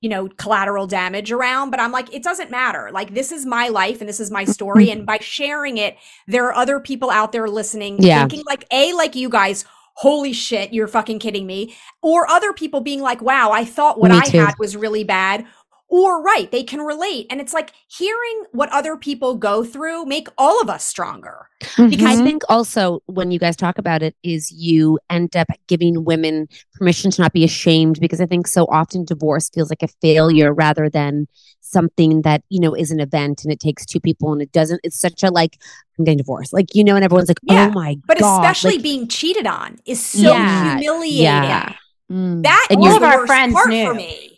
you 0.00 0.08
know 0.08 0.28
collateral 0.36 0.86
damage 0.86 1.30
around 1.30 1.70
but 1.70 1.80
i'm 1.80 1.92
like 1.92 2.12
it 2.14 2.22
doesn't 2.22 2.50
matter 2.50 2.90
like 2.92 3.12
this 3.14 3.30
is 3.30 3.44
my 3.44 3.68
life 3.68 4.00
and 4.00 4.08
this 4.08 4.20
is 4.20 4.30
my 4.30 4.44
story 4.44 4.86
mm-hmm. 4.86 4.98
and 4.98 5.06
by 5.06 5.18
sharing 5.18 5.76
it 5.78 5.96
there 6.26 6.46
are 6.46 6.54
other 6.54 6.80
people 6.80 7.10
out 7.10 7.32
there 7.32 7.48
listening 7.48 7.96
Yeah. 8.00 8.20
thinking 8.20 8.44
like 8.46 8.64
a 8.70 8.92
like 8.94 9.14
you 9.14 9.28
guys 9.28 9.64
holy 9.94 10.32
shit 10.32 10.72
you're 10.72 10.88
fucking 10.88 11.18
kidding 11.18 11.46
me 11.46 11.74
or 12.02 12.28
other 12.30 12.52
people 12.52 12.80
being 12.80 13.00
like 13.00 13.20
wow 13.22 13.50
i 13.50 13.64
thought 13.64 13.98
what 13.98 14.10
Me 14.10 14.18
i 14.18 14.22
too. 14.22 14.38
had 14.38 14.54
was 14.58 14.76
really 14.76 15.04
bad 15.04 15.46
or 15.88 16.20
right 16.22 16.50
they 16.50 16.64
can 16.64 16.80
relate 16.80 17.26
and 17.30 17.40
it's 17.40 17.54
like 17.54 17.72
hearing 17.88 18.44
what 18.52 18.70
other 18.72 18.96
people 18.96 19.36
go 19.36 19.62
through 19.62 20.04
make 20.04 20.28
all 20.36 20.60
of 20.60 20.68
us 20.68 20.84
stronger. 20.84 21.48
Because 21.60 21.78
I 21.78 22.14
mm-hmm. 22.14 22.24
think 22.24 22.42
also 22.48 23.00
when 23.06 23.30
you 23.30 23.38
guys 23.38 23.56
talk 23.56 23.78
about 23.78 24.02
it 24.02 24.16
is 24.22 24.50
you 24.50 24.98
end 25.10 25.36
up 25.36 25.48
giving 25.68 26.04
women 26.04 26.48
permission 26.74 27.10
to 27.12 27.22
not 27.22 27.32
be 27.32 27.44
ashamed 27.44 28.00
because 28.00 28.20
I 28.20 28.26
think 28.26 28.46
so 28.46 28.64
often 28.64 29.04
divorce 29.04 29.48
feels 29.48 29.70
like 29.70 29.82
a 29.82 29.88
failure 30.02 30.52
rather 30.52 30.90
than 30.90 31.28
something 31.60 32.22
that 32.22 32.42
you 32.48 32.60
know 32.60 32.74
is 32.74 32.90
an 32.90 33.00
event 33.00 33.42
and 33.44 33.52
it 33.52 33.60
takes 33.60 33.84
two 33.84 34.00
people 34.00 34.32
and 34.32 34.42
it 34.42 34.52
doesn't 34.52 34.80
it's 34.84 34.98
such 34.98 35.22
a 35.22 35.30
like 35.30 35.56
I'm 35.98 36.04
getting 36.04 36.18
divorced. 36.18 36.52
Like 36.52 36.74
you 36.74 36.82
know 36.82 36.96
and 36.96 37.04
everyone's 37.04 37.28
like 37.28 37.38
Yeah, 37.44 37.68
oh 37.68 37.72
my 37.72 37.96
but 38.06 38.18
god 38.18 38.42
but 38.42 38.50
especially 38.50 38.76
like, 38.76 38.82
being 38.82 39.08
cheated 39.08 39.46
on 39.46 39.78
is 39.84 40.04
so 40.04 40.32
Yeah, 40.32 40.78
humiliating. 40.78 41.24
Yeah. 41.24 41.74
Mm. 42.10 42.42
that 42.44 42.68
And 42.70 42.80
all 42.80 42.96
of 42.96 43.02
our 43.02 43.26
friends 43.26 43.52
part 43.54 43.68
knew. 43.68 43.84
for 43.84 43.94
me 43.94 44.35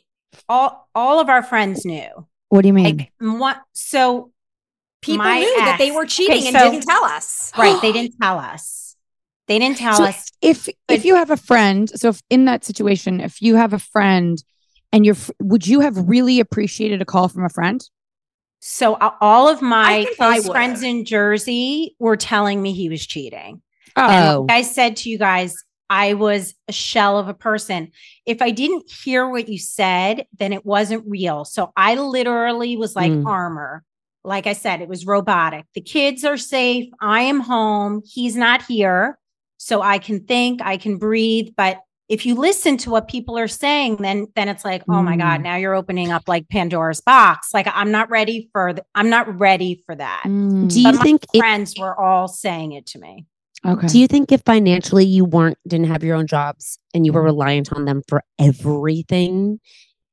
All 0.49 0.89
all 0.95 1.21
of 1.21 1.29
our 1.29 1.43
friends 1.43 1.85
knew. 1.85 2.09
What 2.49 2.63
do 2.63 2.69
you 2.69 2.75
mean? 2.75 2.97
Like 2.97 3.13
what? 3.19 3.61
So 3.73 4.33
people 5.03 5.25
my 5.25 5.41
knew 5.41 5.57
that 5.59 5.79
they 5.79 5.91
were 5.91 6.07
cheating 6.07 6.39
Okay, 6.39 6.49
and 6.49 6.73
didn't 6.73 6.87
tell 6.87 7.05
us 7.05 7.53
right, 7.59 7.81
they 7.83 7.93
didn't 7.93 8.15
tell 8.21 8.39
us. 8.39 8.97
They 9.47 9.59
didn't 9.59 9.79
tell 9.79 9.95
So 9.97 10.05
us. 10.05 10.31
if 10.43 10.69
if 10.89 11.05
you 11.05 11.15
have 11.15 11.31
a 11.31 11.37
friend, 11.37 11.89
so 11.89 12.11
if 12.11 12.23
in 12.31 12.45
that 12.47 12.65
situation, 12.65 13.21
if 13.21 13.41
you 13.41 13.57
have 13.57 13.73
a 13.73 13.79
friend 13.79 14.43
and 14.93 15.05
you're, 15.05 15.17
would 15.41 15.67
you 15.67 15.81
have 15.81 16.09
really 16.09 16.41
appreciated 16.41 17.03
a 17.03 17.05
call 17.05 17.29
from 17.29 17.45
a 17.45 17.49
friend? 17.49 17.83
So 18.61 18.95
uh, 18.95 19.13
all 19.21 19.49
of 19.49 19.63
my 19.63 20.07
close 20.17 20.47
friends 20.47 20.83
in 20.83 21.05
Jersey 21.05 21.95
were 21.99 22.17
telling 22.17 22.61
me 22.61 22.73
he 22.73 22.89
was 22.89 23.07
cheating. 23.07 23.63
Oh. 23.97 24.09
And 24.09 24.39
like 24.49 24.51
I 24.51 24.63
said 24.63 24.97
to 24.99 25.11
you 25.11 25.19
guys, 25.19 25.55
I 25.91 26.15
was 26.15 26.55
a 26.69 26.73
shell 26.73 27.19
of 27.19 27.29
a 27.29 27.35
person. 27.35 27.91
If 28.27 28.43
I 28.43 28.51
didn't 28.51 28.91
hear 28.91 29.29
what 29.29 29.49
you 29.49 29.59
said, 29.59 30.27
then 30.39 30.53
it 30.53 30.67
wasn't 30.67 31.05
real. 31.07 31.45
So 31.45 31.73
I 31.77 31.95
literally 31.95 32.77
was 32.77 32.95
like 32.95 33.11
Mm. 33.13 33.27
armor. 33.27 33.85
Like 34.25 34.47
I 34.47 34.53
said, 34.53 34.83
it 34.83 34.89
was 34.89 35.07
robotic. 35.07 35.65
The 35.75 35.81
kids 35.81 36.25
are 36.25 36.37
safe. 36.37 36.91
I 37.01 37.23
am 37.23 37.41
home. 37.41 38.03
He's 38.05 38.37
not 38.37 38.63
here. 38.67 39.19
So 39.57 39.81
I 39.81 39.99
can 39.99 40.21
think, 40.25 40.61
I 40.63 40.77
can 40.77 40.99
breathe. 40.99 41.49
But 41.57 41.81
if 42.09 42.25
you 42.25 42.35
listen 42.35 42.77
to 42.79 42.91
what 42.91 43.09
people 43.09 43.39
are 43.39 43.49
saying, 43.49 43.97
then 43.97 44.27
then 44.35 44.49
it's 44.49 44.65
like, 44.65 44.83
oh 44.89 45.03
my 45.03 45.17
God, 45.17 45.41
Mm. 45.41 45.43
now 45.45 45.57
you're 45.57 45.75
opening 45.75 46.11
up 46.11 46.23
like 46.27 46.49
Pandora's 46.49 47.01
box. 47.01 47.53
Like 47.55 47.67
I'm 47.73 47.91
not 47.91 48.09
ready 48.11 48.49
for 48.53 48.73
th- 48.75 48.85
I'm 48.95 49.11
not 49.11 49.39
ready 49.39 49.83
for 49.87 49.95
that. 49.95 50.23
Mm. 50.27 50.71
do 50.73 50.81
you 50.81 50.93
my 50.93 51.03
think 51.03 51.25
it, 51.35 51.39
friends 51.39 51.79
were 51.79 51.99
all 51.99 52.27
saying 52.29 52.73
it 52.73 52.87
to 52.89 52.99
me. 52.99 53.27
Okay. 53.67 53.87
do 53.89 53.99
you 53.99 54.07
think 54.07 54.31
if 54.31 54.43
financially 54.47 55.05
you 55.05 55.25
weren't 55.25 55.59
didn't 55.67 55.87
have 55.89 56.05
your 56.05 56.17
own 56.17 56.27
jobs 56.27 56.79
and 56.95 57.05
you 57.05 57.13
were 57.13 57.23
reliant 57.23 57.73
on 57.73 57.85
them 57.87 58.03
for 58.07 58.23
everything 58.39 59.59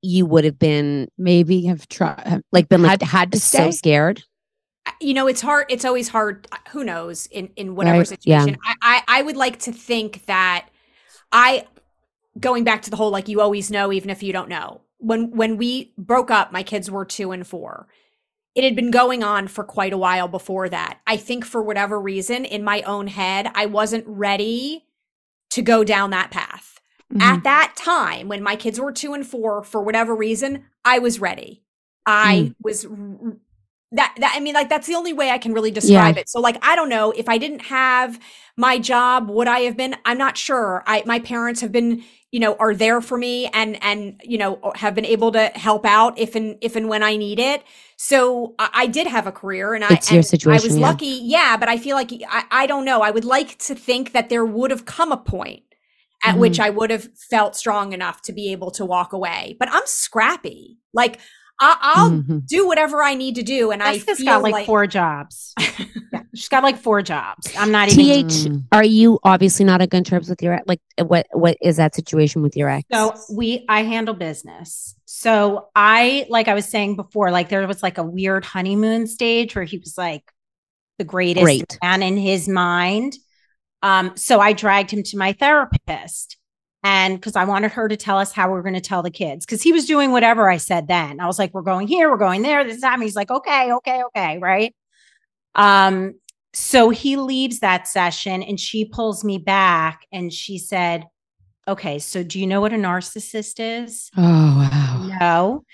you 0.02 0.26
would 0.26 0.46
have 0.46 0.60
been 0.60 1.08
maybe 1.18 1.66
have 1.66 1.88
tried, 1.88 2.42
like 2.52 2.70
been 2.70 2.82
like 2.82 3.02
had, 3.02 3.10
had 3.10 3.32
to 3.32 3.40
so 3.40 3.70
stay? 3.70 3.72
scared 3.72 4.24
you 5.00 5.14
know 5.14 5.28
it's 5.28 5.42
hard 5.42 5.66
it's 5.70 5.86
always 5.86 6.08
hard 6.10 6.48
uh, 6.52 6.58
who 6.70 6.84
knows 6.84 7.28
in 7.28 7.50
in 7.56 7.76
whatever 7.76 8.00
Right, 8.00 8.18
yeah. 8.24 8.40
situation 8.40 8.58
I, 8.64 8.76
I 8.82 9.20
i 9.20 9.22
would 9.22 9.38
like 9.38 9.60
to 9.60 9.72
think 9.72 10.26
that 10.26 10.68
i 11.32 11.66
going 12.40 12.64
back 12.64 12.82
to 12.84 12.90
the 12.90 12.96
whole 12.98 13.12
like 13.12 13.28
you 13.28 13.42
always 13.42 13.72
know 13.72 13.92
even 13.92 14.10
if 14.10 14.24
you 14.24 14.34
don't 14.34 14.50
know 14.50 14.82
when 14.98 15.32
when 15.32 15.58
we 15.58 15.94
broke 15.98 16.32
up 16.32 16.52
my 16.52 16.64
kids 16.64 16.90
were 16.90 17.06
two 17.06 17.32
and 17.32 17.46
four 17.46 17.88
it 18.56 18.64
had 18.64 18.76
been 18.76 18.90
going 18.92 19.22
on 19.24 19.48
for 19.48 19.64
quite 19.64 19.94
a 19.94 19.98
while 19.98 20.28
before 20.30 20.70
that. 20.70 21.00
I 21.06 21.18
think 21.18 21.46
for 21.46 21.62
whatever 21.62 22.00
reason 22.00 22.46
in 22.46 22.64
my 22.64 22.82
own 22.84 23.08
head 23.08 23.52
i 23.54 23.66
wasn't 23.66 24.06
ready 24.08 24.86
to 25.52 25.62
go 25.62 25.84
down 25.84 26.10
that 26.12 26.32
path. 26.32 26.72
Mhm. 27.14 27.22
at 27.22 27.44
that 27.44 27.76
time 27.76 28.28
when 28.28 28.42
my 28.42 28.56
kids 28.56 28.80
were 28.80 28.92
two 28.92 29.14
and 29.14 29.28
four 29.28 29.64
for 29.64 29.84
whatever 29.84 30.16
reason 30.16 30.66
i 30.84 30.98
was 31.00 31.20
ready. 31.20 31.62
I 32.08 32.54
was 32.64 32.86
r- 32.86 33.38
that, 33.92 34.16
that 34.20 34.34
i 34.36 34.40
mean 34.40 34.54
like 34.54 34.70
that's 34.70 34.88
the 34.88 34.96
only 34.96 35.14
way 35.14 35.30
i 35.30 35.38
can 35.38 35.54
really 35.54 35.72
describe 35.72 36.18
it 36.18 36.28
so 36.28 36.40
like 36.40 36.58
i 36.62 36.76
don't 36.76 36.90
know 36.90 37.12
if 37.12 37.30
i 37.30 37.38
didn't 37.38 37.62
have 37.62 38.20
my 38.58 38.80
job 38.80 39.30
would 39.30 39.48
i 39.48 39.60
have 39.60 39.78
been 39.78 39.96
i'm 40.06 40.18
not 40.18 40.38
sure 40.38 40.84
i 40.88 41.04
my 41.06 41.20
parents 41.20 41.62
have 41.62 41.72
been 41.72 42.04
you 42.32 42.40
know 42.40 42.56
are 42.56 42.74
there 42.74 43.00
for 43.00 43.18
me 43.18 43.48
and 43.48 43.82
and 43.84 44.20
you 44.24 44.38
know 44.38 44.60
have 44.76 44.96
been 44.96 45.06
able 45.06 45.32
to 45.32 45.48
help 45.50 45.86
out 45.86 46.18
if 46.18 46.36
and 46.36 46.58
if 46.62 46.76
and 46.76 46.90
when 46.90 47.04
i 47.04 47.16
need 47.16 47.40
it 47.40 47.64
so 47.96 48.56
i, 48.60 48.70
I 48.74 48.88
did 48.88 49.08
have 49.08 49.28
a 49.28 49.32
career 49.32 49.74
and 49.74 49.84
i 49.84 49.94
It's 49.94 50.12
your 50.12 50.20
and 50.20 50.62
i 50.62 50.64
was 50.64 50.78
yeah. 50.78 50.88
lucky 50.88 51.20
yeah 51.24 51.56
but 51.56 51.70
i 51.70 51.78
feel 51.78 51.96
like 51.96 52.12
I, 52.28 52.44
I 52.52 52.66
don't 52.68 52.86
know 52.86 53.02
i 53.02 53.12
would 53.12 53.26
like 53.26 53.58
to 53.60 53.76
think 53.76 54.14
that 54.14 54.30
there 54.30 54.46
would 54.46 54.72
have 54.72 54.86
come 54.86 55.12
a 55.12 55.18
point 55.18 55.64
at 56.24 56.32
mm-hmm. 56.32 56.40
which 56.40 56.60
I 56.60 56.70
would 56.70 56.90
have 56.90 57.10
felt 57.16 57.56
strong 57.56 57.94
enough 57.94 58.22
to 58.24 58.34
be 58.34 58.52
able 58.52 58.72
to 58.72 58.86
walk 58.86 59.14
away. 59.14 59.56
But 59.60 59.70
I'm 59.72 59.86
scrappy. 59.86 60.80
Like 60.94 61.20
I- 61.60 61.78
I'll 61.82 62.12
Mhm. 62.12 62.46
do 62.48 62.68
whatever 62.68 63.02
I 63.02 63.14
need 63.16 63.36
to 63.36 63.44
do, 63.44 63.72
and 63.72 63.82
I 63.82 63.94
Jessica's 63.94 64.18
feel 64.18 64.26
got 64.26 64.44
like, 64.44 64.54
like 64.54 64.66
four 64.66 64.88
jobs. 64.88 65.54
Yeah, 66.14 66.22
she's 66.34 66.48
got 66.48 66.64
like 66.64 66.78
four 66.78 67.02
jobs. 67.02 67.52
I'm 67.58 67.72
not 67.72 67.92
even. 67.92 68.28
th 68.30 68.62
are 68.72 68.84
you 68.86 69.20
obviously 69.24 69.66
not 69.66 69.82
on 69.82 69.88
good 69.88 70.06
terms 70.06 70.30
with 70.30 70.42
your 70.42 70.54
ex- 70.54 70.64
like 70.68 70.80
what 71.02 71.28
what 71.34 71.58
is 71.62 71.76
that 71.78 71.94
situation 71.94 72.42
with 72.42 72.56
your 72.56 72.70
ex 72.70 72.86
So 72.92 73.14
we, 73.34 73.66
I 73.68 73.84
handle 73.84 74.14
business. 74.14 74.96
So 75.06 75.68
I, 75.76 76.26
like 76.30 76.48
I 76.48 76.54
was 76.54 76.66
saying 76.66 76.96
before, 76.96 77.32
like 77.32 77.50
there 77.50 77.68
was 77.68 77.84
like 77.84 77.98
a 77.98 78.04
weird 78.04 78.46
honeymoon 78.46 79.08
stage 79.08 79.56
where 79.56 79.66
he 79.66 79.78
was 79.78 79.98
like 79.98 80.24
the 81.00 81.04
greatest 81.04 81.44
Great. 81.44 81.78
man 81.84 82.02
in 82.02 82.16
his 82.18 82.48
mind. 82.48 83.16
Um, 83.82 84.16
so 84.16 84.40
I 84.40 84.54
dragged 84.54 84.92
him 84.92 85.04
to 85.04 85.18
my 85.18 85.34
therapist. 85.34 86.38
And 86.86 87.20
because 87.20 87.36
I 87.36 87.46
wanted 87.46 87.72
her 87.72 87.88
to 87.88 87.98
tell 87.98 88.20
us 88.20 88.32
how 88.32 88.52
we 88.52 88.60
are 88.60 88.62
going 88.62 88.76
to 88.76 88.80
tell 88.80 89.02
the 89.02 89.10
kids, 89.10 89.44
because 89.44 89.64
he 89.64 89.72
was 89.72 89.88
doing 89.88 90.12
whatever 90.12 90.52
I 90.52 90.58
said 90.58 90.88
then. 90.88 91.20
I 91.20 91.26
was 91.26 91.40
like, 91.40 91.52
we're 91.52 91.64
going 91.64 91.88
here, 91.88 92.12
we're 92.12 92.18
going 92.18 92.44
there, 92.44 92.64
this 92.64 92.80
time. 92.80 93.02
He's 93.02 93.16
like, 93.16 93.32
okay, 93.32 93.74
okay, 93.74 94.04
okay, 94.04 94.38
right. 94.38 94.76
Um, 95.56 96.14
so 96.54 96.92
he 96.92 97.18
leaves 97.18 97.60
that 97.62 97.88
session 97.88 98.44
and 98.44 98.60
she 98.60 98.86
pulls 98.86 99.24
me 99.24 99.40
back 99.40 100.06
and 100.12 100.32
she 100.32 100.60
said, 100.60 101.06
Okay, 101.68 101.98
so 101.98 102.22
do 102.22 102.40
you 102.40 102.46
know 102.46 102.62
what 102.62 102.72
a 102.72 102.78
narcissist 102.78 103.56
is? 103.60 104.12
Oh 104.16 104.22
wow. 104.22 105.18
No. 105.20 105.66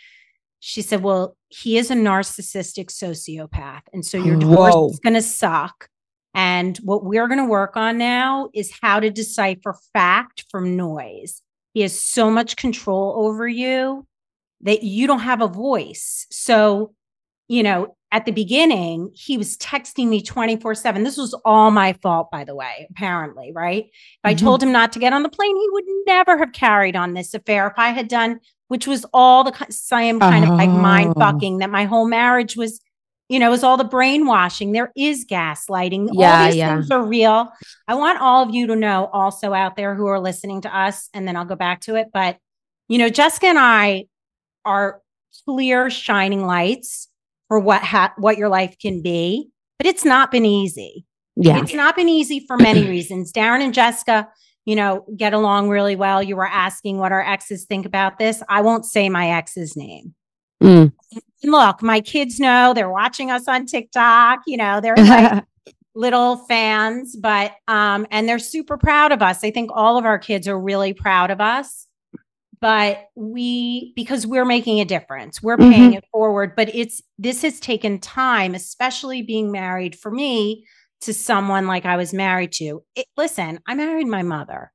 She 0.61 0.81
said, 0.81 1.03
Well, 1.03 1.35
he 1.49 1.77
is 1.77 1.91
a 1.91 1.95
narcissistic 1.95 2.87
sociopath. 2.87 3.81
And 3.91 4.05
so 4.05 4.17
your 4.17 4.35
divorce 4.39 4.73
Whoa. 4.73 4.89
is 4.89 4.99
going 4.99 5.15
to 5.15 5.21
suck. 5.21 5.89
And 6.33 6.77
what 6.77 7.03
we're 7.03 7.27
going 7.27 7.39
to 7.39 7.45
work 7.45 7.75
on 7.75 7.97
now 7.97 8.49
is 8.53 8.71
how 8.81 8.99
to 8.99 9.09
decipher 9.09 9.75
fact 9.93 10.45
from 10.49 10.75
noise. 10.77 11.41
He 11.73 11.81
has 11.81 11.97
so 11.97 12.29
much 12.29 12.55
control 12.55 13.13
over 13.25 13.47
you 13.47 14.05
that 14.61 14.83
you 14.83 15.07
don't 15.07 15.19
have 15.19 15.41
a 15.41 15.47
voice. 15.47 16.27
So, 16.31 16.93
you 17.47 17.63
know, 17.63 17.95
at 18.13 18.25
the 18.25 18.31
beginning, 18.31 19.09
he 19.13 19.37
was 19.37 19.57
texting 19.57 20.07
me 20.09 20.21
24 20.21 20.75
7. 20.75 21.03
This 21.03 21.17
was 21.17 21.33
all 21.45 21.71
my 21.71 21.93
fault, 21.93 22.29
by 22.31 22.43
the 22.43 22.55
way, 22.55 22.87
apparently, 22.91 23.51
right? 23.53 23.85
If 23.85 24.19
I 24.25 24.33
Mhm. 24.35 24.39
told 24.39 24.63
him 24.63 24.71
not 24.71 24.91
to 24.93 24.99
get 24.99 25.13
on 25.13 25.23
the 25.23 25.29
plane, 25.29 25.55
he 25.55 25.69
would 25.71 25.85
never 26.05 26.37
have 26.37 26.51
carried 26.51 26.95
on 26.95 27.13
this 27.13 27.33
affair 27.33 27.67
if 27.67 27.73
I 27.77 27.89
had 27.89 28.07
done, 28.09 28.39
which 28.67 28.85
was 28.85 29.05
all 29.13 29.43
the 29.45 29.65
same 29.69 30.19
kind 30.19 30.43
of 30.43 30.51
like 30.57 30.69
mind 30.69 31.13
Oh. 31.15 31.19
fucking 31.21 31.59
that 31.59 31.69
my 31.69 31.85
whole 31.85 32.07
marriage 32.07 32.55
was, 32.57 32.81
you 33.31 33.39
know, 33.39 33.49
was 33.49 33.63
all 33.63 33.77
the 33.77 33.85
brainwashing. 33.85 34.73
There 34.73 34.91
is 34.93 35.25
gaslighting. 35.25 36.09
Yeah, 36.11 36.41
all 36.41 36.45
these 36.47 36.57
yeah. 36.57 36.75
things 36.75 36.91
are 36.91 37.01
real. 37.01 37.49
I 37.87 37.95
want 37.95 38.19
all 38.19 38.43
of 38.43 38.53
you 38.53 38.67
to 38.67 38.75
know 38.75 39.09
also 39.13 39.53
out 39.53 39.77
there 39.77 39.95
who 39.95 40.05
are 40.07 40.19
listening 40.19 40.59
to 40.63 40.77
us, 40.77 41.07
and 41.13 41.25
then 41.25 41.37
I'll 41.37 41.45
go 41.45 41.55
back 41.55 41.79
to 41.81 41.95
it. 41.95 42.07
But, 42.13 42.39
you 42.89 42.97
know, 42.97 43.07
Jessica 43.07 43.47
and 43.47 43.57
I 43.57 44.07
are 44.65 44.99
clear, 45.45 45.89
shining 45.89 46.45
lights 46.45 47.07
for 47.47 47.57
what 47.57 47.81
ha- 47.83 48.13
what 48.17 48.37
your 48.37 48.49
life 48.49 48.75
can 48.81 49.01
be, 49.01 49.47
but 49.77 49.87
it's 49.87 50.03
not 50.03 50.29
been 50.29 50.45
easy. 50.45 51.05
yeah 51.37 51.61
It's 51.61 51.73
not 51.73 51.95
been 51.95 52.09
easy 52.09 52.43
for 52.45 52.57
many 52.57 52.85
reasons. 52.89 53.31
Darren 53.31 53.61
and 53.61 53.73
Jessica, 53.73 54.27
you 54.65 54.75
know, 54.75 55.05
get 55.15 55.33
along 55.33 55.69
really 55.69 55.95
well. 55.95 56.21
You 56.21 56.35
were 56.35 56.45
asking 56.45 56.97
what 56.97 57.13
our 57.13 57.25
exes 57.25 57.63
think 57.63 57.85
about 57.85 58.19
this. 58.19 58.43
I 58.49 58.59
won't 58.59 58.85
say 58.85 59.07
my 59.07 59.31
ex's 59.31 59.77
name. 59.77 60.15
Mm. 60.61 60.93
Look, 61.43 61.81
my 61.81 62.01
kids 62.01 62.39
know 62.39 62.73
they're 62.73 62.89
watching 62.89 63.31
us 63.31 63.47
on 63.47 63.65
TikTok. 63.65 64.41
You 64.45 64.57
know, 64.57 64.79
they're 64.79 64.95
like 64.95 65.43
little 65.95 66.37
fans, 66.37 67.15
but 67.15 67.53
um, 67.67 68.05
and 68.11 68.29
they're 68.29 68.39
super 68.39 68.77
proud 68.77 69.11
of 69.11 69.21
us. 69.21 69.43
I 69.43 69.51
think 69.51 69.71
all 69.73 69.97
of 69.97 70.05
our 70.05 70.19
kids 70.19 70.47
are 70.47 70.59
really 70.59 70.93
proud 70.93 71.31
of 71.31 71.41
us. 71.41 71.87
But 72.59 73.07
we, 73.15 73.91
because 73.95 74.27
we're 74.27 74.45
making 74.45 74.79
a 74.79 74.85
difference, 74.85 75.41
we're 75.41 75.57
Mhm. 75.57 75.71
paying 75.71 75.93
it 75.93 76.03
forward. 76.11 76.55
But 76.55 76.69
it's 76.75 77.01
this 77.17 77.41
has 77.41 77.59
taken 77.59 77.97
time, 77.99 78.53
especially 78.53 79.23
being 79.23 79.51
married 79.51 79.97
for 79.97 80.11
me 80.11 80.65
to 81.01 81.11
someone 81.11 81.65
like 81.65 81.85
I 81.87 81.97
was 81.97 82.13
married 82.13 82.51
to. 82.53 82.83
It, 82.95 83.07
listen, 83.17 83.59
I 83.67 83.73
married 83.73 84.05
my 84.05 84.21
mother, 84.21 84.71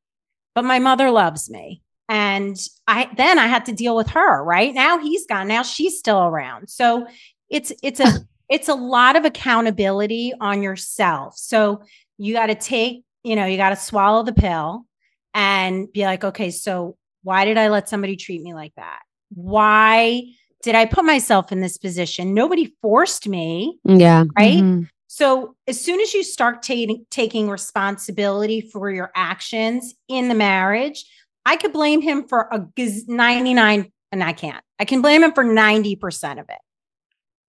but 0.56 0.64
my 0.64 0.80
mother 0.80 1.12
loves 1.12 1.48
me. 1.48 1.80
And 2.08 2.56
I 2.86 3.08
then 3.16 3.38
I 3.38 3.46
had 3.46 3.64
to 3.66 3.72
deal 3.72 3.96
with 3.96 4.08
her, 4.10 4.42
right? 4.44 4.72
Now 4.72 4.98
he's 4.98 5.26
gone. 5.26 5.48
Now 5.48 5.62
she's 5.62 5.98
still 5.98 6.24
around. 6.24 6.68
So 6.68 7.06
it's 7.50 7.72
it's 7.82 8.00
a 8.00 8.12
it's 8.48 8.68
a 8.68 8.74
lot 8.74 9.16
of 9.16 9.24
accountability 9.24 10.32
on 10.40 10.62
yourself. 10.62 11.36
So 11.36 11.82
you 12.18 12.32
got 12.32 12.46
to 12.46 12.54
take, 12.54 13.02
you 13.24 13.34
know, 13.34 13.44
you 13.44 13.56
got 13.56 13.70
to 13.70 13.76
swallow 13.76 14.22
the 14.22 14.32
pill 14.32 14.86
and 15.34 15.92
be 15.92 16.04
like, 16.04 16.22
okay, 16.22 16.50
so 16.50 16.96
why 17.24 17.44
did 17.44 17.58
I 17.58 17.68
let 17.68 17.88
somebody 17.88 18.14
treat 18.16 18.40
me 18.40 18.54
like 18.54 18.72
that? 18.76 19.00
Why 19.34 20.22
did 20.62 20.76
I 20.76 20.84
put 20.86 21.04
myself 21.04 21.50
in 21.50 21.60
this 21.60 21.76
position? 21.76 22.34
Nobody 22.34 22.72
forced 22.82 23.28
me, 23.28 23.78
Yeah. 23.84 24.24
right? 24.38 24.62
Mhm. 24.62 24.88
So 25.08 25.56
as 25.66 25.80
soon 25.80 26.00
as 26.00 26.14
you 26.14 26.22
start 26.22 26.62
taking 26.62 27.04
taking 27.10 27.48
responsibility 27.50 28.60
for 28.60 28.90
your 28.90 29.10
actions 29.16 29.94
in 30.08 30.28
the 30.28 30.34
marriage, 30.34 31.04
I 31.46 31.56
could 31.56 31.72
blame 31.72 32.02
him 32.02 32.26
for 32.28 32.48
a 32.52 32.66
99 33.06 33.92
and 34.12 34.22
I 34.24 34.32
can't. 34.32 34.62
I 34.78 34.84
can 34.84 35.00
blame 35.00 35.22
him 35.22 35.32
for 35.32 35.44
90% 35.44 36.32
of 36.40 36.46
it. 36.50 36.58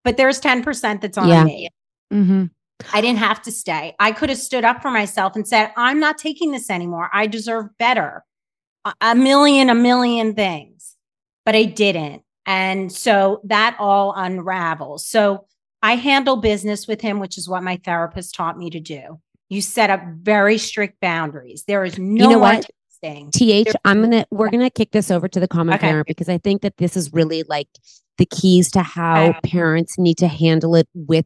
But 0.03 0.15
there's 0.17 0.39
10% 0.39 1.01
that's 1.01 1.17
on 1.17 1.27
Yeah. 1.27 1.43
me. 1.43 1.69
Mm-hmm. 2.13 2.45
I 2.93 3.01
didn't 3.01 3.19
have 3.19 3.41
to 3.41 3.51
stay. 3.51 3.95
I 3.99 4.11
could 4.11 4.29
have 4.29 4.37
stood 4.37 4.63
up 4.63 4.81
for 4.81 4.91
myself 4.91 5.35
and 5.35 5.47
said, 5.47 5.71
I'm 5.75 5.99
not 5.99 6.17
taking 6.17 6.51
this 6.51 6.69
anymore. 6.69 7.09
I 7.11 7.27
deserve 7.27 7.75
better. 7.79 8.23
A- 8.85 8.93
A 9.01 9.15
million, 9.15 9.69
a 9.69 9.75
million 9.75 10.35
things. 10.35 10.95
But 11.45 11.55
I 11.55 11.63
didn't. 11.63 12.21
And 12.45 12.91
so 12.91 13.41
that 13.45 13.75
all 13.79 14.13
unravels. 14.15 15.05
So 15.07 15.45
I 15.81 15.95
handle 15.95 16.37
business 16.37 16.87
with 16.87 17.01
him, 17.01 17.19
which 17.19 17.37
is 17.37 17.49
what 17.49 17.63
my 17.63 17.77
therapist 17.83 18.35
taught 18.35 18.57
me 18.57 18.69
to 18.69 18.79
do. 18.79 19.19
You 19.49 19.61
set 19.61 19.89
up 19.89 20.01
very 20.21 20.57
strict 20.57 20.99
boundaries. 21.01 21.63
There 21.67 21.83
is 21.83 21.97
no 21.97 22.23
know 22.25 22.29
more 22.31 22.39
what? 22.39 22.69
Texting. 23.03 23.31
TH, 23.31 23.73
I'm 23.85 24.01
gonna 24.01 24.25
we're 24.31 24.49
gonna 24.49 24.69
kick 24.69 24.91
this 24.91 25.11
over 25.11 25.27
to 25.27 25.39
the 25.39 25.47
common 25.47 25.75
Okay. 25.75 26.01
because 26.05 26.29
I 26.29 26.37
think 26.37 26.61
that 26.61 26.77
this 26.77 26.97
is 26.97 27.13
really 27.13 27.43
like 27.43 27.67
the 28.17 28.25
keys 28.25 28.71
to 28.71 28.81
how 28.81 29.33
parents 29.43 29.97
need 29.97 30.17
to 30.17 30.27
handle 30.27 30.75
it 30.75 30.87
with 30.93 31.25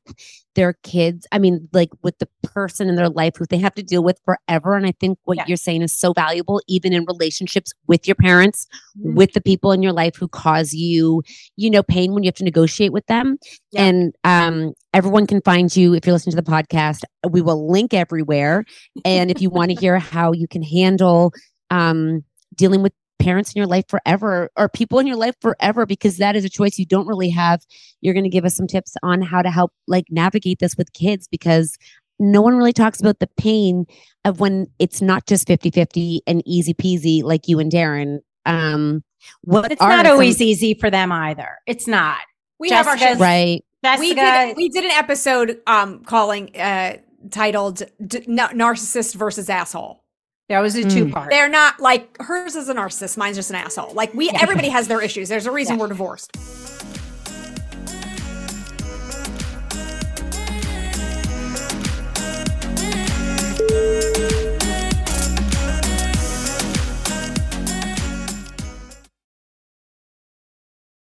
their 0.56 0.74
kids. 0.84 1.26
I 1.32 1.40
mean, 1.40 1.70
like 1.72 1.90
with 2.04 2.18
the 2.20 2.28
person 2.44 2.90
in 2.90 2.96
their 2.98 3.08
life 3.08 3.36
who 3.38 3.46
they 3.46 3.58
have 3.60 3.74
to 3.76 3.84
deal 3.84 4.04
with 4.04 4.20
forever. 4.26 4.76
And 4.76 4.86
I 4.86 4.92
think 5.00 5.18
what 5.24 5.48
you're 5.48 5.56
saying 5.56 5.82
is 5.82 5.98
so 5.98 6.12
valuable, 6.12 6.62
even 6.68 6.92
in 6.92 7.06
relationships 7.06 7.72
with 7.88 8.06
your 8.06 8.16
parents, 8.16 8.68
Mhm. 9.00 9.16
with 9.16 9.32
the 9.32 9.40
people 9.40 9.72
in 9.72 9.82
your 9.82 9.94
life 9.94 10.16
who 10.18 10.28
cause 10.28 10.74
you, 10.74 11.24
you 11.56 11.70
know, 11.70 11.82
pain 11.84 12.14
when 12.14 12.24
you 12.24 12.28
have 12.28 12.36
to 12.36 12.44
negotiate 12.44 12.92
with 12.92 13.06
them. 13.06 13.38
Yeah. 13.72 13.86
And 13.86 14.14
um, 14.26 14.74
everyone 14.94 15.26
can 15.26 15.40
find 15.42 15.74
you 15.74 15.94
if 15.94 16.06
you're 16.06 16.14
listening 16.14 16.36
to 16.36 16.42
the 16.42 16.52
podcast. 16.52 17.04
We 17.30 17.42
will 17.42 17.72
link 17.72 17.94
everywhere. 17.94 18.66
And 19.06 19.32
if 19.32 19.42
you 19.42 19.50
want 19.50 19.72
to 19.72 19.76
hear 19.80 20.00
how 20.00 20.34
you 20.34 20.48
can 20.50 20.64
handle 20.64 21.32
um, 21.70 22.26
dealing 22.56 22.82
with 22.84 22.92
parents 23.22 23.54
in 23.54 23.60
your 23.60 23.68
life 23.68 23.86
forever 23.88 24.50
or 24.58 24.68
people 24.70 25.00
in 25.00 25.08
your 25.08 25.16
life 25.16 25.36
forever, 25.42 25.86
because 25.86 26.18
that 26.18 26.36
is 26.36 26.44
a 26.44 26.50
choice 26.50 26.78
you 26.80 26.86
don't 26.86 27.08
really 27.08 27.30
have, 27.30 27.62
you're 28.02 28.14
going 28.14 28.24
to 28.24 28.30
give 28.30 28.46
us 28.46 28.56
some 28.56 28.68
tips 28.68 28.96
on 29.04 29.22
how 29.22 29.42
to 29.42 29.50
help 29.52 29.72
like 29.88 30.06
navigate 30.10 30.60
this 30.60 30.76
with 30.78 30.92
kids 30.94 31.28
because 31.30 31.78
no 32.20 32.42
one 32.42 32.56
really 32.56 32.74
talks 32.74 33.00
about 33.00 33.20
the 33.20 33.30
pain 33.38 33.86
of 34.26 34.40
when 34.40 34.68
it's 34.80 35.02
not 35.02 35.26
just 35.26 35.48
50 35.48 35.72
50 35.72 36.22
and 36.28 36.44
easy 36.46 36.74
peasy 36.74 37.24
like 37.24 37.48
you 37.48 37.60
and 37.60 37.72
Darren. 37.72 38.20
Um, 38.46 39.04
what 39.42 39.72
It's 39.72 39.82
are 39.82 39.90
not 39.90 40.06
some- 40.06 40.14
always 40.14 40.42
easy 40.42 40.74
for 40.74 40.90
them 40.90 41.12
either. 41.12 41.50
It's 41.68 41.88
not. 41.88 42.18
We 42.60 42.70
have 42.70 42.88
our 42.88 42.96
Jessica's- 42.96 43.18
show. 43.18 43.24
right. 43.24 43.64
We 44.00 44.14
Jessica, 44.14 44.46
did, 44.48 44.58
we 44.58 44.70
did 44.70 44.84
an 44.86 44.92
episode 44.92 45.60
um 45.66 46.04
calling 46.04 46.56
uh 46.56 46.98
titled 47.32 47.82
D- 48.06 48.20
narcissist 48.28 49.16
versus 49.16 49.50
asshole. 49.50 50.01
That 50.50 50.60
was 50.60 50.76
a 50.76 50.84
hmm. 50.84 50.90
two 50.90 51.10
part. 51.10 51.28
Mm. 51.28 51.32
They're 51.32 51.50
not 51.50 51.80
like 51.80 52.18
hers 52.20 52.56
is 52.56 52.68
a 52.68 52.74
narcissist, 52.74 53.18
mine's 53.18 53.38
just 53.38 53.50
an 53.50 53.56
asshole. 53.56 53.94
Like 53.94 54.14
we, 54.14 54.26
yeah. 54.28 54.40
everybody 54.42 54.70
has 54.70 54.88
their 54.88 55.02
issues. 55.02 55.30
There's 55.30 55.46
a 55.46 55.52
reason 55.52 55.76
yeah. 55.76 55.82
we're 55.82 55.88
divorced. 55.88 56.32